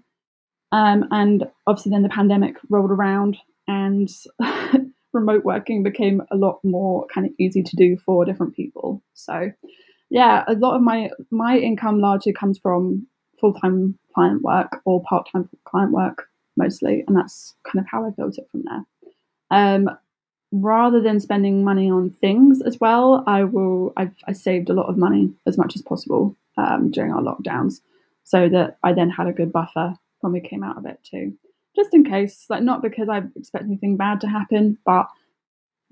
Um, 0.75 1.07
and 1.09 1.45
obviously, 1.65 1.91
then 1.91 2.03
the 2.03 2.09
pandemic 2.09 2.57
rolled 2.69 2.91
around, 2.91 3.37
and 3.65 4.09
remote 5.13 5.45
working 5.45 5.83
became 5.83 6.21
a 6.31 6.35
lot 6.35 6.59
more 6.65 7.07
kind 7.07 7.25
of 7.25 7.31
easy 7.39 7.63
to 7.63 7.75
do 7.77 7.95
for 7.95 8.25
different 8.25 8.57
people. 8.57 9.01
So, 9.13 9.53
yeah, 10.09 10.43
a 10.49 10.53
lot 10.53 10.75
of 10.75 10.81
my 10.81 11.11
my 11.31 11.57
income 11.57 12.01
largely 12.01 12.33
comes 12.33 12.57
from 12.57 13.07
full 13.39 13.53
time 13.53 13.97
client 14.13 14.41
work 14.41 14.81
or 14.83 15.01
part 15.03 15.29
time 15.31 15.47
client 15.63 15.93
work 15.93 16.27
mostly, 16.57 17.05
and 17.07 17.15
that's 17.15 17.55
kind 17.63 17.79
of 17.79 17.85
how 17.89 18.05
I 18.05 18.09
built 18.09 18.37
it 18.37 18.49
from 18.51 18.63
there. 18.65 18.85
Um, 19.51 19.89
rather 20.51 20.99
than 20.99 21.21
spending 21.21 21.63
money 21.63 21.89
on 21.89 22.09
things 22.09 22.61
as 22.61 22.81
well, 22.81 23.23
I 23.25 23.45
will 23.45 23.93
I've 23.95 24.15
I 24.27 24.33
saved 24.33 24.69
a 24.69 24.73
lot 24.73 24.89
of 24.89 24.97
money 24.97 25.31
as 25.45 25.57
much 25.57 25.73
as 25.77 25.81
possible 25.81 26.35
um, 26.57 26.91
during 26.91 27.13
our 27.13 27.21
lockdowns, 27.21 27.79
so 28.25 28.49
that 28.49 28.77
I 28.83 28.91
then 28.91 29.09
had 29.09 29.27
a 29.27 29.31
good 29.31 29.53
buffer 29.53 29.97
when 30.25 30.33
we 30.33 30.41
came 30.41 30.63
out 30.63 30.77
of 30.77 30.85
it 30.85 30.99
too. 31.03 31.33
Just 31.75 31.93
in 31.93 32.03
case, 32.03 32.45
like 32.49 32.63
not 32.63 32.81
because 32.81 33.07
I 33.09 33.21
expect 33.35 33.65
anything 33.65 33.95
bad 33.95 34.19
to 34.21 34.27
happen, 34.27 34.77
but 34.85 35.07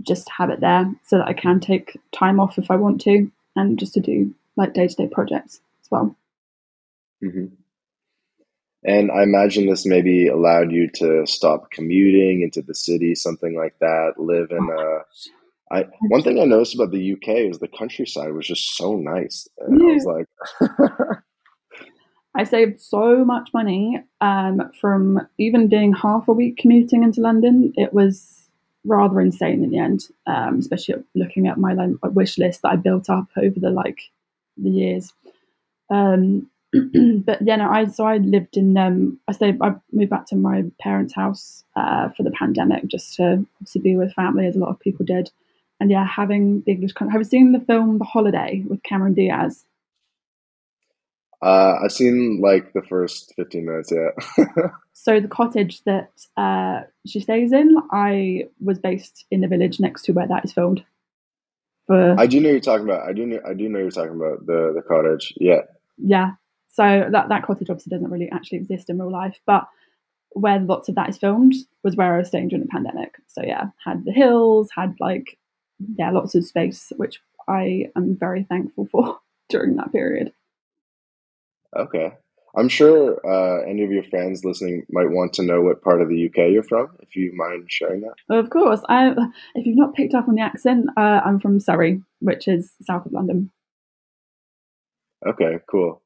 just 0.02 0.30
have 0.30 0.50
it 0.50 0.60
there 0.60 0.92
so 1.06 1.20
that 1.20 1.28
I 1.28 1.34
can 1.34 1.60
take 1.60 1.98
time 2.12 2.40
off 2.40 2.58
if 2.58 2.72
I 2.72 2.76
want 2.76 3.00
to, 3.02 3.32
and 3.56 3.78
just 3.78 3.94
to 3.94 4.00
do 4.00 4.34
like 4.56 4.74
day 4.74 4.88
to 4.88 4.96
day 4.96 5.08
projects 5.08 5.62
as 5.84 5.92
well. 5.92 6.16
Mm-hmm. 7.24 7.46
And 8.86 9.12
I 9.12 9.24
imagine 9.24 9.68
this 9.68 9.86
maybe 9.86 10.28
allowed 10.28 10.72
you 10.72 10.90
to 10.96 11.26
stop 11.26 11.72
commuting 11.72 12.42
into 12.42 12.62
the 12.62 12.76
city, 12.76 13.16
something 13.16 13.56
like 13.56 13.78
that. 13.80 14.14
Live 14.18 14.52
in 14.52 14.70
a. 14.70 15.76
I 15.76 15.86
one 16.10 16.22
thing 16.22 16.40
I 16.40 16.46
noticed 16.46 16.76
about 16.76 16.92
the 16.92 17.14
UK 17.14 17.50
is 17.50 17.60
the 17.60 17.68
countryside 17.68 18.34
was 18.34 18.48
just 18.48 18.76
so 18.76 18.96
nice, 18.98 19.48
and 19.60 19.80
yeah. 19.80 19.88
I 19.88 19.94
was 19.94 20.06
like, 20.06 21.20
I 22.36 22.44
saved 22.44 22.82
so 22.82 23.24
much 23.24 23.50
money 23.54 24.04
um, 24.22 24.72
from 24.80 25.28
even 25.38 25.70
doing 25.70 25.94
half 25.94 26.28
a 26.28 26.34
week 26.34 26.58
commuting 26.58 27.04
into 27.04 27.22
London. 27.22 27.74
It 27.76 27.94
was 27.94 28.50
rather 28.86 29.22
insane 29.22 29.64
in 29.64 29.70
the 29.70 29.78
end, 29.78 30.08
um, 30.26 30.60
especially 30.60 30.96
looking 31.16 31.48
at 31.48 31.58
my 31.58 31.74
like, 31.74 31.92
wish 32.04 32.38
list 32.38 32.64
that 32.64 32.72
I 32.72 32.76
built 32.76 33.10
up 33.10 33.28
over 33.38 33.60
the 33.60 33.70
like 33.70 34.00
the 34.58 34.70
years. 34.70 35.14
Um, 35.90 36.50
but 36.74 37.40
yeah, 37.42 37.58
no, 37.58 37.70
I 37.70 37.86
so 37.86 38.06
I 38.06 38.18
lived 38.18 38.58
in 38.58 38.78
um, 38.78 39.20
I 39.28 39.34
stayed 39.34 39.60
I 39.62 39.76
moved 39.92 40.10
back 40.10 40.26
to 40.28 40.36
my 40.36 40.64
parents' 40.82 41.14
house 41.14 41.64
uh, 41.76 42.10
for 42.10 42.24
the 42.24 42.32
pandemic 42.32 42.88
just 42.88 43.16
to 43.18 43.46
obviously 43.56 43.82
be 43.82 43.96
with 43.96 44.14
family 44.14 44.48
as 44.48 44.56
a 44.56 44.60
lot 44.60 44.70
of 44.70 44.80
people 44.80 45.06
did. 45.06 45.32
And 45.80 45.92
yeah, 45.92 46.06
having 46.06 46.64
the 46.66 46.72
English. 46.72 46.94
Have 46.98 47.14
you 47.14 47.24
seen 47.24 47.52
the 47.52 47.60
film 47.60 48.00
The 48.00 48.06
Holiday 48.06 48.64
with 48.68 48.82
Cameron 48.84 49.14
Diaz? 49.14 49.66
Uh, 51.44 51.78
I've 51.84 51.92
seen 51.92 52.40
like 52.42 52.72
the 52.72 52.82
first 52.84 53.34
15 53.36 53.66
minutes, 53.66 53.92
yeah. 53.92 54.46
so 54.94 55.20
the 55.20 55.28
cottage 55.28 55.84
that 55.84 56.10
uh, 56.38 56.82
she 57.06 57.20
stays 57.20 57.52
in, 57.52 57.76
I 57.92 58.46
was 58.62 58.80
based 58.80 59.26
in 59.30 59.42
the 59.42 59.50
village 59.50 59.80
next 59.80 60.04
to 60.04 60.14
where 60.14 60.28
that 60.28 60.46
is 60.46 60.54
filmed. 60.54 60.86
For 61.88 62.18
I 62.18 62.28
do 62.28 62.40
know 62.40 62.50
you're 62.50 62.62
talking 62.62 62.86
about. 62.86 63.08
I 63.08 63.12
do 63.12 63.26
know. 63.26 63.40
I 63.46 63.54
do 63.54 63.68
know 63.68 63.80
you're 63.80 63.92
talking 63.92 64.16
about 64.16 64.46
the 64.46 64.72
the 64.74 64.82
cottage. 64.88 65.34
Yeah. 65.36 65.64
Yeah. 65.98 66.32
So 66.70 67.10
that 67.12 67.28
that 67.28 67.44
cottage 67.44 67.70
obviously 67.70 67.92
doesn't 67.92 68.10
really 68.10 68.30
actually 68.32 68.60
exist 68.60 68.90
in 68.90 69.00
real 69.00 69.12
life, 69.12 69.38
but 69.46 69.68
where 70.30 70.60
lots 70.60 70.88
of 70.88 70.96
that 70.96 71.10
is 71.10 71.18
filmed 71.18 71.54
was 71.84 71.98
where 71.98 72.16
I 72.16 72.20
was 72.20 72.30
staying 72.30 72.48
during 72.48 72.64
the 72.64 72.70
pandemic. 72.70 73.16
So 73.28 73.44
yeah, 73.44 73.66
had 73.84 74.06
the 74.06 74.14
hills, 74.14 74.70
had 74.74 74.96
like 75.02 75.38
yeah, 75.98 76.12
lots 76.12 76.36
of 76.36 76.46
space, 76.46 76.94
which 76.96 77.20
I 77.50 77.88
am 77.98 78.16
very 78.16 78.44
thankful 78.44 78.88
for 78.90 79.20
during 79.50 79.76
that 79.76 79.92
period. 79.92 80.32
Okay. 81.76 82.14
I'm 82.56 82.70
sure 82.70 83.20
uh, 83.26 83.68
any 83.68 83.84
of 83.84 83.92
your 83.92 84.04
friends 84.04 84.46
listening 84.46 84.86
might 84.92 85.10
want 85.10 85.34
to 85.34 85.44
know 85.44 85.62
what 85.62 85.82
part 85.82 86.02
of 86.02 86.10
the 86.10 86.28
UK 86.28 86.52
you're 86.52 86.62
from, 86.62 86.90
if 87.00 87.16
you 87.16 87.32
mind 87.34 87.66
sharing 87.68 88.02
that. 88.02 88.14
Of 88.30 88.52
course. 88.52 88.82
I, 88.88 89.10
if 89.56 89.66
you've 89.66 89.78
not 89.78 89.96
picked 89.96 90.14
up 90.14 90.28
on 90.28 90.36
the 90.36 90.42
accent, 90.42 90.86
uh, 90.96 91.22
I'm 91.26 91.40
from 91.40 91.60
Surrey, 91.60 92.02
which 92.20 92.48
is 92.48 92.74
south 92.84 93.08
of 93.08 93.12
London. 93.12 93.50
Okay, 95.26 95.60
cool. 95.70 96.02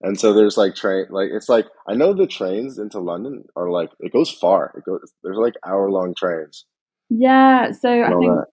And 0.00 0.18
so 0.18 0.32
there's 0.32 0.56
like 0.56 0.74
train, 0.74 1.06
like 1.10 1.30
it's 1.32 1.48
like 1.48 1.66
I 1.86 1.94
know 1.94 2.12
the 2.12 2.26
trains 2.26 2.78
into 2.78 2.98
London 2.98 3.44
are 3.54 3.70
like 3.70 3.90
it 4.00 4.12
goes 4.12 4.30
far. 4.30 4.72
It 4.76 4.84
goes 4.84 5.12
there's 5.22 5.36
like 5.36 5.54
hour 5.64 5.90
long 5.90 6.14
trains. 6.14 6.64
Yeah, 7.08 7.70
so 7.70 8.02
I 8.02 8.08
think 8.08 8.32
that. 8.32 8.46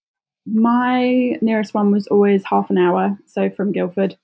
my 0.45 1.37
nearest 1.41 1.73
one 1.73 1.91
was 1.91 2.05
always 2.07 2.43
half 2.43 2.69
an 2.69 2.77
hour. 2.77 3.17
So 3.25 3.49
from 3.49 3.71
Guildford, 3.71 4.15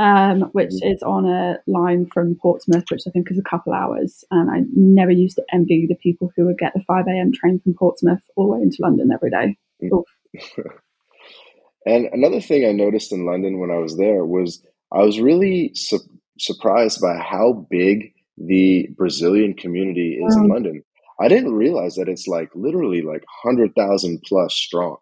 um, 0.00 0.48
which 0.52 0.70
mm-hmm. 0.70 0.92
is 0.92 1.02
on 1.02 1.26
a 1.26 1.58
line 1.66 2.06
from 2.06 2.34
Portsmouth, 2.34 2.84
which 2.90 3.02
I 3.06 3.10
think 3.10 3.30
is 3.30 3.38
a 3.38 3.48
couple 3.48 3.74
hours. 3.74 4.24
And 4.30 4.50
I 4.50 4.62
never 4.74 5.10
used 5.10 5.36
to 5.36 5.44
envy 5.52 5.86
the 5.86 5.94
people 5.94 6.32
who 6.34 6.46
would 6.46 6.56
get 6.56 6.72
the 6.72 6.82
5 6.86 7.04
a.m. 7.06 7.32
train 7.32 7.60
from 7.60 7.74
Portsmouth 7.74 8.22
all 8.34 8.46
the 8.46 8.56
way 8.56 8.62
into 8.62 8.78
London 8.80 9.10
every 9.12 9.30
day. 9.30 9.58
Mm-hmm. 9.82 10.62
and 11.86 12.06
another 12.12 12.40
thing 12.40 12.66
I 12.66 12.72
noticed 12.72 13.12
in 13.12 13.26
London 13.26 13.60
when 13.60 13.70
I 13.70 13.76
was 13.76 13.98
there 13.98 14.24
was 14.24 14.64
I 14.90 15.00
was 15.00 15.20
really 15.20 15.72
su- 15.74 16.00
surprised 16.38 17.02
by 17.02 17.18
how 17.18 17.66
big 17.70 18.14
the 18.38 18.88
Brazilian 18.96 19.52
community 19.52 20.14
is 20.14 20.34
in 20.34 20.48
London. 20.48 20.82
I 21.20 21.28
didn't 21.28 21.52
realize 21.52 21.96
that 21.96 22.08
it's 22.08 22.26
like 22.26 22.48
literally 22.54 23.02
like 23.02 23.22
100,000 23.44 24.22
plus 24.24 24.54
strong. 24.54 24.96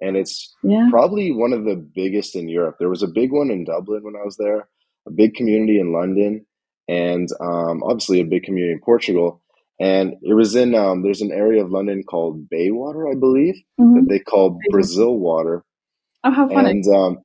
And 0.00 0.16
it's 0.16 0.54
yeah. 0.62 0.88
probably 0.90 1.32
one 1.32 1.52
of 1.52 1.64
the 1.64 1.76
biggest 1.76 2.36
in 2.36 2.48
Europe. 2.48 2.76
There 2.78 2.88
was 2.88 3.02
a 3.02 3.08
big 3.08 3.32
one 3.32 3.50
in 3.50 3.64
Dublin 3.64 4.02
when 4.04 4.16
I 4.16 4.24
was 4.24 4.36
there, 4.36 4.68
a 5.06 5.10
big 5.10 5.34
community 5.34 5.80
in 5.80 5.92
London, 5.92 6.46
and 6.88 7.28
um, 7.40 7.82
obviously 7.82 8.20
a 8.20 8.24
big 8.24 8.44
community 8.44 8.72
in 8.72 8.80
Portugal. 8.80 9.42
And 9.80 10.14
it 10.22 10.34
was 10.34 10.56
in, 10.56 10.74
um, 10.74 11.02
there's 11.02 11.20
an 11.20 11.32
area 11.32 11.64
of 11.64 11.70
London 11.70 12.02
called 12.02 12.48
Bayswater, 12.48 13.08
I 13.08 13.14
believe, 13.14 13.54
mm-hmm. 13.80 13.94
that 13.94 14.08
they 14.08 14.18
call 14.18 14.58
Brazil 14.70 15.16
Water. 15.16 15.64
Oh, 16.24 16.32
how 16.32 16.48
funny. 16.48 16.70
And 16.70 16.84
um, 16.94 17.18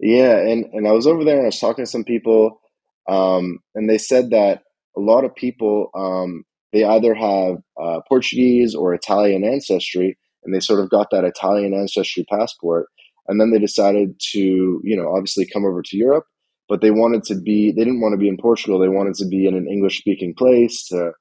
yeah, 0.00 0.36
and, 0.36 0.66
and 0.72 0.88
I 0.88 0.92
was 0.92 1.06
over 1.06 1.24
there 1.24 1.36
and 1.36 1.44
I 1.44 1.46
was 1.46 1.60
talking 1.60 1.84
to 1.84 1.90
some 1.90 2.04
people, 2.04 2.60
um, 3.08 3.60
and 3.74 3.88
they 3.88 3.98
said 3.98 4.30
that 4.30 4.62
a 4.96 5.00
lot 5.00 5.24
of 5.24 5.34
people 5.34 5.90
um, 5.94 6.44
they 6.72 6.84
either 6.84 7.14
have 7.14 7.56
uh, 7.80 8.00
Portuguese 8.08 8.74
or 8.74 8.92
Italian 8.92 9.44
ancestry, 9.44 10.18
and 10.46 10.54
they 10.54 10.60
sort 10.60 10.80
of 10.80 10.90
got 10.90 11.10
that 11.10 11.24
Italian 11.24 11.74
ancestry 11.74 12.24
passport, 12.30 12.86
and 13.28 13.40
then 13.40 13.50
they 13.50 13.58
decided 13.58 14.18
to 14.32 14.80
you 14.82 14.96
know 14.96 15.12
obviously 15.14 15.46
come 15.46 15.64
over 15.64 15.82
to 15.82 15.96
Europe, 15.96 16.24
but 16.68 16.80
they 16.80 16.90
wanted 16.90 17.24
to 17.24 17.34
be 17.34 17.72
they 17.72 17.84
didn't 17.84 18.00
want 18.00 18.12
to 18.12 18.18
be 18.18 18.28
in 18.28 18.38
Portugal, 18.38 18.78
they 18.78 18.88
wanted 18.88 19.14
to 19.14 19.26
be 19.26 19.46
in 19.46 19.54
an 19.54 19.68
English 19.68 19.98
speaking 19.98 20.34
place 20.34 20.86
to 20.88 21.12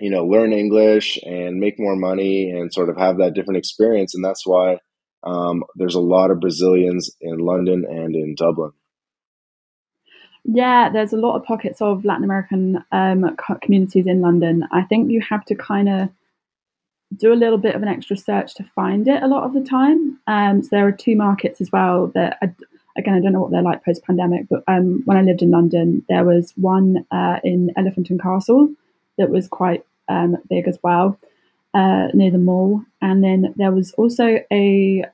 you 0.00 0.10
know 0.10 0.24
learn 0.24 0.52
English 0.52 1.18
and 1.24 1.60
make 1.60 1.78
more 1.78 1.96
money 1.96 2.50
and 2.50 2.72
sort 2.72 2.88
of 2.88 2.96
have 2.96 3.18
that 3.18 3.34
different 3.34 3.58
experience, 3.58 4.14
and 4.14 4.24
that's 4.24 4.46
why. 4.46 4.78
Um, 5.24 5.62
there's 5.76 5.94
a 5.94 6.00
lot 6.00 6.32
of 6.32 6.40
Brazilians 6.40 7.08
in 7.20 7.38
London 7.38 7.84
and 7.88 8.16
in 8.16 8.34
Dublin. 8.36 8.72
Yeah, 10.44 10.90
there's 10.90 11.12
a 11.12 11.16
lot 11.16 11.36
of 11.36 11.44
pockets 11.44 11.80
of 11.80 12.04
Latin 12.04 12.24
American 12.24 12.84
um, 12.90 13.36
communities 13.62 14.06
in 14.06 14.20
London. 14.20 14.64
I 14.72 14.82
think 14.82 15.10
you 15.10 15.22
have 15.28 15.44
to 15.46 15.54
kind 15.54 15.88
of 15.88 16.08
do 17.16 17.32
a 17.32 17.34
little 17.34 17.58
bit 17.58 17.74
of 17.74 17.82
an 17.82 17.88
extra 17.88 18.16
search 18.16 18.54
to 18.54 18.64
find 18.64 19.08
it 19.08 19.22
a 19.22 19.26
lot 19.26 19.44
of 19.44 19.54
the 19.54 19.60
time. 19.60 20.18
Um, 20.26 20.62
so 20.62 20.68
there 20.72 20.86
are 20.86 20.92
two 20.92 21.16
markets 21.16 21.60
as 21.60 21.70
well 21.72 22.08
that, 22.14 22.38
I, 22.42 22.52
again, 22.96 23.14
I 23.14 23.20
don't 23.20 23.32
know 23.32 23.40
what 23.40 23.50
they're 23.50 23.62
like 23.62 23.84
post 23.84 24.04
pandemic, 24.04 24.46
but 24.48 24.62
um, 24.68 25.02
when 25.04 25.16
I 25.16 25.22
lived 25.22 25.42
in 25.42 25.50
London, 25.50 26.04
there 26.08 26.24
was 26.24 26.52
one 26.56 27.04
uh, 27.10 27.40
in 27.44 27.70
Elephant 27.76 28.10
and 28.10 28.20
Castle 28.20 28.72
that 29.18 29.30
was 29.30 29.48
quite 29.48 29.84
um, 30.08 30.36
big 30.48 30.66
as 30.68 30.78
well 30.82 31.18
uh, 31.74 32.08
near 32.14 32.30
the 32.30 32.38
mall. 32.38 32.82
And 33.00 33.22
then 33.22 33.54
there 33.56 33.72
was 33.72 33.92
also 33.92 34.38
a, 34.50 35.04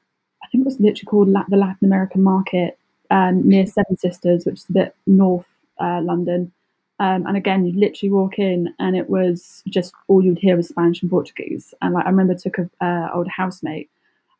I 0.43 0.47
think 0.51 0.63
it 0.63 0.65
was 0.65 0.81
literally 0.81 1.07
called 1.07 1.29
La- 1.29 1.45
the 1.49 1.57
Latin 1.57 1.87
American 1.87 2.23
Market 2.23 2.79
um, 3.11 3.49
near 3.49 3.67
Seven 3.67 3.97
Sisters, 3.97 4.45
which 4.45 4.57
is 4.57 4.67
a 4.69 4.73
bit 4.73 4.95
north 5.07 5.47
uh, 5.79 6.01
London. 6.03 6.53
Um, 7.01 7.27
and 7.27 7.37
again, 7.37 7.65
you'd 7.65 7.77
literally 7.77 8.11
walk 8.11 8.39
in, 8.39 8.75
and 8.79 8.97
it 8.97 9.09
was 9.09 9.63
just 9.69 9.93
all 10.09 10.23
you'd 10.23 10.39
hear 10.39 10.57
was 10.57 10.69
Spanish 10.69 11.01
and 11.01 11.11
Portuguese. 11.11 11.73
And 11.81 11.95
like, 11.95 12.07
I 12.07 12.11
remember 12.11 12.33
I 12.33 12.37
took 12.37 12.59
a 12.59 12.85
uh, 12.85 13.11
old 13.15 13.29
housemate, 13.29 13.89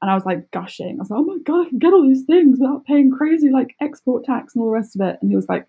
and 0.03 0.11
I 0.11 0.15
was 0.15 0.27
like 0.27 0.51
gushing. 0.51 0.97
I 0.97 1.03
was 1.03 1.11
like, 1.11 1.21
"Oh 1.21 1.25
my 1.25 1.39
god, 1.39 1.67
I 1.67 1.69
can 1.69 1.79
get 1.79 1.93
all 1.93 2.03
these 2.03 2.25
things 2.25 2.59
without 2.59 2.85
paying 2.85 3.13
crazy 3.13 3.51
like 3.51 3.77
export 3.81 4.25
tax 4.25 4.55
and 4.55 4.63
all 4.63 4.69
the 4.69 4.75
rest 4.75 4.97
of 4.97 5.03
it." 5.03 5.19
And 5.21 5.31
he 5.31 5.37
was 5.37 5.49
like, 5.49 5.67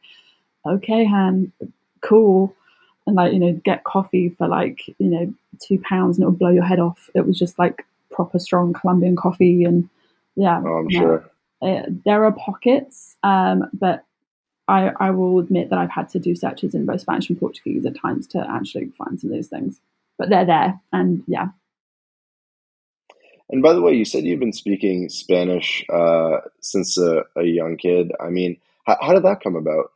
"Okay, 0.66 1.06
Han, 1.06 1.52
cool." 2.02 2.56
And 3.06 3.16
like, 3.16 3.34
you 3.34 3.40
know, 3.40 3.54
get 3.64 3.84
coffee 3.84 4.30
for 4.30 4.48
like 4.48 4.88
you 4.98 5.10
know 5.10 5.34
two 5.60 5.80
pounds, 5.80 6.18
and 6.18 6.24
it 6.24 6.28
would 6.28 6.40
blow 6.40 6.50
your 6.50 6.64
head 6.64 6.80
off. 6.80 7.10
It 7.14 7.28
was 7.28 7.38
just 7.38 7.60
like 7.60 7.86
proper 8.12 8.40
strong 8.40 8.74
Colombian 8.74 9.16
coffee, 9.16 9.64
and 9.64 9.88
yeah, 10.36 10.62
oh, 10.66 10.80
I'm 10.80 10.90
sure. 10.90 11.30
Uh, 11.62 11.84
there 12.06 12.24
are 12.24 12.32
pockets, 12.32 13.18
um, 13.24 13.70
but 13.74 14.06
I, 14.70 14.92
I 15.00 15.10
will 15.10 15.40
admit 15.40 15.72
that 15.72 15.80
I've 15.80 15.90
had 15.90 16.10
to 16.10 16.20
do 16.20 16.36
searches 16.36 16.76
in 16.76 16.86
both 16.86 17.02
Spanish 17.02 17.28
and 17.30 17.40
Portuguese 17.40 17.86
at 17.86 18.00
times 18.00 18.28
to 18.28 18.46
actually 18.48 18.92
find 18.98 19.20
some 19.20 19.32
of 19.32 19.36
those 19.36 19.48
things. 19.48 19.82
But 20.18 20.30
they're 20.30 20.46
there, 20.46 20.80
and 20.94 21.24
yeah. 21.28 21.48
And 23.50 23.64
by 23.64 23.74
the 23.74 23.82
way, 23.82 23.94
you 23.94 24.06
said 24.06 24.26
you've 24.26 24.40
been 24.40 24.54
speaking 24.54 25.10
Spanish 25.10 25.84
uh, 25.92 26.38
since 26.62 26.98
a, 27.00 27.24
a, 27.36 27.44
young 27.44 27.78
kid. 27.78 28.12
I 28.20 28.30
mean, 28.30 28.58
how, 28.86 28.98
how, 29.02 29.14
did 29.14 29.24
that 29.24 29.42
come 29.42 29.56
about? 29.56 29.92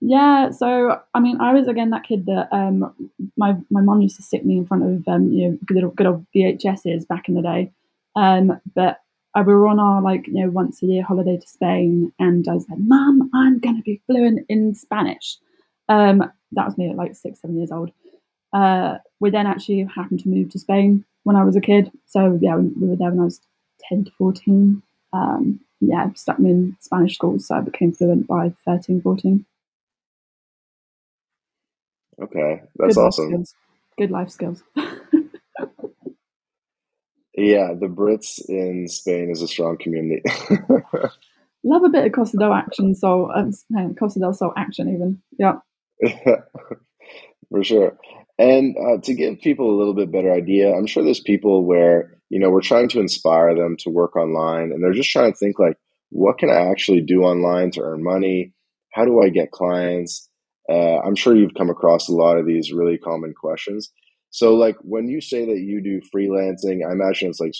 Yeah, 0.00 0.50
so 0.50 1.00
I 1.14 1.20
mean, 1.20 1.40
I 1.40 1.52
was 1.52 1.66
again 1.66 1.90
that 1.90 2.04
kid 2.04 2.26
that 2.26 2.48
um, 2.52 2.94
my 3.36 3.56
my 3.70 3.80
mom 3.80 4.02
used 4.02 4.16
to 4.16 4.22
sit 4.22 4.46
me 4.46 4.58
in 4.58 4.66
front 4.66 4.84
of 4.84 5.08
um, 5.08 5.32
you 5.32 5.48
know 5.48 5.58
good, 5.64 5.96
good 5.96 6.06
old 6.06 6.26
VHSs 6.34 7.08
back 7.08 7.28
in 7.28 7.34
the 7.34 7.42
day. 7.42 7.72
Um, 8.14 8.60
but 8.74 9.00
we 9.36 9.54
were 9.54 9.68
on 9.68 9.80
our 9.80 10.02
like 10.02 10.26
you 10.26 10.34
know 10.34 10.50
once 10.50 10.82
a 10.82 10.86
year 10.86 11.02
holiday 11.02 11.38
to 11.38 11.48
Spain, 11.48 12.12
and 12.18 12.46
I 12.48 12.54
was 12.54 12.68
like, 12.68 12.78
"Mom, 12.80 13.30
I'm 13.34 13.58
going 13.58 13.76
to 13.76 13.82
be 13.82 14.02
fluent 14.06 14.44
in 14.48 14.74
Spanish." 14.74 15.38
Um, 15.88 16.18
that 16.52 16.66
was 16.66 16.78
me 16.78 16.90
at 16.90 16.96
like 16.96 17.14
six, 17.14 17.40
seven 17.40 17.56
years 17.56 17.72
old. 17.72 17.90
Uh, 18.52 18.98
we 19.20 19.30
then 19.30 19.46
actually 19.46 19.88
happened 19.94 20.20
to 20.20 20.28
move 20.28 20.50
to 20.50 20.58
Spain 20.58 21.04
when 21.24 21.36
I 21.36 21.44
was 21.44 21.56
a 21.56 21.60
kid, 21.60 21.90
so 22.06 22.38
yeah, 22.42 22.56
we 22.56 22.88
were 22.88 22.96
there 22.96 23.10
when 23.10 23.20
I 23.20 23.24
was 23.24 23.40
ten 23.88 24.04
to 24.04 24.10
fourteen. 24.18 24.82
Um, 25.12 25.60
yeah, 25.82 26.12
stuck 26.14 26.38
me 26.38 26.50
in 26.50 26.76
Spanish 26.80 27.16
schools, 27.16 27.48
so 27.48 27.56
I 27.56 27.60
became 27.60 27.92
fluent 27.92 28.28
by 28.28 28.54
13, 28.64 29.02
14. 29.02 29.44
Okay, 32.22 32.62
that's 32.76 32.94
Good 32.94 33.00
awesome. 33.00 33.44
Good 33.98 34.10
life 34.10 34.30
skills. 34.30 34.62
Yeah, 37.34 37.72
the 37.78 37.86
Brits 37.86 38.40
in 38.48 38.88
Spain 38.88 39.30
is 39.30 39.42
a 39.42 39.48
strong 39.48 39.78
community. 39.78 40.22
Love 41.64 41.84
a 41.84 41.88
bit 41.88 42.06
of 42.06 42.12
Costa 42.12 42.36
del 42.36 42.52
action, 42.52 42.94
so 42.94 43.30
um, 43.32 43.52
Costa 43.98 44.20
del 44.20 44.34
Sol 44.34 44.52
action 44.56 44.88
even. 44.92 45.22
Yeah. 45.38 45.58
For 47.50 47.62
sure. 47.62 47.96
And 48.38 48.76
uh, 48.76 49.00
to 49.02 49.14
give 49.14 49.40
people 49.40 49.70
a 49.70 49.78
little 49.78 49.94
bit 49.94 50.10
better 50.10 50.32
idea, 50.32 50.74
I'm 50.74 50.86
sure 50.86 51.04
there's 51.04 51.20
people 51.20 51.64
where, 51.64 52.18
you 52.28 52.40
know, 52.40 52.50
we're 52.50 52.62
trying 52.62 52.88
to 52.90 53.00
inspire 53.00 53.54
them 53.54 53.76
to 53.80 53.90
work 53.90 54.16
online 54.16 54.72
and 54.72 54.82
they're 54.82 54.92
just 54.92 55.10
trying 55.10 55.30
to 55.30 55.38
think 55.38 55.58
like, 55.58 55.76
what 56.10 56.38
can 56.38 56.50
I 56.50 56.70
actually 56.70 57.02
do 57.02 57.22
online 57.22 57.70
to 57.72 57.82
earn 57.82 58.02
money? 58.02 58.52
How 58.92 59.04
do 59.04 59.22
I 59.22 59.28
get 59.28 59.50
clients? 59.50 60.28
Uh, 60.68 60.98
I'm 60.98 61.14
sure 61.14 61.36
you've 61.36 61.54
come 61.56 61.70
across 61.70 62.08
a 62.08 62.14
lot 62.14 62.38
of 62.38 62.46
these 62.46 62.72
really 62.72 62.98
common 62.98 63.34
questions. 63.34 63.90
So, 64.32 64.54
like 64.54 64.76
when 64.80 65.08
you 65.08 65.20
say 65.20 65.44
that 65.44 65.60
you 65.60 65.82
do 65.82 66.00
freelancing, 66.14 66.80
I 66.88 66.92
imagine 66.92 67.28
it's 67.28 67.38
like 67.38 67.52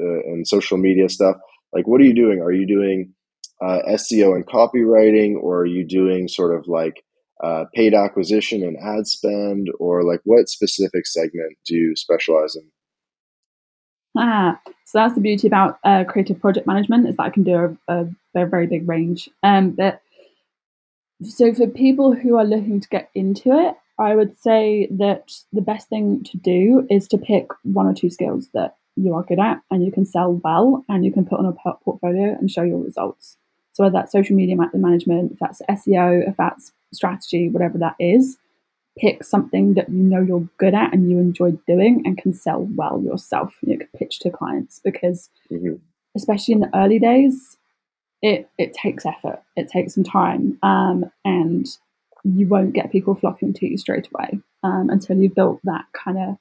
uh, 0.00 0.44
social 0.44 0.78
media 0.78 1.08
stuff. 1.08 1.36
Like, 1.72 1.88
what 1.88 2.00
are 2.00 2.04
you 2.04 2.14
doing? 2.14 2.40
Are 2.40 2.52
you 2.52 2.68
doing 2.68 3.12
uh, 3.60 3.80
SEO 3.88 4.36
and 4.36 4.46
copywriting, 4.46 5.34
or 5.34 5.58
are 5.58 5.66
you 5.66 5.84
doing 5.84 6.28
sort 6.28 6.56
of 6.56 6.68
like 6.68 7.02
uh, 7.42 7.64
paid 7.74 7.94
acquisition 7.94 8.62
and 8.62 8.76
ad 8.78 9.08
spend, 9.08 9.70
or 9.80 10.04
like 10.04 10.20
what 10.22 10.48
specific 10.48 11.04
segment 11.04 11.58
do 11.66 11.74
you 11.74 11.96
specialize 11.96 12.54
in? 12.54 12.70
Ah, 14.16 14.60
so 14.84 14.98
that's 14.98 15.14
the 15.14 15.20
beauty 15.20 15.48
about 15.48 15.80
uh, 15.82 16.04
creative 16.04 16.40
project 16.40 16.66
management 16.66 17.08
is 17.08 17.16
that 17.16 17.24
I 17.24 17.30
can 17.30 17.42
do 17.42 17.76
a, 17.88 17.92
a, 17.92 18.06
a 18.36 18.46
very 18.46 18.68
big 18.68 18.88
range. 18.88 19.28
Um, 19.42 19.70
but 19.70 20.00
so 21.24 21.52
for 21.54 21.66
people 21.66 22.14
who 22.14 22.36
are 22.36 22.44
looking 22.44 22.80
to 22.80 22.88
get 22.88 23.10
into 23.16 23.50
it, 23.52 23.74
I 24.00 24.14
would 24.14 24.38
say 24.38 24.88
that 24.90 25.30
the 25.52 25.60
best 25.60 25.88
thing 25.88 26.24
to 26.24 26.36
do 26.36 26.86
is 26.90 27.06
to 27.08 27.18
pick 27.18 27.48
one 27.62 27.86
or 27.86 27.94
two 27.94 28.10
skills 28.10 28.48
that 28.54 28.76
you 28.96 29.14
are 29.14 29.22
good 29.22 29.38
at 29.38 29.60
and 29.70 29.84
you 29.84 29.92
can 29.92 30.04
sell 30.04 30.40
well 30.44 30.84
and 30.88 31.04
you 31.04 31.12
can 31.12 31.24
put 31.24 31.38
on 31.38 31.46
a 31.46 31.52
portfolio 31.52 32.36
and 32.38 32.50
show 32.50 32.62
your 32.62 32.82
results. 32.82 33.36
So 33.72 33.84
whether 33.84 33.92
that's 33.94 34.12
social 34.12 34.36
media 34.36 34.56
management, 34.74 35.32
if 35.32 35.38
that's 35.38 35.62
SEO, 35.68 36.28
if 36.28 36.36
that's 36.36 36.72
strategy, 36.92 37.48
whatever 37.48 37.78
that 37.78 37.94
is, 37.98 38.38
pick 38.98 39.22
something 39.22 39.74
that 39.74 39.88
you 39.88 40.02
know 40.02 40.20
you're 40.20 40.48
good 40.58 40.74
at 40.74 40.92
and 40.92 41.10
you 41.10 41.18
enjoy 41.18 41.52
doing 41.66 42.02
and 42.04 42.18
can 42.18 42.34
sell 42.34 42.68
well 42.74 43.00
yourself. 43.00 43.54
You 43.62 43.78
can 43.78 43.88
pitch 43.96 44.18
to 44.20 44.30
clients 44.30 44.80
because 44.82 45.30
mm-hmm. 45.50 45.74
especially 46.16 46.54
in 46.54 46.60
the 46.60 46.76
early 46.76 46.98
days, 46.98 47.56
it 48.22 48.50
it 48.58 48.74
takes 48.74 49.06
effort. 49.06 49.42
It 49.56 49.68
takes 49.68 49.94
some 49.94 50.04
time. 50.04 50.58
Um, 50.62 51.10
and 51.24 51.66
you 52.24 52.46
won't 52.46 52.72
get 52.72 52.92
people 52.92 53.14
flocking 53.14 53.52
to 53.54 53.66
you 53.66 53.78
straight 53.78 54.08
away 54.12 54.40
um, 54.62 54.88
until 54.90 55.16
you've 55.16 55.34
built 55.34 55.60
that 55.64 55.84
kind 55.92 56.18
of 56.18 56.36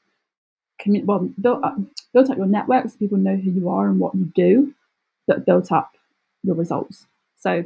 community. 0.79 1.05
Well, 1.05 1.29
built 1.39 1.63
up, 1.63 1.77
built 2.13 2.29
up 2.29 2.37
your 2.37 2.47
network 2.47 2.89
so 2.89 2.97
people 2.97 3.17
know 3.17 3.35
who 3.35 3.51
you 3.51 3.69
are 3.69 3.87
and 3.87 3.99
what 3.99 4.15
you 4.15 4.31
do, 4.35 4.73
That 5.27 5.45
built 5.45 5.71
up 5.71 5.91
your 6.43 6.55
results. 6.55 7.05
So, 7.37 7.65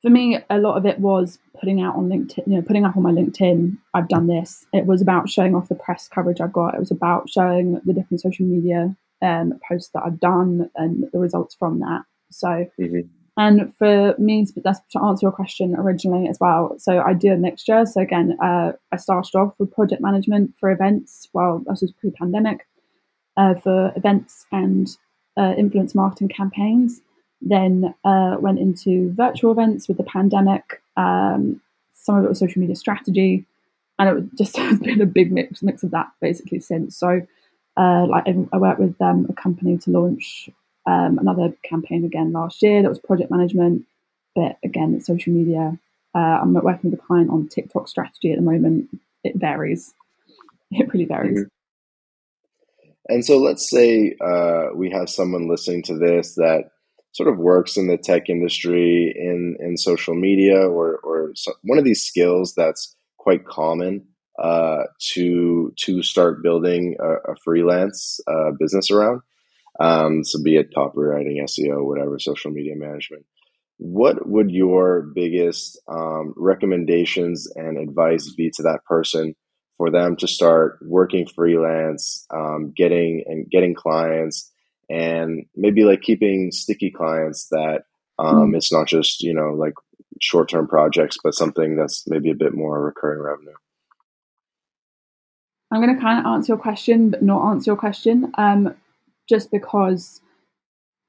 for 0.00 0.10
me, 0.10 0.38
a 0.50 0.58
lot 0.58 0.76
of 0.76 0.84
it 0.84 0.98
was 0.98 1.38
putting 1.60 1.80
out 1.80 1.94
on 1.94 2.08
LinkedIn, 2.08 2.46
you 2.48 2.56
know, 2.56 2.62
putting 2.62 2.84
up 2.84 2.96
on 2.96 3.04
my 3.04 3.12
LinkedIn, 3.12 3.76
I've 3.94 4.08
done 4.08 4.26
this. 4.26 4.66
It 4.72 4.86
was 4.86 5.00
about 5.00 5.30
showing 5.30 5.54
off 5.54 5.68
the 5.68 5.76
press 5.76 6.08
coverage 6.08 6.40
I've 6.40 6.52
got. 6.52 6.74
It 6.74 6.80
was 6.80 6.90
about 6.90 7.30
showing 7.30 7.80
the 7.84 7.92
different 7.92 8.20
social 8.20 8.44
media 8.44 8.96
um, 9.20 9.60
posts 9.68 9.90
that 9.94 10.02
I've 10.04 10.18
done 10.18 10.68
and 10.74 11.04
the 11.12 11.20
results 11.20 11.54
from 11.54 11.78
that. 11.80 12.02
So, 12.30 12.48
mm-hmm. 12.80 13.00
And 13.36 13.74
for 13.76 14.14
me, 14.18 14.46
that's 14.56 14.80
to 14.90 15.02
answer 15.02 15.26
your 15.26 15.32
question 15.32 15.74
originally 15.74 16.28
as 16.28 16.38
well. 16.40 16.76
So 16.78 17.00
I 17.00 17.14
do 17.14 17.32
a 17.32 17.36
mixture. 17.36 17.86
So 17.86 18.00
again, 18.00 18.36
uh, 18.42 18.72
I 18.90 18.96
started 18.96 19.36
off 19.36 19.54
with 19.58 19.72
project 19.72 20.02
management 20.02 20.54
for 20.60 20.70
events. 20.70 21.28
Well, 21.32 21.62
this 21.66 21.80
was 21.80 21.92
pre-pandemic 21.92 22.66
uh, 23.36 23.54
for 23.54 23.92
events 23.96 24.46
and 24.52 24.88
uh, 25.38 25.54
influence 25.56 25.94
marketing 25.94 26.28
campaigns 26.28 27.00
then 27.42 27.94
uh, 28.04 28.36
went 28.38 28.58
into 28.58 29.12
virtual 29.12 29.52
events 29.52 29.88
with 29.88 29.96
the 29.96 30.04
pandemic. 30.04 30.80
Um, 30.96 31.60
some 31.92 32.16
of 32.16 32.24
it 32.24 32.28
was 32.28 32.38
social 32.38 32.60
media 32.60 32.76
strategy, 32.76 33.44
and 33.98 34.18
it 34.18 34.38
just 34.38 34.56
has 34.58 34.78
been 34.78 35.00
a 35.00 35.06
big 35.06 35.32
mix 35.32 35.62
mix 35.62 35.82
of 35.82 35.90
that 35.90 36.08
basically 36.20 36.60
since. 36.60 36.96
So, 36.96 37.20
uh, 37.76 38.06
like 38.06 38.24
I 38.52 38.56
worked 38.56 38.80
with 38.80 39.00
um, 39.00 39.26
a 39.28 39.32
company 39.32 39.76
to 39.78 39.90
launch 39.90 40.48
um, 40.86 41.18
another 41.18 41.54
campaign 41.62 42.04
again 42.04 42.32
last 42.32 42.62
year 42.62 42.82
that 42.82 42.88
was 42.88 42.98
project 42.98 43.30
management, 43.30 43.84
but 44.34 44.58
again 44.64 44.94
it's 44.94 45.06
social 45.06 45.32
media. 45.32 45.78
Uh, 46.14 46.18
I'm 46.42 46.52
working 46.52 46.90
with 46.90 47.00
a 47.00 47.02
client 47.02 47.30
on 47.30 47.48
TikTok 47.48 47.88
strategy 47.88 48.32
at 48.32 48.36
the 48.36 48.42
moment. 48.42 48.88
It 49.24 49.36
varies. 49.36 49.94
It 50.74 50.90
really 50.90 51.04
varies. 51.04 51.40
Mm-hmm. 51.40 51.48
And 53.08 53.24
so, 53.24 53.36
let's 53.36 53.68
say 53.68 54.16
uh, 54.24 54.68
we 54.74 54.90
have 54.90 55.10
someone 55.10 55.48
listening 55.48 55.82
to 55.82 55.98
this 55.98 56.36
that 56.36 56.70
sort 57.12 57.28
of 57.28 57.36
works 57.36 57.76
in 57.76 57.88
the 57.88 57.98
tech 57.98 58.30
industry 58.30 59.14
in 59.14 59.56
in 59.60 59.76
social 59.76 60.14
media 60.14 60.56
or 60.56 60.96
or 61.02 61.32
so, 61.34 61.52
one 61.62 61.78
of 61.78 61.84
these 61.84 62.02
skills 62.02 62.54
that's 62.54 62.94
quite 63.18 63.44
common 63.44 64.06
uh, 64.38 64.84
to 65.12 65.72
to 65.76 66.02
start 66.02 66.42
building 66.42 66.96
a, 67.00 67.32
a 67.32 67.36
freelance 67.44 68.20
uh, 68.26 68.52
business 68.58 68.90
around. 68.90 69.20
Um, 69.80 70.24
so 70.24 70.42
be 70.42 70.56
it 70.56 70.72
copywriting, 70.76 71.42
SEO, 71.42 71.84
whatever, 71.84 72.18
social 72.18 72.50
media 72.50 72.76
management. 72.76 73.24
What 73.78 74.28
would 74.28 74.50
your 74.50 75.02
biggest 75.14 75.80
um, 75.88 76.34
recommendations 76.36 77.48
and 77.56 77.78
advice 77.78 78.32
be 78.34 78.50
to 78.56 78.62
that 78.64 78.84
person 78.84 79.34
for 79.78 79.90
them 79.90 80.16
to 80.16 80.28
start 80.28 80.78
working 80.82 81.26
freelance, 81.26 82.26
um, 82.30 82.72
getting 82.76 83.24
and 83.26 83.50
getting 83.50 83.74
clients, 83.74 84.52
and 84.88 85.46
maybe 85.56 85.84
like 85.84 86.02
keeping 86.02 86.52
sticky 86.52 86.90
clients 86.90 87.48
that 87.50 87.84
um, 88.18 88.52
mm. 88.52 88.56
it's 88.56 88.72
not 88.72 88.86
just 88.86 89.22
you 89.22 89.34
know 89.34 89.54
like 89.54 89.74
short 90.20 90.48
term 90.48 90.68
projects, 90.68 91.18
but 91.22 91.34
something 91.34 91.76
that's 91.76 92.04
maybe 92.06 92.30
a 92.30 92.36
bit 92.36 92.54
more 92.54 92.80
recurring 92.80 93.20
revenue. 93.20 93.54
I'm 95.72 95.80
going 95.80 95.94
to 95.94 96.00
kind 96.00 96.20
of 96.20 96.26
answer 96.26 96.52
your 96.52 96.58
question, 96.58 97.10
but 97.10 97.22
not 97.22 97.50
answer 97.50 97.70
your 97.70 97.76
question, 97.76 98.30
um, 98.36 98.74
just 99.28 99.50
because 99.50 100.20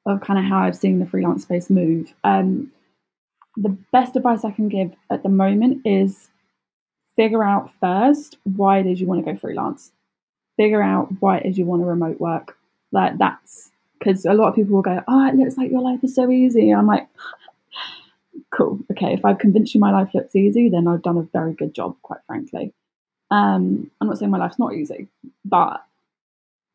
of 0.05 0.21
kind 0.21 0.39
of 0.39 0.45
how 0.45 0.59
I've 0.59 0.75
seen 0.75 0.99
the 0.99 1.05
freelance 1.05 1.43
space 1.43 1.69
move. 1.69 2.13
Um, 2.23 2.71
the 3.55 3.77
best 3.91 4.15
advice 4.15 4.43
I 4.43 4.51
can 4.51 4.67
give 4.67 4.93
at 5.09 5.23
the 5.23 5.29
moment 5.29 5.85
is 5.85 6.29
figure 7.15 7.43
out 7.43 7.71
first 7.79 8.37
why 8.43 8.79
it 8.79 8.87
is 8.87 8.99
you 8.99 9.07
want 9.07 9.23
to 9.25 9.31
go 9.31 9.37
freelance. 9.37 9.91
Figure 10.57 10.81
out 10.81 11.09
why 11.19 11.37
it 11.37 11.45
is 11.45 11.57
you 11.57 11.65
want 11.65 11.81
to 11.81 11.85
remote 11.85 12.19
work. 12.19 12.57
Like 12.91 13.17
that's 13.17 13.71
because 13.97 14.25
a 14.25 14.33
lot 14.33 14.49
of 14.49 14.55
people 14.55 14.75
will 14.75 14.81
go, 14.81 15.01
"Oh, 15.07 15.27
it 15.27 15.35
looks 15.35 15.57
like 15.57 15.71
your 15.71 15.81
life 15.81 16.03
is 16.03 16.13
so 16.13 16.29
easy." 16.29 16.71
I'm 16.71 16.87
like, 16.87 17.07
"Cool, 18.51 18.79
okay. 18.91 19.13
If 19.13 19.25
I've 19.25 19.39
convinced 19.39 19.73
you 19.73 19.79
my 19.79 19.91
life 19.91 20.13
looks 20.13 20.35
easy, 20.35 20.69
then 20.69 20.87
I've 20.87 21.01
done 21.01 21.17
a 21.17 21.23
very 21.33 21.53
good 21.53 21.73
job, 21.73 21.95
quite 22.03 22.19
frankly." 22.27 22.73
Um, 23.31 23.89
I'm 23.99 24.07
not 24.07 24.19
saying 24.19 24.29
my 24.29 24.37
life's 24.37 24.59
not 24.59 24.75
easy, 24.75 25.07
but 25.43 25.83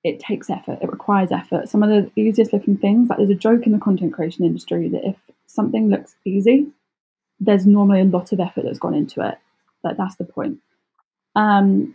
it 0.09 0.21
takes 0.21 0.51
effort. 0.51 0.79
It 0.81 0.91
requires 0.91 1.31
effort. 1.31 1.69
Some 1.69 1.83
of 1.83 1.91
the 1.91 2.11
easiest 2.21 2.53
looking 2.53 2.77
things, 2.77 3.09
like 3.09 3.19
there's 3.19 3.31
a 3.31 3.35
joke 3.35 3.67
in 3.67 3.73
the 3.73 3.79
content 3.79 4.13
creation 4.13 4.45
industry 4.45 4.89
that 4.89 5.05
if 5.05 5.17
something 5.47 5.89
looks 5.89 6.17
easy, 6.25 6.69
there's 7.41 7.67
normally 7.67 8.01
a 8.01 8.05
lot 8.05 8.33
of 8.33 8.41
effort 8.41 8.65
that's 8.65 8.79
gone 8.79 8.95
into 8.95 9.27
it. 9.27 9.39
Like 9.85 9.97
that's 9.97 10.17
the 10.17 10.25
point. 10.25 10.59
Um, 11.37 11.95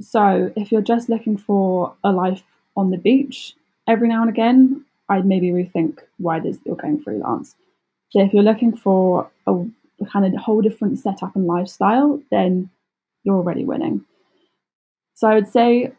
so 0.00 0.52
if 0.56 0.70
you're 0.70 0.82
just 0.82 1.08
looking 1.08 1.36
for 1.36 1.94
a 2.04 2.12
life 2.12 2.42
on 2.76 2.90
the 2.90 2.98
beach, 2.98 3.54
every 3.88 4.08
now 4.08 4.20
and 4.20 4.30
again, 4.30 4.84
I'd 5.08 5.26
maybe 5.26 5.48
rethink 5.48 5.98
why 6.18 6.40
this 6.40 6.58
you're 6.64 6.76
going 6.76 7.00
freelance. 7.00 7.54
So 8.10 8.20
if 8.22 8.32
you're 8.32 8.42
looking 8.42 8.76
for 8.76 9.30
a, 9.46 9.52
a 9.54 10.06
kind 10.06 10.26
of 10.26 10.40
whole 10.40 10.60
different 10.60 10.98
setup 10.98 11.34
and 11.34 11.46
lifestyle, 11.46 12.20
then 12.30 12.70
you're 13.24 13.36
already 13.36 13.64
winning. 13.64 14.04
So 15.14 15.28
I 15.28 15.34
would 15.34 15.48
say 15.48 15.92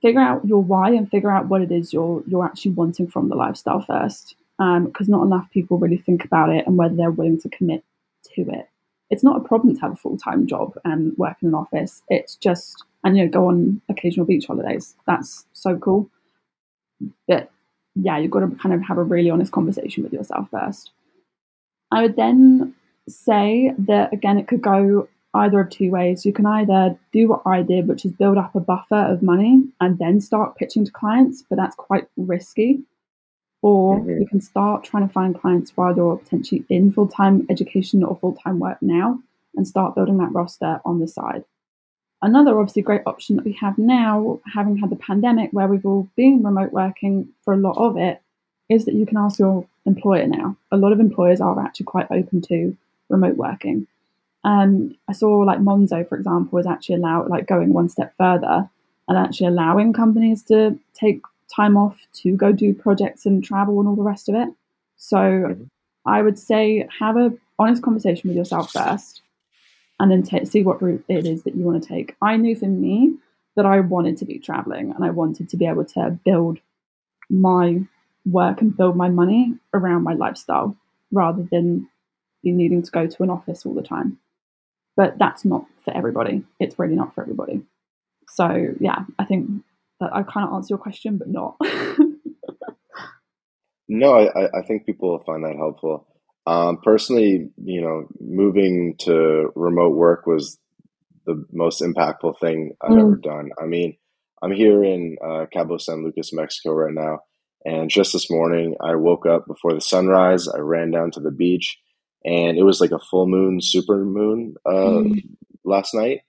figure 0.00 0.20
out 0.20 0.46
your 0.46 0.62
why 0.62 0.90
and 0.90 1.10
figure 1.10 1.30
out 1.30 1.48
what 1.48 1.62
it 1.62 1.70
is 1.70 1.92
you're 1.92 2.22
you're 2.26 2.44
actually 2.44 2.72
wanting 2.72 3.08
from 3.08 3.28
the 3.28 3.36
lifestyle 3.36 3.80
first. 3.80 4.36
Because 4.58 5.08
um, 5.08 5.10
not 5.10 5.24
enough 5.24 5.50
people 5.50 5.78
really 5.78 5.96
think 5.96 6.24
about 6.24 6.50
it 6.50 6.66
and 6.66 6.76
whether 6.76 6.94
they're 6.94 7.10
willing 7.10 7.40
to 7.40 7.48
commit 7.48 7.82
to 8.34 8.42
it. 8.42 8.68
It's 9.10 9.24
not 9.24 9.36
a 9.36 9.48
problem 9.48 9.74
to 9.74 9.80
have 9.80 9.92
a 9.92 9.96
full 9.96 10.16
time 10.16 10.46
job 10.46 10.74
and 10.84 11.16
work 11.18 11.36
in 11.42 11.48
an 11.48 11.54
office. 11.54 12.02
It's 12.08 12.36
just 12.36 12.84
and 13.04 13.16
you 13.16 13.24
know 13.24 13.30
go 13.30 13.48
on 13.48 13.80
occasional 13.88 14.26
beach 14.26 14.46
holidays. 14.46 14.94
That's 15.06 15.46
so 15.52 15.76
cool. 15.76 16.08
But 17.26 17.50
yeah, 17.94 18.18
you've 18.18 18.30
got 18.30 18.40
to 18.40 18.56
kind 18.56 18.74
of 18.74 18.82
have 18.82 18.98
a 18.98 19.02
really 19.02 19.30
honest 19.30 19.52
conversation 19.52 20.02
with 20.02 20.12
yourself 20.12 20.48
first. 20.50 20.92
I 21.90 22.02
would 22.02 22.16
then 22.16 22.74
say 23.08 23.74
that 23.78 24.12
again, 24.12 24.38
it 24.38 24.48
could 24.48 24.62
go 24.62 25.08
either 25.34 25.60
of 25.60 25.70
two 25.70 25.90
ways. 25.90 26.26
You 26.26 26.32
can 26.32 26.46
either 26.46 26.96
do 27.12 27.28
what 27.28 27.42
I 27.46 27.62
did, 27.62 27.88
which 27.88 28.04
is 28.04 28.12
build 28.12 28.38
up 28.38 28.54
a 28.54 28.60
buffer 28.60 28.94
of 28.94 29.22
money 29.22 29.64
and 29.80 29.98
then 29.98 30.20
start 30.20 30.56
pitching 30.56 30.84
to 30.84 30.92
clients, 30.92 31.42
but 31.48 31.56
that's 31.56 31.76
quite 31.76 32.08
risky. 32.16 32.80
Or 33.62 33.98
mm-hmm. 33.98 34.20
you 34.20 34.26
can 34.26 34.40
start 34.40 34.84
trying 34.84 35.06
to 35.06 35.12
find 35.12 35.38
clients 35.38 35.72
while 35.76 35.94
you're 35.94 36.16
potentially 36.16 36.64
in 36.68 36.92
full 36.92 37.08
time 37.08 37.46
education 37.48 38.02
or 38.02 38.18
full 38.20 38.34
time 38.34 38.58
work 38.58 38.78
now 38.82 39.20
and 39.56 39.66
start 39.66 39.94
building 39.94 40.18
that 40.18 40.32
roster 40.32 40.80
on 40.84 41.00
the 41.00 41.08
side. 41.08 41.44
Another 42.20 42.58
obviously 42.58 42.82
great 42.82 43.02
option 43.04 43.36
that 43.36 43.44
we 43.44 43.52
have 43.54 43.78
now, 43.78 44.40
having 44.54 44.76
had 44.76 44.90
the 44.90 44.96
pandemic 44.96 45.50
where 45.52 45.66
we've 45.66 45.84
all 45.84 46.08
been 46.16 46.42
remote 46.42 46.72
working 46.72 47.28
for 47.44 47.52
a 47.52 47.56
lot 47.56 47.76
of 47.76 47.96
it, 47.96 48.20
is 48.68 48.84
that 48.84 48.94
you 48.94 49.06
can 49.06 49.16
ask 49.16 49.38
your 49.38 49.66
employer 49.86 50.26
now. 50.26 50.56
A 50.70 50.76
lot 50.76 50.92
of 50.92 51.00
employers 51.00 51.40
are 51.40 51.58
actually 51.60 51.84
quite 51.84 52.06
open 52.10 52.40
to 52.42 52.76
remote 53.08 53.36
working. 53.36 53.86
Um, 54.44 54.96
I 55.08 55.12
saw 55.12 55.38
like 55.38 55.60
Monzo, 55.60 56.08
for 56.08 56.16
example, 56.16 56.56
was 56.56 56.66
actually 56.66 56.96
allowed 56.96 57.28
like 57.28 57.46
going 57.46 57.72
one 57.72 57.88
step 57.88 58.14
further 58.18 58.68
and 59.08 59.18
actually 59.18 59.48
allowing 59.48 59.92
companies 59.92 60.42
to 60.44 60.78
take 60.94 61.22
time 61.54 61.76
off 61.76 61.98
to 62.14 62.36
go 62.36 62.52
do 62.52 62.74
projects 62.74 63.26
and 63.26 63.44
travel 63.44 63.78
and 63.78 63.88
all 63.88 63.96
the 63.96 64.02
rest 64.02 64.28
of 64.28 64.34
it. 64.34 64.48
So 64.96 65.16
mm-hmm. 65.16 65.62
I 66.06 66.22
would 66.22 66.38
say 66.38 66.88
have 66.98 67.16
a 67.16 67.32
honest 67.58 67.82
conversation 67.82 68.28
with 68.28 68.36
yourself 68.36 68.72
first 68.72 69.22
and 70.00 70.10
then 70.10 70.22
t- 70.22 70.44
see 70.44 70.62
what 70.62 70.82
route 70.82 71.04
it 71.08 71.26
is 71.26 71.44
that 71.44 71.54
you 71.54 71.64
want 71.64 71.82
to 71.82 71.88
take. 71.88 72.16
I 72.20 72.36
knew 72.36 72.56
for 72.56 72.66
me 72.66 73.14
that 73.54 73.66
I 73.66 73.80
wanted 73.80 74.16
to 74.18 74.24
be 74.24 74.38
traveling 74.38 74.90
and 74.90 75.04
I 75.04 75.10
wanted 75.10 75.48
to 75.50 75.56
be 75.56 75.66
able 75.66 75.84
to 75.84 76.18
build 76.24 76.58
my 77.30 77.82
work 78.24 78.60
and 78.60 78.76
build 78.76 78.96
my 78.96 79.08
money 79.08 79.54
around 79.74 80.02
my 80.02 80.14
lifestyle 80.14 80.76
rather 81.12 81.46
than 81.50 81.88
be 82.42 82.50
needing 82.50 82.82
to 82.82 82.90
go 82.90 83.06
to 83.06 83.22
an 83.22 83.30
office 83.30 83.64
all 83.64 83.74
the 83.74 83.82
time. 83.82 84.18
But 84.96 85.18
that's 85.18 85.44
not 85.44 85.64
for 85.84 85.96
everybody. 85.96 86.44
It's 86.60 86.78
really 86.78 86.96
not 86.96 87.14
for 87.14 87.22
everybody. 87.22 87.62
So 88.28 88.74
yeah, 88.80 89.04
I 89.18 89.24
think 89.24 89.62
that 90.00 90.14
I 90.14 90.22
kind 90.22 90.46
of 90.48 90.54
answer 90.54 90.72
your 90.72 90.78
question, 90.78 91.18
but 91.18 91.28
not. 91.28 91.56
no, 93.88 94.14
I, 94.14 94.58
I 94.58 94.62
think 94.62 94.86
people 94.86 95.10
will 95.10 95.24
find 95.24 95.44
that 95.44 95.56
helpful. 95.56 96.06
Um, 96.46 96.78
personally, 96.82 97.50
you 97.62 97.80
know, 97.80 98.06
moving 98.20 98.96
to 99.00 99.52
remote 99.54 99.94
work 99.94 100.26
was 100.26 100.58
the 101.24 101.44
most 101.52 101.80
impactful 101.82 102.40
thing 102.40 102.72
I've 102.80 102.90
mm. 102.90 103.00
ever 103.00 103.16
done. 103.16 103.50
I 103.60 103.66
mean, 103.66 103.96
I'm 104.42 104.52
here 104.52 104.82
in 104.82 105.16
uh, 105.24 105.46
Cabo 105.52 105.78
San 105.78 106.04
Lucas, 106.04 106.32
Mexico 106.32 106.72
right 106.72 106.92
now. 106.92 107.20
And 107.64 107.88
just 107.88 108.12
this 108.12 108.28
morning, 108.28 108.74
I 108.80 108.96
woke 108.96 109.24
up 109.24 109.46
before 109.46 109.72
the 109.72 109.80
sunrise. 109.80 110.48
I 110.48 110.58
ran 110.58 110.90
down 110.90 111.12
to 111.12 111.20
the 111.20 111.30
beach, 111.30 111.78
and 112.24 112.56
it 112.56 112.64
was 112.64 112.80
like 112.80 112.92
a 112.92 112.98
full 112.98 113.26
moon, 113.26 113.60
super 113.60 114.04
moon 114.04 114.54
uh, 114.66 115.02
mm. 115.02 115.20
last 115.64 115.94
night. 115.94 116.20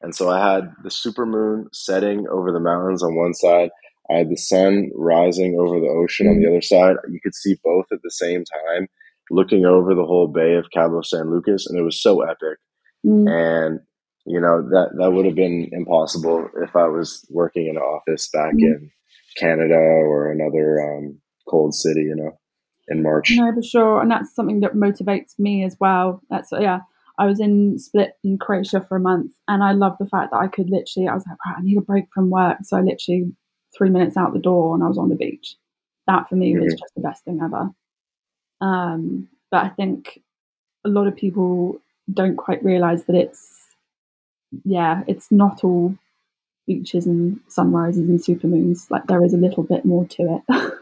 And 0.00 0.14
so 0.14 0.30
I 0.30 0.54
had 0.54 0.72
the 0.82 0.90
super 0.90 1.26
moon 1.26 1.68
setting 1.72 2.26
over 2.28 2.52
the 2.52 2.60
mountains 2.60 3.02
on 3.02 3.16
one 3.16 3.34
side. 3.34 3.70
I 4.10 4.14
had 4.18 4.30
the 4.30 4.36
sun 4.36 4.90
rising 4.94 5.58
over 5.58 5.80
the 5.80 5.88
ocean 5.88 6.26
mm. 6.26 6.30
on 6.30 6.40
the 6.40 6.46
mm. 6.46 6.50
other 6.50 6.62
side. 6.62 6.96
You 7.10 7.20
could 7.20 7.34
see 7.34 7.56
both 7.64 7.86
at 7.92 7.98
the 8.02 8.10
same 8.10 8.44
time 8.44 8.88
looking 9.30 9.66
over 9.66 9.94
the 9.94 10.04
whole 10.04 10.28
bay 10.28 10.54
of 10.54 10.70
Cabo 10.72 11.02
San 11.02 11.30
Lucas, 11.30 11.66
and 11.66 11.78
it 11.78 11.82
was 11.82 12.00
so 12.00 12.22
epic. 12.22 12.58
Mm. 13.04 13.28
And 13.28 13.80
you 14.26 14.40
know 14.40 14.62
that 14.70 14.90
that 14.98 15.12
would 15.12 15.26
have 15.26 15.34
been 15.34 15.70
impossible 15.72 16.48
if 16.62 16.76
I 16.76 16.86
was 16.88 17.24
working 17.30 17.66
in 17.66 17.76
an 17.76 17.82
office 17.82 18.28
back 18.32 18.54
mm. 18.54 18.62
in 18.62 18.90
Canada 19.38 19.74
or 19.74 20.30
another 20.30 20.80
um, 20.80 21.20
cold 21.48 21.74
city. 21.74 22.02
You 22.02 22.16
know. 22.16 22.38
In 22.90 23.02
March. 23.02 23.32
No, 23.34 23.52
for 23.52 23.62
sure, 23.62 24.00
and 24.00 24.10
that's 24.10 24.34
something 24.34 24.60
that 24.60 24.74
motivates 24.74 25.38
me 25.38 25.64
as 25.64 25.76
well. 25.80 26.22
That's 26.30 26.50
yeah. 26.52 26.80
I 27.20 27.26
was 27.26 27.40
in 27.40 27.80
Split 27.80 28.12
in 28.22 28.38
Croatia 28.38 28.80
for 28.80 28.96
a 28.96 29.00
month, 29.00 29.32
and 29.48 29.64
I 29.64 29.72
love 29.72 29.96
the 29.98 30.06
fact 30.06 30.30
that 30.30 30.38
I 30.38 30.46
could 30.46 30.70
literally. 30.70 31.08
I 31.08 31.14
was 31.14 31.24
like, 31.26 31.36
right, 31.44 31.56
I 31.58 31.62
need 31.62 31.76
a 31.76 31.82
break 31.82 32.06
from 32.14 32.30
work, 32.30 32.58
so 32.62 32.76
I 32.76 32.80
literally 32.80 33.32
three 33.76 33.90
minutes 33.90 34.16
out 34.16 34.32
the 34.32 34.38
door 34.38 34.74
and 34.74 34.82
I 34.82 34.88
was 34.88 34.98
on 34.98 35.08
the 35.08 35.14
beach. 35.14 35.56
That 36.06 36.28
for 36.28 36.36
me 36.36 36.52
mm-hmm. 36.52 36.64
was 36.64 36.74
just 36.74 36.94
the 36.94 37.02
best 37.02 37.24
thing 37.24 37.40
ever. 37.42 37.70
Um, 38.60 39.28
but 39.50 39.64
I 39.64 39.68
think 39.68 40.20
a 40.84 40.88
lot 40.88 41.06
of 41.06 41.16
people 41.16 41.80
don't 42.12 42.36
quite 42.36 42.64
realize 42.64 43.04
that 43.04 43.16
it's 43.16 43.54
yeah, 44.64 45.02
it's 45.06 45.30
not 45.30 45.62
all 45.62 45.94
beaches 46.66 47.06
and 47.06 47.40
sunrises 47.48 48.08
and 48.08 48.18
supermoons. 48.18 48.90
Like 48.90 49.06
there 49.06 49.24
is 49.24 49.34
a 49.34 49.38
little 49.38 49.62
bit 49.62 49.84
more 49.84 50.06
to 50.06 50.42
it. 50.48 50.72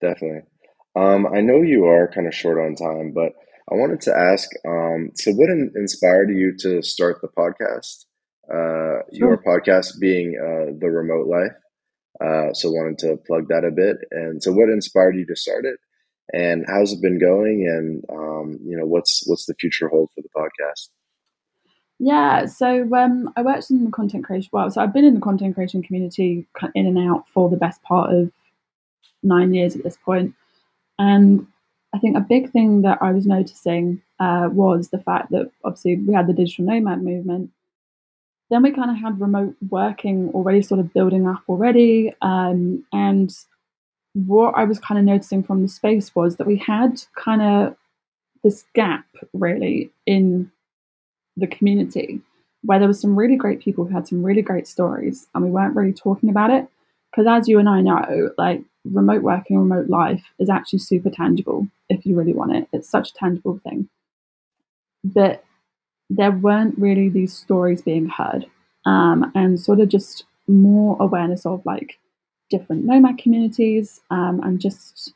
Definitely. 0.00 0.42
Um, 0.96 1.26
I 1.26 1.40
know 1.40 1.62
you 1.62 1.86
are 1.86 2.10
kind 2.12 2.26
of 2.26 2.34
short 2.34 2.58
on 2.58 2.74
time, 2.74 3.12
but 3.12 3.32
I 3.70 3.76
wanted 3.76 4.00
to 4.02 4.16
ask. 4.16 4.48
Um, 4.66 5.10
so, 5.14 5.32
what 5.32 5.50
in- 5.50 5.72
inspired 5.76 6.30
you 6.30 6.56
to 6.60 6.82
start 6.82 7.20
the 7.20 7.28
podcast? 7.28 8.06
Uh, 8.48 9.04
sure. 9.14 9.28
Your 9.28 9.42
podcast 9.42 10.00
being 10.00 10.34
uh, 10.36 10.72
the 10.78 10.90
Remote 10.90 11.28
Life. 11.28 11.52
Uh, 12.20 12.52
so, 12.52 12.70
wanted 12.70 12.98
to 12.98 13.18
plug 13.26 13.48
that 13.48 13.64
a 13.64 13.70
bit. 13.70 13.98
And 14.10 14.42
so, 14.42 14.52
what 14.52 14.68
inspired 14.68 15.16
you 15.16 15.26
to 15.26 15.36
start 15.36 15.64
it? 15.64 15.78
And 16.32 16.64
how's 16.68 16.92
it 16.92 17.02
been 17.02 17.18
going? 17.18 17.66
And 17.68 18.04
um, 18.10 18.58
you 18.64 18.76
know, 18.76 18.86
what's 18.86 19.22
what's 19.26 19.46
the 19.46 19.54
future 19.54 19.88
hold 19.88 20.10
for 20.14 20.22
the 20.22 20.28
podcast? 20.36 20.88
Yeah, 22.02 22.46
so 22.46 22.88
um, 22.94 23.30
I 23.36 23.42
worked 23.42 23.70
in 23.70 23.84
the 23.84 23.90
content 23.90 24.24
creation. 24.24 24.48
Well, 24.52 24.70
so 24.70 24.80
I've 24.80 24.92
been 24.92 25.04
in 25.04 25.14
the 25.14 25.20
content 25.20 25.54
creation 25.54 25.82
community 25.82 26.46
in 26.74 26.86
and 26.86 26.98
out 26.98 27.28
for 27.28 27.50
the 27.50 27.58
best 27.58 27.82
part 27.82 28.12
of 28.12 28.32
nine 29.22 29.54
years 29.54 29.76
at 29.76 29.82
this 29.82 29.96
point, 30.04 30.34
and 30.98 31.46
I 31.94 31.98
think 31.98 32.16
a 32.16 32.20
big 32.20 32.50
thing 32.50 32.82
that 32.82 32.98
I 33.00 33.12
was 33.12 33.26
noticing 33.26 34.02
uh, 34.18 34.48
was 34.52 34.90
the 34.90 35.00
fact 35.00 35.30
that 35.30 35.50
obviously 35.64 35.96
we 35.96 36.14
had 36.14 36.26
the 36.26 36.32
digital 36.32 36.66
nomad 36.66 37.02
movement. 37.02 37.50
Then 38.50 38.62
we 38.62 38.72
kind 38.72 38.90
of 38.90 38.96
had 38.96 39.20
remote 39.20 39.56
working 39.68 40.30
already 40.34 40.62
sort 40.62 40.80
of 40.80 40.92
building 40.92 41.26
up 41.26 41.42
already. 41.48 42.12
Um, 42.20 42.84
and 42.92 43.34
what 44.14 44.54
I 44.56 44.64
was 44.64 44.78
kind 44.78 44.98
of 44.98 45.04
noticing 45.04 45.42
from 45.42 45.62
the 45.62 45.68
space 45.68 46.14
was 46.14 46.36
that 46.36 46.46
we 46.46 46.56
had 46.56 47.02
kind 47.16 47.42
of 47.42 47.76
this 48.42 48.64
gap 48.74 49.06
really 49.32 49.90
in 50.06 50.50
the 51.36 51.46
community 51.46 52.20
where 52.62 52.78
there 52.78 52.88
was 52.88 53.00
some 53.00 53.16
really 53.16 53.36
great 53.36 53.60
people 53.60 53.84
who 53.84 53.94
had 53.94 54.06
some 54.06 54.24
really 54.24 54.42
great 54.42 54.66
stories 54.66 55.26
and 55.34 55.44
we 55.44 55.50
weren't 55.50 55.76
really 55.76 55.92
talking 55.92 56.28
about 56.28 56.50
it 56.50 56.66
because 57.10 57.26
as 57.26 57.48
you 57.48 57.58
and 57.58 57.68
I 57.68 57.80
know 57.80 58.30
like 58.36 58.62
remote 58.84 59.22
working 59.22 59.58
remote 59.58 59.88
life 59.88 60.24
is 60.38 60.48
actually 60.48 60.78
super 60.78 61.10
tangible 61.10 61.68
if 61.88 62.06
you 62.06 62.16
really 62.16 62.32
want 62.32 62.54
it. 62.54 62.68
It's 62.72 62.88
such 62.88 63.10
a 63.10 63.14
tangible 63.14 63.60
thing. 63.62 63.88
But 65.04 65.44
there 66.08 66.30
weren't 66.30 66.78
really 66.78 67.08
these 67.08 67.32
stories 67.32 67.82
being 67.82 68.08
heard 68.08 68.46
um, 68.84 69.30
and 69.34 69.60
sort 69.60 69.80
of 69.80 69.88
just 69.88 70.24
more 70.48 70.96
awareness 71.00 71.46
of 71.46 71.64
like 71.64 71.98
different 72.50 72.84
nomad 72.84 73.18
communities 73.18 74.00
um, 74.10 74.40
and 74.42 74.60
just 74.60 75.12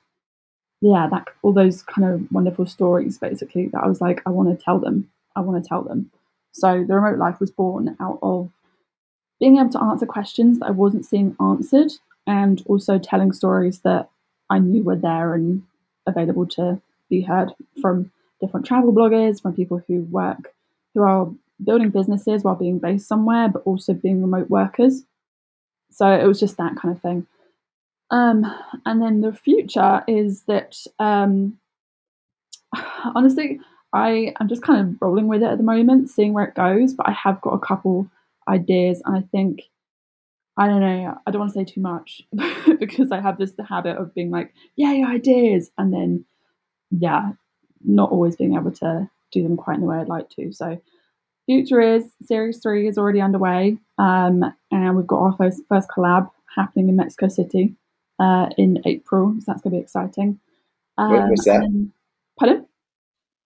yeah 0.81 1.09
that 1.11 1.27
all 1.43 1.53
those 1.53 1.83
kind 1.83 2.07
of 2.07 2.31
wonderful 2.31 2.67
stories 2.67 3.19
basically 3.19 3.67
that 3.69 3.83
i 3.83 3.87
was 3.89 4.01
like 4.01 4.23
i 4.27 4.31
want 4.31 4.49
to 4.49 4.65
tell 4.65 4.79
them. 4.79 5.11
I 5.37 5.41
want 5.41 5.63
to 5.63 5.69
tell 5.69 5.83
them. 5.83 6.11
So 6.53 6.85
the 6.87 6.95
remote 6.95 7.19
life 7.19 7.41
was 7.41 7.51
born 7.51 7.97
out 8.01 8.19
of 8.23 8.51
being 9.41 9.59
able 9.59 9.71
to 9.71 9.83
answer 9.83 10.07
questions 10.07 10.59
that 10.59 10.67
i 10.67 10.71
wasn't 10.71 11.05
seeing 11.05 11.37
answered 11.41 11.93
and 12.27 12.63
also 12.67 12.99
telling 12.99 13.33
stories 13.33 13.81
that 13.81 14.09
i 14.51 14.59
knew 14.59 14.83
were 14.83 14.97
there 14.97 15.35
and 15.35 15.63
available 16.07 16.47
to 16.47 16.81
be 17.09 17.23
heard 17.23 17.53
from 17.81 18.11
different 18.41 18.67
travel 18.67 18.93
bloggers 18.93 19.41
from 19.41 19.55
people 19.55 19.83
who 19.89 20.03
work 20.11 20.55
who 20.95 21.03
are 21.03 21.31
building 21.63 21.91
businesses 21.91 22.43
while 22.43 22.55
being 22.55 22.79
based 22.79 23.07
somewhere 23.07 23.49
but 23.49 23.63
also 23.65 23.93
being 23.93 24.21
remote 24.21 24.51
workers 24.51 25.05
so 25.95 26.11
it 26.11 26.27
was 26.27 26.41
just 26.41 26.57
that 26.57 26.77
kind 26.77 26.95
of 26.95 27.01
thing. 27.01 27.27
Um, 28.11 28.45
and 28.85 29.01
then 29.01 29.21
the 29.21 29.33
future 29.33 30.03
is 30.09 30.43
that 30.43 30.77
um, 30.99 31.59
honestly, 33.15 33.61
I 33.93 34.35
am 34.41 34.49
just 34.49 34.63
kind 34.63 34.81
of 34.81 35.01
rolling 35.01 35.29
with 35.29 35.43
it 35.43 35.49
at 35.49 35.59
the 35.59 35.65
moment, 35.65 36.11
seeing 36.11 36.33
where 36.33 36.47
it 36.47 36.57
goes. 36.57 36.95
But 36.95 37.09
I 37.09 37.13
have 37.13 37.41
got 37.41 37.55
a 37.55 37.61
couple 37.61 38.11
ideas, 38.49 39.03
and 39.05 39.17
I 39.17 39.23
think 39.23 39.63
I 40.57 40.69
don't 40.69 40.81
know. 40.81 41.19
I 41.27 41.31
don't 41.31 41.41
want 41.41 41.53
to 41.53 41.59
say 41.59 41.65
too 41.65 41.81
much 41.81 42.23
because 42.79 43.11
I 43.11 43.21
have 43.21 43.39
this 43.39 43.53
the 43.53 43.65
habit 43.65 43.97
of 43.97 44.15
being 44.15 44.31
like, 44.31 44.53
"Yay, 44.77 45.05
ideas!" 45.05 45.71
and 45.79 45.93
then 45.93 46.25
yeah, 46.91 47.33
not 47.85 48.11
always 48.11 48.37
being 48.37 48.55
able 48.55 48.73
to 48.73 49.09
do 49.33 49.43
them 49.43 49.57
quite 49.57 49.75
in 49.75 49.81
the 49.81 49.87
way 49.87 49.99
I'd 49.99 50.09
like 50.09 50.31
to. 50.31 50.53
So 50.53 50.81
Future 51.47 51.81
is 51.81 52.13
Series 52.23 52.59
3 52.59 52.89
is 52.89 52.97
already 52.97 53.21
underway, 53.21 53.79
um, 53.99 54.45
and 54.71 54.97
we've 54.97 55.07
got 55.07 55.21
our 55.21 55.37
first, 55.37 55.61
first 55.69 55.89
collab 55.95 56.31
happening 56.57 56.89
in 56.89 56.97
Mexico 56.97 57.29
City 57.29 57.75
uh, 58.19 58.49
in 58.57 58.81
April, 58.87 59.35
so 59.41 59.45
that's 59.47 59.61
going 59.61 59.73
to 59.73 59.79
be 59.79 59.83
exciting. 59.83 60.41
Um, 60.97 61.29
What's 61.29 61.45
that? 61.45 61.61
Then, 61.61 61.93
pardon? 62.39 62.67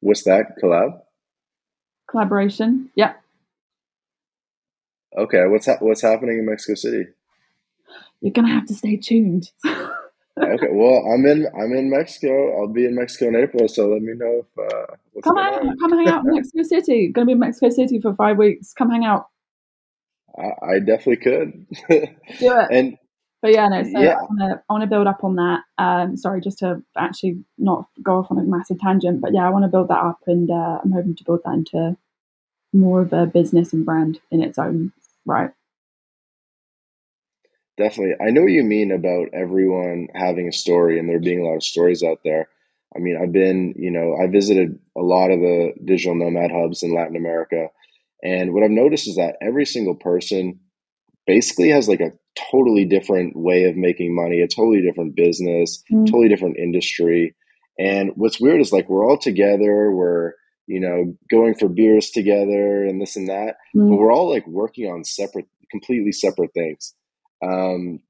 What's 0.01 0.23
that 0.25 0.59
collab? 0.63 1.01
Collaboration, 2.09 2.91
yeah. 2.95 3.15
Okay, 5.17 5.47
what's 5.47 5.67
ha- 5.67 5.79
what's 5.81 6.03
happening 6.03 6.39
in 6.39 6.47
Mexico 6.47 6.75
City? 6.75 7.07
You're 8.21 8.33
gonna 8.33 8.53
have 8.53 8.67
to 8.67 8.75
stay 8.75 8.97
tuned. 8.97 9.51
okay, 9.65 9.87
well, 10.71 11.05
I'm 11.13 11.25
in 11.27 11.47
I'm 11.59 11.73
in 11.73 11.91
Mexico. 11.91 12.61
I'll 12.61 12.69
be 12.69 12.85
in 12.85 12.95
Mexico 12.95 13.29
in 13.29 13.37
April, 13.37 13.69
so 13.69 13.89
let 13.89 14.03
me 14.03 14.13
know 14.15 14.45
if 14.45 14.73
uh, 14.73 15.21
come 15.23 15.39
out, 15.39 15.61
on. 15.61 15.79
come 15.79 15.93
hang 15.93 16.09
out 16.09 16.27
in 16.27 16.35
Mexico 16.35 16.63
City. 16.63 17.09
Going 17.09 17.27
to 17.27 17.31
be 17.31 17.33
in 17.33 17.39
Mexico 17.39 17.71
City 17.71 18.01
for 18.01 18.15
five 18.15 18.37
weeks. 18.37 18.73
Come 18.75 18.91
hang 18.91 19.05
out. 19.05 19.29
I, 20.37 20.75
I 20.75 20.79
definitely 20.79 21.17
could 21.17 21.67
do 21.89 22.53
it. 22.53 22.69
And 22.71 22.99
but 23.41 23.53
yeah, 23.53 23.69
no. 23.69 23.83
So 23.85 24.01
yeah. 24.01 24.17
I 24.41 24.73
want 24.73 24.83
to 24.83 24.89
build 24.89 25.07
up 25.07 25.23
on 25.23 25.37
that. 25.37 25.61
Um, 25.79 26.17
sorry, 26.17 26.41
just 26.41 26.59
to 26.59 26.83
actually 26.97 27.39
not 27.57 27.87
go 28.03 28.19
off 28.19 28.31
on 28.31 28.39
a 28.39 28.43
massive 28.43 28.81
tangent, 28.81 29.21
but 29.21 29.33
yeah, 29.33 29.47
I 29.47 29.51
want 29.51 29.65
to 29.65 29.69
build 29.69 29.89
that 29.89 30.03
up, 30.03 30.19
and 30.27 30.51
uh, 30.51 30.81
I'm 30.83 30.91
hoping 30.91 31.15
to 31.15 31.25
build 31.25 31.41
that 31.45 31.55
into 31.55 31.97
more 32.73 33.03
of 33.03 33.13
a 33.13 33.27
business 33.27 33.73
and 33.73 33.85
brand 33.85 34.21
in 34.31 34.43
its 34.43 34.59
own 34.59 34.93
right. 35.25 35.51
Definitely. 37.77 38.15
I 38.21 38.31
know 38.31 38.43
what 38.43 38.51
you 38.51 38.65
mean 38.65 38.91
about 38.91 39.29
everyone 39.33 40.09
having 40.15 40.49
a 40.49 40.53
story 40.53 40.99
and 40.99 41.09
there 41.09 41.21
being 41.21 41.41
a 41.41 41.45
lot 41.45 41.57
of 41.57 41.63
stories 41.63 42.03
out 42.03 42.19
there. 42.25 42.49
I 42.95 42.99
mean, 42.99 43.19
I've 43.23 43.33
been, 43.33 43.75
you 43.77 43.91
know, 43.91 44.17
I 44.21 44.27
visited 44.27 44.79
a 44.97 45.03
lot 45.03 45.31
of 45.31 45.39
the 45.39 45.73
digital 45.85 46.17
nomad 46.17 46.51
hubs 46.51 46.83
in 46.83 46.95
Latin 46.95 47.17
America. 47.17 47.69
And 48.25 48.53
what 48.53 48.65
I've 48.65 48.71
noticed 48.71 49.07
is 49.07 49.17
that 49.17 49.37
every 49.41 49.65
single 49.65 49.95
person 49.95 50.59
basically 51.27 51.69
has 51.69 51.89
like 51.89 52.01
a 52.01 52.13
totally 52.51 52.85
different 52.85 53.37
way 53.37 53.65
of 53.65 53.77
making 53.77 54.15
money, 54.15 54.41
a 54.41 54.49
totally 54.49 54.83
different 54.83 55.15
business, 55.15 55.83
mm. 55.93 56.07
totally 56.07 56.29
different 56.29 56.57
industry. 56.59 57.37
And 57.79 58.11
what's 58.17 58.41
weird 58.41 58.61
is 58.61 58.73
like 58.73 58.89
we're 58.89 59.09
all 59.09 59.19
together, 59.19 59.93
we're, 59.93 60.33
you 60.69 60.79
know, 60.79 61.17
going 61.31 61.55
for 61.55 61.69
beers 61.69 62.11
together 62.11 62.85
and 62.85 63.01
this 63.01 63.17
and 63.17 63.29
that, 63.29 63.57
mm. 63.75 63.89
but 63.89 63.97
we're 63.97 64.13
all 64.13 64.31
like 64.31 64.47
working 64.47 64.91
on 64.91 65.03
separate, 65.03 65.47
completely 65.71 66.13
separate 66.13 66.53
things. 66.53 66.95
Um, 67.43 68.01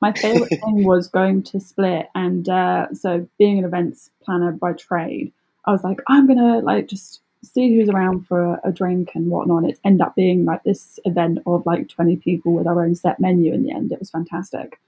my 0.00 0.12
favorite 0.16 0.48
thing 0.48 0.84
was 0.84 1.08
going 1.08 1.42
to 1.44 1.60
Split, 1.60 2.08
and 2.14 2.48
uh, 2.48 2.92
so 2.94 3.28
being 3.38 3.58
an 3.58 3.64
events 3.64 4.10
planner 4.24 4.52
by 4.52 4.72
trade, 4.72 5.32
I 5.66 5.72
was 5.72 5.84
like, 5.84 6.00
I'm 6.08 6.26
gonna 6.26 6.60
like 6.60 6.88
just 6.88 7.20
see 7.44 7.76
who's 7.76 7.90
around 7.90 8.26
for 8.26 8.54
a, 8.54 8.60
a 8.64 8.72
drink 8.72 9.10
and 9.14 9.30
whatnot. 9.30 9.64
It 9.64 9.78
ended 9.84 10.00
up 10.00 10.14
being 10.16 10.46
like 10.46 10.64
this 10.64 10.98
event 11.04 11.40
of 11.46 11.66
like 11.66 11.88
20 11.88 12.16
people 12.16 12.54
with 12.54 12.66
our 12.66 12.82
own 12.82 12.94
set 12.94 13.20
menu. 13.20 13.52
In 13.52 13.62
the 13.62 13.72
end, 13.72 13.92
it 13.92 13.98
was 13.98 14.10
fantastic. 14.10 14.80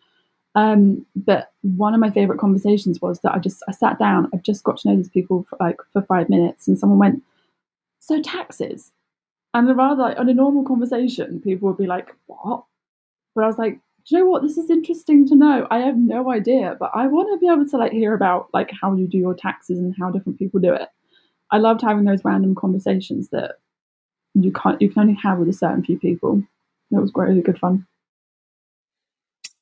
Um, 0.59 1.07
but 1.15 1.53
one 1.63 1.95
of 1.95 2.01
my 2.01 2.11
favorite 2.11 2.41
conversations 2.41 3.01
was 3.01 3.21
that 3.21 3.33
I 3.33 3.39
just 3.39 3.63
I 3.69 3.73
sat 3.73 3.99
down. 4.01 4.29
I've 4.35 4.43
just 4.43 4.65
got 4.65 4.79
to 4.79 4.89
know 4.89 4.97
these 4.97 5.09
people 5.09 5.47
for 5.49 5.57
like 5.61 5.77
for 5.93 6.03
five 6.03 6.29
minutes, 6.29 6.67
and 6.67 6.77
someone 6.77 6.99
went, 6.99 7.23
"So 8.01 8.21
taxes," 8.21 8.91
and 9.55 9.69
rather 9.77 10.03
like 10.03 10.19
on 10.19 10.29
a 10.29 10.35
normal 10.35 10.65
conversation, 10.65 11.41
people 11.41 11.69
would 11.69 11.79
be 11.79 11.87
like, 11.87 12.09
"What?" 12.27 12.65
But 13.37 13.45
I 13.45 13.47
was 13.47 13.59
like, 13.59 13.75
do 14.07 14.17
you 14.17 14.19
know 14.19 14.31
what? 14.31 14.43
This 14.43 14.59
is 14.59 14.71
interesting 14.71 15.29
to 15.29 15.37
know. 15.37 15.67
I 15.71 15.79
have 15.81 15.97
no 15.97 16.31
idea, 16.33 16.77
but 16.81 16.91
I 16.95 17.07
want 17.07 17.29
to 17.33 17.39
be 17.39 17.53
able 17.53 17.69
to 17.69 17.77
like 17.77 17.93
hear 17.93 18.15
about 18.15 18.49
like 18.55 18.71
how 18.73 18.95
you 18.95 19.07
do 19.07 19.19
your 19.19 19.35
taxes 19.35 19.79
and 19.79 19.95
how 19.99 20.11
different 20.11 20.39
people 20.39 20.61
do 20.61 20.73
it. 20.73 20.89
I 21.53 21.59
loved 21.59 21.83
having 21.83 22.05
those 22.05 22.25
random 22.25 22.55
conversations 22.55 23.29
that 23.31 23.57
you 24.35 24.53
can't 24.53 24.81
you 24.83 24.91
can 24.91 25.03
only 25.03 25.19
have 25.23 25.39
with 25.39 25.49
a 25.51 25.53
certain 25.53 25.85
few 25.85 25.99
people. 25.99 26.43
It 26.91 26.97
was 26.97 27.11
great, 27.11 27.29
really 27.29 27.43
good 27.43 27.59
fun. 27.59 27.87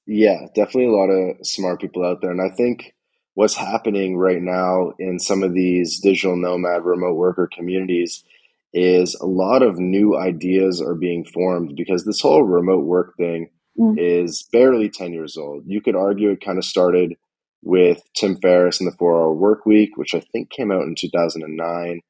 Yeah, 0.06 0.46
definitely 0.54 0.86
a 0.86 0.92
lot 0.92 1.10
of 1.10 1.46
smart 1.46 1.80
people 1.80 2.04
out 2.04 2.20
there, 2.20 2.30
and 2.30 2.40
I 2.40 2.50
think 2.50 2.94
what's 3.34 3.54
happening 3.54 4.16
right 4.16 4.40
now 4.40 4.92
in 4.98 5.18
some 5.18 5.42
of 5.42 5.52
these 5.52 6.00
digital 6.00 6.36
nomad 6.36 6.84
remote 6.84 7.14
worker 7.14 7.48
communities 7.52 8.24
is 8.72 9.14
a 9.20 9.26
lot 9.26 9.62
of 9.62 9.78
new 9.78 10.16
ideas 10.16 10.80
are 10.80 10.94
being 10.94 11.24
formed 11.24 11.74
because 11.76 12.04
this 12.04 12.20
whole 12.20 12.42
remote 12.42 12.84
work 12.84 13.16
thing 13.16 13.50
mm. 13.78 13.94
is 13.98 14.48
barely 14.52 14.88
10 14.88 15.12
years 15.12 15.36
old. 15.36 15.64
You 15.66 15.80
could 15.80 15.96
argue 15.96 16.30
it 16.30 16.44
kind 16.44 16.58
of 16.58 16.64
started 16.64 17.16
with 17.62 18.02
Tim 18.14 18.36
Ferriss 18.36 18.80
and 18.80 18.90
the 18.90 18.96
Four 18.96 19.16
Hour 19.16 19.34
Work 19.34 19.66
Week, 19.66 19.96
which 19.96 20.14
I 20.14 20.20
think 20.20 20.50
came 20.50 20.70
out 20.70 20.82
in 20.82 20.94
2009. 20.94 22.00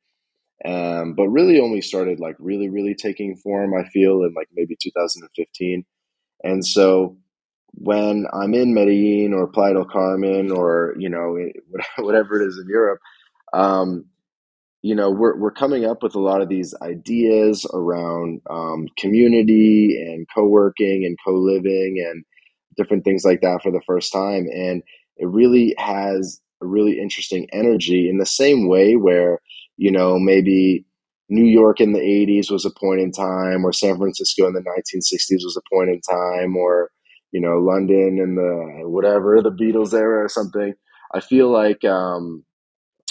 Um, 0.64 1.14
but 1.14 1.28
really 1.28 1.60
only 1.60 1.80
started 1.80 2.18
like 2.18 2.36
really, 2.38 2.68
really 2.68 2.94
taking 2.94 3.36
form, 3.36 3.72
I 3.74 3.88
feel, 3.88 4.22
in 4.22 4.32
like 4.34 4.48
maybe 4.54 4.76
2015. 4.80 5.84
And 6.44 6.64
so 6.64 7.16
when 7.76 8.26
I'm 8.32 8.54
in 8.54 8.74
Medellin 8.74 9.32
or 9.34 9.46
Playa 9.46 9.74
del 9.74 9.84
Carmen 9.84 10.50
or, 10.50 10.94
you 10.98 11.08
know, 11.08 11.36
whatever 11.98 12.40
it 12.40 12.46
is 12.46 12.58
in 12.58 12.68
Europe, 12.68 13.00
um, 13.52 14.06
you 14.82 14.94
know, 14.94 15.10
we're, 15.10 15.36
we're 15.36 15.50
coming 15.50 15.84
up 15.84 16.02
with 16.02 16.14
a 16.14 16.20
lot 16.20 16.40
of 16.40 16.48
these 16.48 16.74
ideas 16.82 17.66
around 17.74 18.40
um, 18.48 18.86
community 18.98 19.96
and 20.00 20.26
co-working 20.34 21.04
and 21.04 21.16
co-living 21.24 22.04
and 22.08 22.24
different 22.76 23.04
things 23.04 23.24
like 23.24 23.40
that 23.40 23.62
for 23.62 23.72
the 23.72 23.82
first 23.86 24.12
time. 24.12 24.46
And 24.52 24.82
it 25.16 25.26
really 25.26 25.74
has 25.78 26.40
a 26.62 26.66
really 26.66 27.00
interesting 27.00 27.48
energy 27.52 28.08
in 28.08 28.18
the 28.18 28.26
same 28.26 28.68
way 28.68 28.96
where, 28.96 29.40
you 29.76 29.90
know, 29.90 30.18
maybe 30.18 30.84
New 31.28 31.44
York 31.44 31.80
in 31.80 31.92
the 31.92 31.98
80s 31.98 32.50
was 32.50 32.64
a 32.64 32.70
point 32.70 33.00
in 33.00 33.10
time, 33.10 33.64
or 33.64 33.72
San 33.72 33.96
Francisco 33.96 34.46
in 34.46 34.54
the 34.54 34.60
1960s 34.60 35.44
was 35.44 35.58
a 35.58 35.74
point 35.74 35.90
in 35.90 36.00
time, 36.00 36.56
or, 36.56 36.90
you 37.36 37.42
know, 37.42 37.58
London 37.58 38.18
and 38.18 38.38
the 38.38 38.88
whatever, 38.88 39.42
the 39.42 39.50
Beatles 39.50 39.92
era 39.92 40.24
or 40.24 40.28
something. 40.28 40.72
I 41.14 41.20
feel 41.20 41.52
like 41.52 41.84
um, 41.84 42.46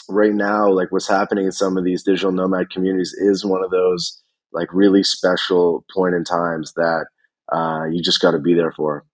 right 0.09 0.33
now, 0.33 0.67
like 0.67 0.91
what's 0.91 1.07
happening 1.07 1.45
in 1.45 1.51
some 1.51 1.77
of 1.77 1.85
these 1.85 2.01
digital 2.01 2.31
nomad 2.31 2.71
communities 2.71 3.13
is 3.13 3.45
one 3.45 3.63
of 3.63 3.69
those 3.69 4.23
like 4.51 4.73
really 4.73 5.03
special 5.03 5.85
point 5.93 6.15
in 6.15 6.23
times 6.23 6.73
that 6.73 7.05
uh, 7.53 7.83
you 7.91 8.01
just 8.01 8.19
got 8.19 8.31
to 8.31 8.39
be 8.39 8.55
there 8.55 8.71
for. 8.71 9.05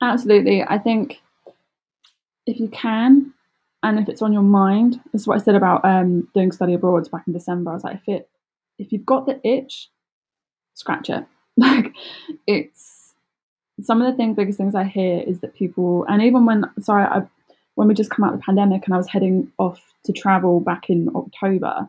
Absolutely. 0.00 0.62
I 0.62 0.78
think 0.78 1.18
if 2.46 2.58
you 2.58 2.68
can, 2.68 3.34
and 3.82 3.98
if 3.98 4.08
it's 4.08 4.22
on 4.22 4.32
your 4.32 4.40
mind, 4.40 4.98
this 5.12 5.20
is 5.20 5.28
what 5.28 5.42
I 5.42 5.44
said 5.44 5.56
about 5.56 5.84
um, 5.84 6.26
doing 6.32 6.52
study 6.52 6.72
abroad 6.72 7.06
back 7.10 7.24
in 7.26 7.34
December. 7.34 7.72
I 7.72 7.74
was 7.74 7.84
like, 7.84 7.96
if 7.96 8.08
it, 8.08 8.30
if 8.78 8.92
you've 8.92 9.04
got 9.04 9.26
the 9.26 9.46
itch, 9.46 9.90
scratch 10.72 11.10
it. 11.10 11.26
Like, 11.60 11.92
it's 12.46 12.97
some 13.82 14.02
of 14.02 14.10
the 14.10 14.16
things, 14.16 14.36
biggest 14.36 14.58
things 14.58 14.74
I 14.74 14.84
hear 14.84 15.20
is 15.20 15.40
that 15.40 15.54
people, 15.54 16.04
and 16.08 16.22
even 16.22 16.46
when, 16.46 16.64
sorry, 16.80 17.04
I, 17.04 17.22
when 17.74 17.88
we 17.88 17.94
just 17.94 18.10
come 18.10 18.24
out 18.24 18.34
of 18.34 18.40
the 18.40 18.44
pandemic 18.44 18.84
and 18.86 18.94
I 18.94 18.98
was 18.98 19.08
heading 19.08 19.52
off 19.58 19.80
to 20.04 20.12
travel 20.12 20.60
back 20.60 20.90
in 20.90 21.08
October, 21.14 21.88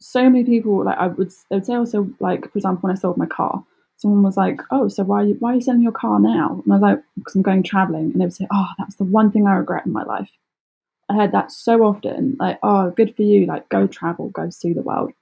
so 0.00 0.28
many 0.28 0.44
people, 0.44 0.84
like 0.84 0.98
I 0.98 1.08
would, 1.08 1.30
they 1.50 1.56
would 1.56 1.66
say 1.66 1.74
oh, 1.74 1.80
also, 1.80 2.08
like 2.20 2.50
for 2.52 2.58
example, 2.58 2.82
when 2.82 2.96
I 2.96 2.98
sold 2.98 3.16
my 3.16 3.26
car, 3.26 3.64
someone 3.96 4.22
was 4.22 4.36
like, 4.36 4.60
"Oh, 4.70 4.88
so 4.88 5.02
why 5.04 5.22
are 5.22 5.26
you, 5.26 5.36
why 5.40 5.52
are 5.52 5.54
you 5.56 5.60
selling 5.60 5.82
your 5.82 5.92
car 5.92 6.20
now?" 6.20 6.62
And 6.64 6.72
I 6.72 6.76
was 6.76 6.82
like, 6.82 7.02
"Because 7.16 7.34
I'm 7.34 7.42
going 7.42 7.62
traveling." 7.62 8.12
And 8.12 8.20
they 8.20 8.24
would 8.24 8.34
say, 8.34 8.46
"Oh, 8.52 8.68
that's 8.78 8.96
the 8.96 9.04
one 9.04 9.30
thing 9.32 9.46
I 9.46 9.54
regret 9.54 9.86
in 9.86 9.92
my 9.92 10.04
life." 10.04 10.30
I 11.08 11.14
heard 11.16 11.32
that 11.32 11.50
so 11.50 11.82
often, 11.84 12.36
like, 12.38 12.58
"Oh, 12.62 12.90
good 12.90 13.16
for 13.16 13.22
you! 13.22 13.46
Like, 13.46 13.68
go 13.70 13.86
travel, 13.86 14.28
go 14.30 14.50
see 14.50 14.72
the 14.72 14.82
world." 14.82 15.12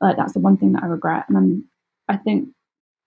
Like, 0.00 0.16
that's 0.16 0.32
the 0.34 0.40
one 0.40 0.56
thing 0.56 0.72
that 0.72 0.82
I 0.82 0.86
regret. 0.86 1.26
And 1.28 1.36
then 1.36 1.64
I 2.08 2.16
think 2.16 2.50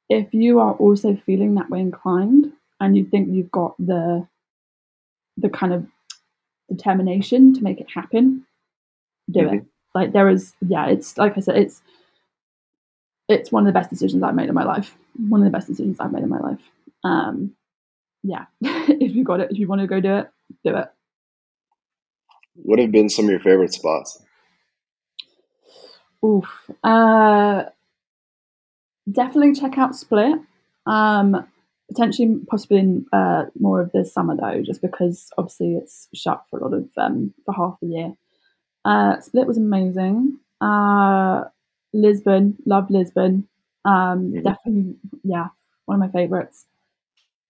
if 0.10 0.34
you 0.34 0.60
are 0.60 0.74
also 0.74 1.16
feeling 1.26 1.56
that 1.56 1.70
way 1.70 1.80
inclined, 1.80 2.52
and 2.80 2.98
you 2.98 3.06
think 3.06 3.30
you've 3.30 3.52
got 3.52 3.76
the 3.78 4.28
the 5.38 5.50
kind 5.50 5.74
of 5.74 5.86
determination 6.70 7.54
to 7.54 7.64
make 7.64 7.80
it 7.80 7.88
happen, 7.94 8.46
do 9.30 9.40
mm-hmm. 9.40 9.56
it. 9.56 9.66
Like, 9.96 10.12
there 10.12 10.30
is, 10.30 10.54
yeah, 10.68 10.88
it's 10.88 11.18
like 11.18 11.38
I 11.38 11.40
said, 11.40 11.58
it's 11.58 11.82
it's 13.28 13.52
one 13.52 13.64
of 13.64 13.74
the 13.74 13.80
best 13.80 13.90
decisions 13.90 14.24
I've 14.24 14.36
made 14.36 14.50
in 14.50 14.56
my 14.56 14.64
life. 14.64 14.96
One 15.28 15.42
of 15.42 15.46
the 15.46 15.52
best 15.56 15.68
decisions 15.68 16.00
I've 16.00 16.12
made 16.12 16.24
in 16.24 16.30
my 16.30 16.40
life. 16.40 16.60
Um, 17.04 17.56
yeah, 18.24 18.46
if 18.62 19.16
you 19.16 19.24
got 19.24 19.40
it, 19.40 19.52
if 19.52 19.58
you 19.58 19.68
want 19.68 19.82
to 19.82 19.88
go 19.88 20.00
do 20.00 20.16
it, 20.18 20.30
do 20.64 20.76
it. 20.76 20.88
What 22.56 22.80
have 22.80 22.92
been 22.92 23.10
some 23.10 23.26
of 23.26 23.32
your 23.32 23.40
favorite 23.40 23.74
spots? 23.74 24.22
Oof. 26.26 26.46
Uh, 26.84 27.66
definitely 29.12 29.54
check 29.54 29.78
out 29.78 29.96
Split. 29.96 30.40
Um, 30.86 31.46
potentially, 31.90 32.40
possibly 32.50 32.80
in 32.80 33.06
uh, 33.12 33.46
more 33.60 33.82
of 33.82 33.92
the 33.92 34.06
summer 34.06 34.36
though, 34.36 34.62
just 34.62 34.82
because 34.82 35.30
obviously 35.38 35.76
it's 35.76 36.08
shut 36.14 36.44
for 36.50 36.60
a 36.60 36.64
lot 36.64 36.74
of 36.74 36.90
um, 36.98 37.34
for 37.46 37.54
half 37.54 37.78
the 37.82 37.88
year. 37.88 38.14
Uh, 38.86 39.20
Split 39.20 39.48
was 39.48 39.58
amazing. 39.58 40.38
Uh, 40.62 41.44
Lisbon, 41.94 42.58
love 42.66 42.90
Lisbon. 42.90 43.48
Um. 43.86 44.34
Definitely, 44.34 44.96
yeah, 45.24 45.48
one 45.86 46.02
of 46.02 46.14
my 46.14 46.20
favorites. 46.20 46.66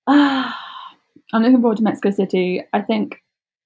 Uh, 0.07 0.51
I'm 1.33 1.43
looking 1.43 1.61
forward 1.61 1.77
to 1.77 1.83
Mexico 1.83 2.11
City. 2.11 2.63
I 2.73 2.81
think 2.81 3.21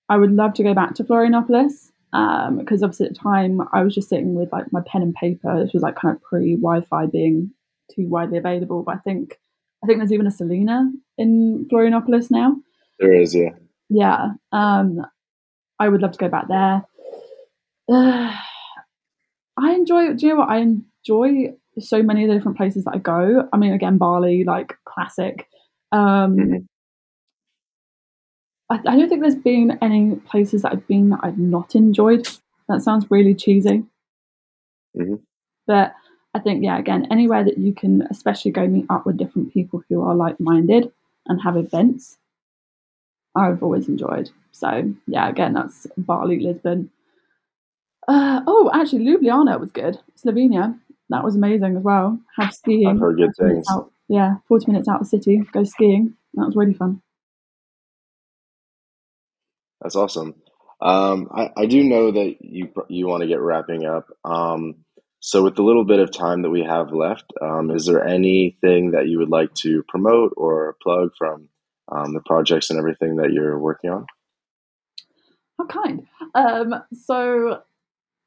I 0.09 0.17
would 0.17 0.31
love 0.31 0.53
to 0.55 0.63
go 0.63 0.73
back 0.73 0.95
to 0.95 1.03
Florianopolis 1.03 1.91
um, 2.11 2.57
because 2.57 2.83
obviously 2.83 3.07
at 3.07 3.13
the 3.13 3.19
time 3.19 3.61
I 3.71 3.83
was 3.83 3.95
just 3.95 4.09
sitting 4.09 4.35
with 4.35 4.51
like 4.51 4.71
my 4.71 4.81
pen 4.85 5.01
and 5.01 5.15
paper. 5.15 5.63
This 5.63 5.73
was 5.73 5.81
like 5.81 5.95
kind 5.95 6.15
of 6.15 6.21
pre 6.21 6.55
Wi-Fi 6.55 7.05
being 7.07 7.51
too 7.95 8.07
widely 8.07 8.37
available. 8.37 8.83
But 8.83 8.95
I 8.95 8.99
think 8.99 9.39
I 9.83 9.87
think 9.87 9.99
there's 9.99 10.13
even 10.13 10.27
a 10.27 10.31
Selina 10.31 10.91
in 11.17 11.67
Florianopolis 11.71 12.31
now. 12.31 12.55
There 12.99 13.13
is, 13.13 13.35
yeah. 13.35 13.49
Yeah. 13.89 14.29
Um, 14.51 15.05
I 15.79 15.89
would 15.89 16.01
love 16.01 16.13
to 16.13 16.17
go 16.17 16.29
back 16.29 16.47
there. 16.47 16.85
Uh, 17.89 18.35
I 19.57 19.73
enjoy. 19.73 20.13
Do 20.13 20.25
you 20.25 20.33
know 20.33 20.39
what 20.39 20.49
I 20.49 20.59
enjoy? 20.59 21.53
So 21.79 22.01
many 22.01 22.23
of 22.23 22.29
the 22.29 22.35
different 22.35 22.57
places 22.57 22.85
that 22.85 22.95
I 22.95 22.99
go. 22.99 23.47
I 23.51 23.57
mean, 23.57 23.73
again, 23.73 23.97
Bali, 23.97 24.43
like 24.43 24.77
classic. 24.85 25.47
Um, 25.91 26.35
mm-hmm. 26.37 26.57
I, 28.69 28.75
I, 28.75 28.97
don't 28.97 29.09
think 29.09 29.21
there's 29.21 29.35
been 29.35 29.77
any 29.81 30.15
places 30.15 30.61
that 30.61 30.71
I've 30.71 30.87
been 30.87 31.09
that 31.09 31.19
I've 31.23 31.37
not 31.37 31.75
enjoyed. 31.75 32.27
That 32.67 32.81
sounds 32.81 33.05
really 33.11 33.35
cheesy, 33.35 33.83
mm-hmm. 34.97 35.15
but 35.67 35.93
I 36.33 36.39
think 36.39 36.63
yeah, 36.63 36.79
again, 36.79 37.07
anywhere 37.11 37.43
that 37.43 37.57
you 37.57 37.73
can, 37.73 38.01
especially 38.09 38.51
go 38.51 38.67
meet 38.67 38.85
up 38.89 39.05
with 39.05 39.17
different 39.17 39.53
people 39.53 39.83
who 39.87 40.01
are 40.01 40.15
like-minded 40.15 40.91
and 41.27 41.41
have 41.41 41.55
events, 41.55 42.17
I've 43.35 43.61
always 43.61 43.87
enjoyed. 43.87 44.29
So 44.51 44.93
yeah, 45.07 45.29
again, 45.29 45.53
that's 45.53 45.87
Bali, 45.97 46.39
Lisbon. 46.39 46.89
Uh, 48.07 48.41
oh, 48.47 48.69
actually, 48.73 49.05
Ljubljana 49.05 49.59
was 49.59 49.71
good. 49.71 49.99
Slovenia, 50.17 50.77
that 51.09 51.23
was 51.23 51.35
amazing 51.35 51.77
as 51.77 51.83
well. 51.83 52.19
Have 52.37 52.53
skiing. 52.53 52.87
I've 52.87 52.99
heard 52.99 53.17
good 53.17 53.35
things. 53.39 53.65
Out, 53.71 53.91
yeah, 54.07 54.35
forty 54.47 54.65
minutes 54.71 54.87
out 54.87 55.01
of 55.01 55.09
the 55.09 55.17
city, 55.17 55.41
go 55.51 55.63
skiing. 55.63 56.15
That 56.33 56.45
was 56.45 56.55
really 56.55 56.73
fun. 56.73 57.01
That's 59.81 59.95
awesome. 59.95 60.35
Um, 60.81 61.29
I, 61.33 61.51
I 61.55 61.65
do 61.65 61.83
know 61.83 62.11
that 62.11 62.37
you 62.41 62.69
you 62.89 63.07
want 63.07 63.21
to 63.21 63.27
get 63.27 63.39
wrapping 63.39 63.85
up. 63.85 64.07
Um, 64.25 64.75
so, 65.25 65.41
with 65.41 65.55
the 65.55 65.63
little 65.63 65.85
bit 65.85 66.01
of 66.01 66.11
time 66.11 66.41
that 66.41 66.49
we 66.49 66.63
have 66.63 66.91
left, 66.91 67.31
um, 67.41 67.71
is 67.71 67.85
there 67.85 68.05
anything 68.05 68.91
that 68.91 69.07
you 69.07 69.19
would 69.19 69.29
like 69.29 69.53
to 69.53 69.81
promote 69.83 70.33
or 70.35 70.75
plug 70.83 71.11
from 71.17 71.47
um, 71.89 72.13
the 72.13 72.19
projects 72.19 72.69
and 72.69 72.77
everything 72.77 73.15
that 73.15 73.31
you're 73.31 73.57
working 73.57 73.89
on? 73.89 74.05
How 75.57 75.65
kind. 75.67 76.05
Um, 76.35 76.75
so, 77.05 77.61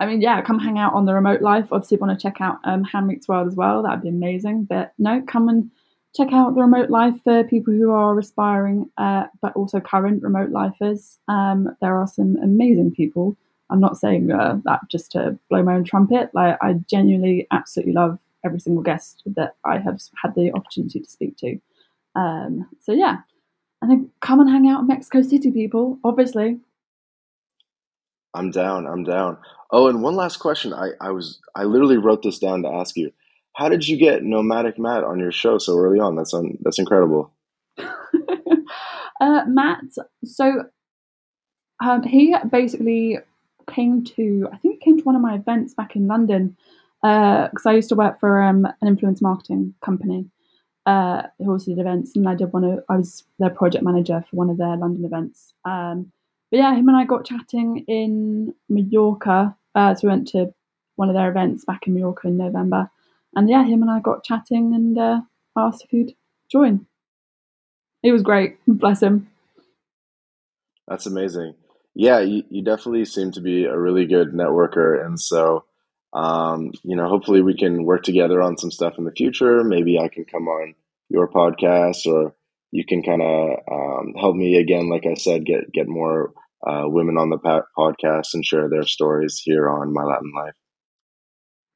I 0.01 0.07
mean, 0.07 0.23
yeah, 0.23 0.41
come 0.41 0.59
hang 0.59 0.79
out 0.79 0.95
on 0.95 1.05
the 1.05 1.13
remote 1.13 1.43
life. 1.43 1.69
Obviously, 1.71 1.99
want 1.99 2.19
to 2.19 2.23
check 2.23 2.41
out 2.41 2.61
um, 2.65 2.83
Han 2.85 3.07
Meets 3.07 3.29
World 3.29 3.49
as 3.49 3.57
well. 3.57 3.83
That'd 3.83 4.01
be 4.01 4.09
amazing. 4.09 4.65
But 4.65 4.95
no, 4.99 5.21
come 5.21 5.51
and 5.51 5.71
check 6.17 6.33
out 6.33 6.55
the 6.55 6.63
remote 6.63 6.89
life 6.89 7.17
for 7.25 7.45
people 7.45 7.75
who 7.75 7.91
are 7.91 8.19
aspiring, 8.19 8.91
uh, 8.97 9.25
but 9.43 9.55
also 9.55 9.81
current 9.81 10.23
remote 10.23 10.49
lifers. 10.49 11.19
Um, 11.29 11.77
there 11.83 11.99
are 11.99 12.07
some 12.07 12.39
amazing 12.43 12.93
people. 12.93 13.37
I'm 13.71 13.81
not 13.81 13.99
saying 13.99 14.31
uh, 14.31 14.61
that 14.65 14.81
just 14.91 15.13
to 15.13 15.39
blow 15.51 15.63
my 15.63 15.75
own 15.75 15.85
trumpet. 15.85 16.31
Like, 16.35 16.57
I 16.63 16.75
genuinely, 16.89 17.47
absolutely 17.51 17.95
love 17.95 18.19
every 18.45 18.61
single 18.61 18.83
guest 18.83 19.23
that 19.27 19.57
I 19.65 19.79
have 19.79 20.01
had 20.23 20.35
the 20.35 20.53
opportunity 20.55 21.01
to 21.01 21.11
speak 21.11 21.37
to. 21.39 21.59
Um, 22.15 22.69
so 22.81 22.93
yeah, 22.93 23.19
and 23.83 23.91
think 23.91 24.11
come 24.21 24.41
and 24.41 24.49
hang 24.49 24.69
out 24.69 24.81
in 24.81 24.87
Mexico 24.87 25.21
City, 25.23 25.51
people. 25.51 25.99
Obviously, 26.05 26.59
I'm 28.35 28.51
down. 28.51 28.87
I'm 28.87 29.05
down. 29.05 29.39
Oh, 29.71 29.89
and 29.89 30.03
one 30.03 30.15
last 30.15 30.39
question. 30.39 30.73
I, 30.73 30.91
I 31.01 31.11
was 31.11 31.41
I 31.55 31.65
literally 31.65 31.99
wrote 31.99 32.23
this 32.23 32.39
down 32.39 32.63
to 32.63 32.69
ask 32.69 32.97
you. 32.97 33.13
How 33.55 33.71
did 33.71 33.89
you 33.89 33.97
get 33.97 34.23
Nomadic 34.23 34.79
Matt 34.79 35.03
on 35.03 35.19
your 35.19 35.33
show 35.33 35.57
so 35.57 35.79
early 35.79 35.99
on? 35.99 36.15
That's 36.15 36.35
that's 36.61 36.79
incredible. 36.79 37.33
uh, 37.79 39.45
Matt, 39.47 39.85
so 40.25 40.65
um, 41.83 42.03
he 42.03 42.35
basically 42.51 43.19
came 43.71 44.05
to 44.05 44.49
I 44.53 44.57
think 44.57 44.81
came 44.81 44.99
to 44.99 45.05
one 45.05 45.17
of 45.17 45.23
my 45.23 45.35
events 45.35 45.75
back 45.75 45.97
in 45.97 46.07
London 46.07 46.57
because 47.03 47.67
uh, 47.67 47.71
I 47.71 47.75
used 47.75 47.89
to 47.91 47.95
work 47.95 48.19
for 48.19 48.43
um, 48.43 48.65
an 48.65 48.89
influence 48.89 49.21
marketing 49.21 49.75
company 49.85 50.27
uh, 50.87 51.23
who 51.39 51.51
also 51.51 51.73
did 51.73 51.81
events, 51.81 52.17
and 52.17 52.29
I 52.29 52.35
did 52.35 52.53
one 52.53 52.65
of 52.65 52.85
I 52.89 52.97
was 52.97 53.25
their 53.39 53.51
project 53.51 53.85
manager 53.85 54.25
for 54.29 54.37
one 54.37 54.51
of 54.51 54.57
their 54.57 54.77
London 54.77 55.05
events. 55.05 55.53
Um, 55.65 56.13
but 56.51 56.59
yeah, 56.59 56.75
him 56.75 56.89
and 56.89 56.97
I 56.97 57.05
got 57.05 57.27
chatting 57.27 57.85
in 57.89 58.55
Mallorca. 58.69 59.57
Uh, 59.75 59.95
so 59.95 60.07
we 60.07 60.13
went 60.13 60.29
to 60.29 60.55
one 60.95 61.09
of 61.09 61.15
their 61.15 61.29
events 61.29 61.65
back 61.65 61.87
in 61.87 61.95
Mallorca 61.95 62.29
in 62.29 62.37
November. 62.37 62.91
And 63.35 63.51
yeah, 63.51 63.65
him 63.65 63.83
and 63.83 63.91
I 63.91 64.01
got 64.01 64.25
chatting 64.25 64.75
and 64.75 64.97
uh, 64.97 65.21
asked 65.57 65.85
if 65.85 65.91
he'd 65.91 66.17
join. 66.51 66.87
He 68.03 68.13
was 68.13 68.23
great. 68.23 68.59
Bless 68.69 69.03
him. 69.03 69.29
That's 70.87 71.07
amazing. 71.07 71.55
Yeah, 71.99 72.21
you, 72.21 72.43
you 72.51 72.63
definitely 72.63 73.07
seem 73.07 73.33
to 73.33 73.41
be 73.41 73.65
a 73.65 73.77
really 73.77 74.05
good 74.05 74.33
networker. 74.35 75.03
And 75.03 75.19
so, 75.19 75.65
um, 76.13 76.73
you 76.83 76.95
know, 76.95 77.09
hopefully 77.09 77.41
we 77.41 77.57
can 77.57 77.85
work 77.85 78.03
together 78.03 78.43
on 78.43 78.59
some 78.59 78.71
stuff 78.71 78.99
in 78.99 79.05
the 79.05 79.13
future. 79.13 79.65
Maybe 79.65 79.99
I 79.99 80.09
can 80.09 80.27
come 80.27 80.47
on 80.47 80.75
your 81.09 81.27
podcast 81.27 82.07
or 82.07 82.35
you 82.71 82.85
can 82.85 83.03
kind 83.03 83.23
of 83.23 83.59
um, 83.73 84.13
help 84.15 84.37
me 84.37 84.57
again, 84.57 84.91
like 84.91 85.07
I 85.07 85.15
said, 85.15 85.47
get, 85.47 85.73
get 85.73 85.89
more 85.89 86.35
uh, 86.67 86.83
women 86.85 87.17
on 87.17 87.31
the 87.31 87.39
podcast 87.39 88.35
and 88.35 88.45
share 88.45 88.69
their 88.69 88.85
stories 88.85 89.41
here 89.43 89.67
on 89.71 89.95
My 89.95 90.03
Latin 90.03 90.33
Life. 90.37 90.55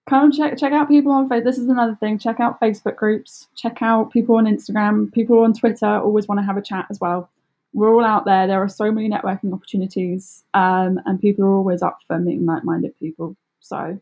Come 0.07 0.33
check 0.33 0.59
check 0.59 0.73
out 0.73 0.89
people 0.89 1.13
on 1.13 1.31
Facebook. 1.31 1.45
This 1.45 1.57
is 1.57 1.69
another 1.69 1.95
thing. 1.95 2.19
Check 2.19 2.41
out 2.41 2.61
Facebook 2.61 2.97
groups. 2.97 3.47
Check 3.57 3.81
out 3.81 4.13
people 4.13 4.37
on 4.37 4.45
Instagram. 4.45 5.11
People 5.13 5.39
on 5.45 5.55
Twitter 5.55 5.87
always 5.87 6.29
want 6.29 6.41
to 6.41 6.45
have 6.45 6.57
a 6.57 6.63
chat 6.63 6.87
as 6.91 7.01
well 7.01 7.31
we're 7.73 7.95
all 7.95 8.05
out 8.05 8.25
there. 8.25 8.47
There 8.47 8.63
are 8.63 8.69
so 8.69 8.91
many 8.91 9.09
networking 9.09 9.53
opportunities, 9.53 10.45
um, 10.55 11.01
and 11.07 11.21
people 11.21 11.45
are 11.45 11.55
always 11.55 11.83
up 11.83 11.99
for 12.07 12.19
meeting 12.19 12.47
like-minded 12.47 12.99
people. 12.99 13.37
So 13.61 14.01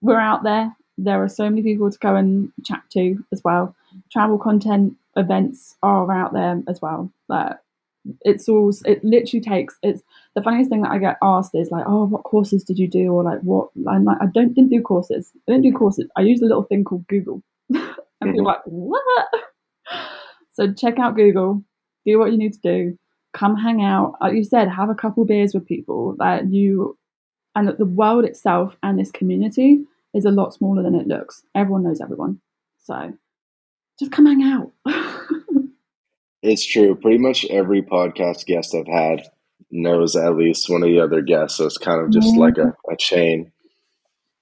we're 0.00 0.20
out 0.20 0.44
there. 0.44 0.74
There 0.98 1.22
are 1.22 1.28
so 1.28 1.44
many 1.44 1.62
people 1.62 1.90
to 1.90 1.98
go 1.98 2.14
and 2.14 2.52
chat 2.64 2.82
to 2.92 3.24
as 3.32 3.42
well. 3.44 3.74
Travel 4.12 4.38
content 4.38 4.94
events 5.16 5.76
are 5.82 6.12
out 6.12 6.32
there 6.32 6.62
as 6.68 6.80
well. 6.80 7.10
But 7.28 7.62
it's 8.22 8.48
all 8.48 8.72
it 8.84 9.02
literally 9.02 9.42
takes. 9.42 9.76
It's 9.82 10.02
the 10.34 10.42
funniest 10.42 10.70
thing 10.70 10.82
that 10.82 10.90
I 10.90 10.98
get 10.98 11.18
asked 11.22 11.54
is 11.54 11.70
like, 11.70 11.84
"Oh, 11.86 12.04
what 12.04 12.24
courses 12.24 12.64
did 12.64 12.78
you 12.78 12.88
do?" 12.88 13.12
Or 13.12 13.22
like, 13.22 13.40
"What?" 13.40 13.70
I'm 13.88 14.04
like, 14.04 14.18
"I 14.20 14.26
don't 14.26 14.54
didn't 14.54 14.70
do 14.70 14.80
courses. 14.80 15.32
I 15.48 15.52
didn't 15.52 15.64
do 15.64 15.72
courses. 15.72 16.08
I 16.16 16.22
use 16.22 16.40
a 16.40 16.46
little 16.46 16.64
thing 16.64 16.84
called 16.84 17.06
Google." 17.08 17.42
and 17.70 17.94
people 18.22 18.44
like, 18.44 18.62
"What?" 18.64 19.26
so 20.52 20.72
check 20.72 20.98
out 20.98 21.16
Google 21.16 21.64
do 22.04 22.18
what 22.18 22.32
you 22.32 22.38
need 22.38 22.52
to 22.54 22.60
do, 22.60 22.98
come 23.32 23.56
hang 23.56 23.82
out. 23.82 24.14
Like 24.20 24.34
you 24.34 24.44
said, 24.44 24.68
have 24.68 24.90
a 24.90 24.94
couple 24.94 25.24
beers 25.24 25.54
with 25.54 25.66
people 25.66 26.16
that 26.18 26.50
you, 26.50 26.98
and 27.54 27.68
that 27.68 27.78
the 27.78 27.84
world 27.84 28.24
itself 28.24 28.76
and 28.82 28.98
this 28.98 29.10
community 29.10 29.84
is 30.14 30.24
a 30.24 30.30
lot 30.30 30.54
smaller 30.54 30.82
than 30.82 30.94
it 30.94 31.06
looks. 31.06 31.42
Everyone 31.54 31.84
knows 31.84 32.00
everyone. 32.00 32.40
So 32.80 33.12
just 33.98 34.12
come 34.12 34.26
hang 34.26 34.42
out. 34.42 34.72
it's 36.42 36.66
true. 36.66 36.94
Pretty 36.94 37.18
much 37.18 37.44
every 37.46 37.82
podcast 37.82 38.46
guest 38.46 38.74
I've 38.74 38.86
had 38.86 39.22
knows 39.70 40.16
at 40.16 40.36
least 40.36 40.68
one 40.68 40.82
of 40.82 40.88
the 40.88 41.00
other 41.00 41.22
guests. 41.22 41.58
So 41.58 41.66
it's 41.66 41.78
kind 41.78 42.00
of 42.00 42.10
just 42.10 42.34
yeah. 42.34 42.40
like 42.40 42.58
a, 42.58 42.74
a 42.90 42.96
chain. 42.96 43.52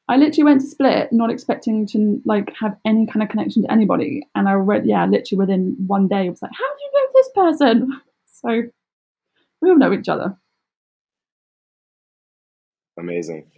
I 0.09 0.17
literally 0.17 0.45
went 0.45 0.61
to 0.63 0.67
Split 0.67 1.13
not 1.13 1.31
expecting 1.31 1.87
to 1.89 2.21
like 2.25 2.53
have 2.61 2.77
any 2.85 3.07
kind 3.07 3.23
of 3.23 3.29
connection 3.29 3.63
to 3.63 3.71
anybody, 3.71 4.27
and 4.35 4.49
I 4.49 4.55
read 4.55 4.85
yeah, 4.85 5.07
literally 5.07 5.39
within 5.39 5.77
one 5.87 6.09
day, 6.09 6.27
I 6.27 6.29
was 6.29 6.43
like, 6.43 6.51
"How 6.53 6.67
do 6.67 6.83
you 6.83 6.91
know 6.93 7.07
this 7.21 7.31
person?" 7.35 8.01
So 8.43 8.49
we 9.61 9.69
all 9.69 9.77
know 9.77 9.93
each 9.93 10.09
other. 10.09 10.39
Amazing. 12.99 13.51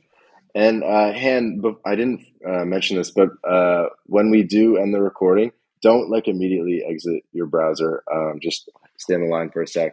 And 0.55 0.83
uh, 0.83 1.13
Han, 1.13 1.63
I 1.87 1.95
didn't 1.95 2.25
uh, 2.47 2.65
mention 2.65 2.97
this, 2.97 3.11
but 3.11 3.29
uh, 3.49 3.87
when 4.07 4.31
we 4.31 4.43
do 4.43 4.77
end 4.77 4.93
the 4.93 5.01
recording, 5.01 5.53
don't 5.83 6.11
like 6.11 6.29
immediately 6.29 6.83
exit 6.87 7.23
your 7.33 7.47
browser. 7.47 8.03
Um, 8.13 8.39
just 8.43 8.69
stay 8.99 9.15
on 9.15 9.23
the 9.23 9.29
line 9.29 9.51
for 9.51 9.63
a 9.63 9.67
sec. 9.67 9.93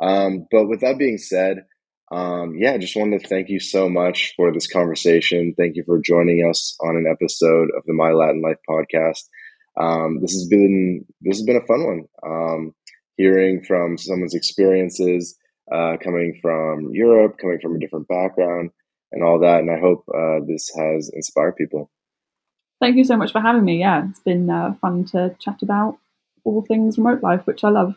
Um, 0.00 0.46
but 0.50 0.66
with 0.66 0.80
that 0.80 0.98
being 0.98 1.18
said, 1.18 1.64
um, 2.12 2.54
yeah, 2.58 2.72
I 2.72 2.78
just 2.78 2.96
wanted 2.96 3.22
to 3.22 3.28
thank 3.28 3.48
you 3.48 3.58
so 3.58 3.88
much 3.88 4.34
for 4.36 4.52
this 4.52 4.66
conversation. 4.66 5.54
Thank 5.56 5.76
you 5.76 5.82
for 5.84 5.98
joining 5.98 6.48
us 6.48 6.76
on 6.80 6.96
an 6.96 7.06
episode 7.10 7.68
of 7.76 7.82
the 7.86 7.94
My 7.94 8.12
Latin 8.12 8.42
Life 8.42 8.58
podcast. 8.68 9.24
Um, 9.78 10.20
this 10.20 10.32
has 10.32 10.46
been 10.48 11.04
this 11.20 11.38
has 11.38 11.46
been 11.46 11.56
a 11.56 11.66
fun 11.66 11.84
one. 11.84 12.72
Hearing 13.16 13.64
from 13.64 13.96
someone's 13.98 14.34
experiences, 14.34 15.38
uh, 15.72 15.96
coming 16.02 16.38
from 16.42 16.90
Europe, 16.92 17.38
coming 17.40 17.58
from 17.60 17.76
a 17.76 17.78
different 17.78 18.08
background, 18.08 18.70
and 19.12 19.22
all 19.22 19.40
that. 19.40 19.60
And 19.60 19.70
I 19.70 19.78
hope 19.78 20.04
uh, 20.08 20.44
this 20.46 20.70
has 20.76 21.10
inspired 21.14 21.56
people. 21.56 21.90
Thank 22.80 22.96
you 22.96 23.04
so 23.04 23.16
much 23.16 23.32
for 23.32 23.40
having 23.40 23.64
me. 23.64 23.80
Yeah, 23.80 24.06
it's 24.08 24.20
been 24.20 24.50
uh, 24.50 24.74
fun 24.80 25.04
to 25.06 25.34
chat 25.38 25.62
about 25.62 25.98
all 26.44 26.62
things 26.62 26.98
remote 26.98 27.22
life, 27.22 27.46
which 27.46 27.64
I 27.64 27.70
love. 27.70 27.96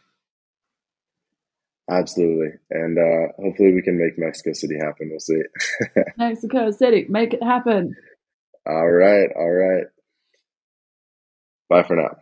Absolutely. 1.89 2.51
And 2.70 2.97
uh, 2.97 3.34
hopefully 3.41 3.74
we 3.74 3.82
can 3.82 3.97
make 3.97 4.17
Mexico 4.17 4.53
City 4.53 4.76
happen. 4.80 5.09
We'll 5.09 5.20
see. 5.20 5.41
Mexico 6.17 6.72
City, 6.72 7.05
make 7.09 7.34
it 7.34 7.41
happen. 7.41 7.95
All 8.65 8.89
right. 8.89 9.30
All 9.36 9.51
right. 9.51 9.86
Bye 11.70 11.84
for 11.84 11.95
now. 11.95 12.15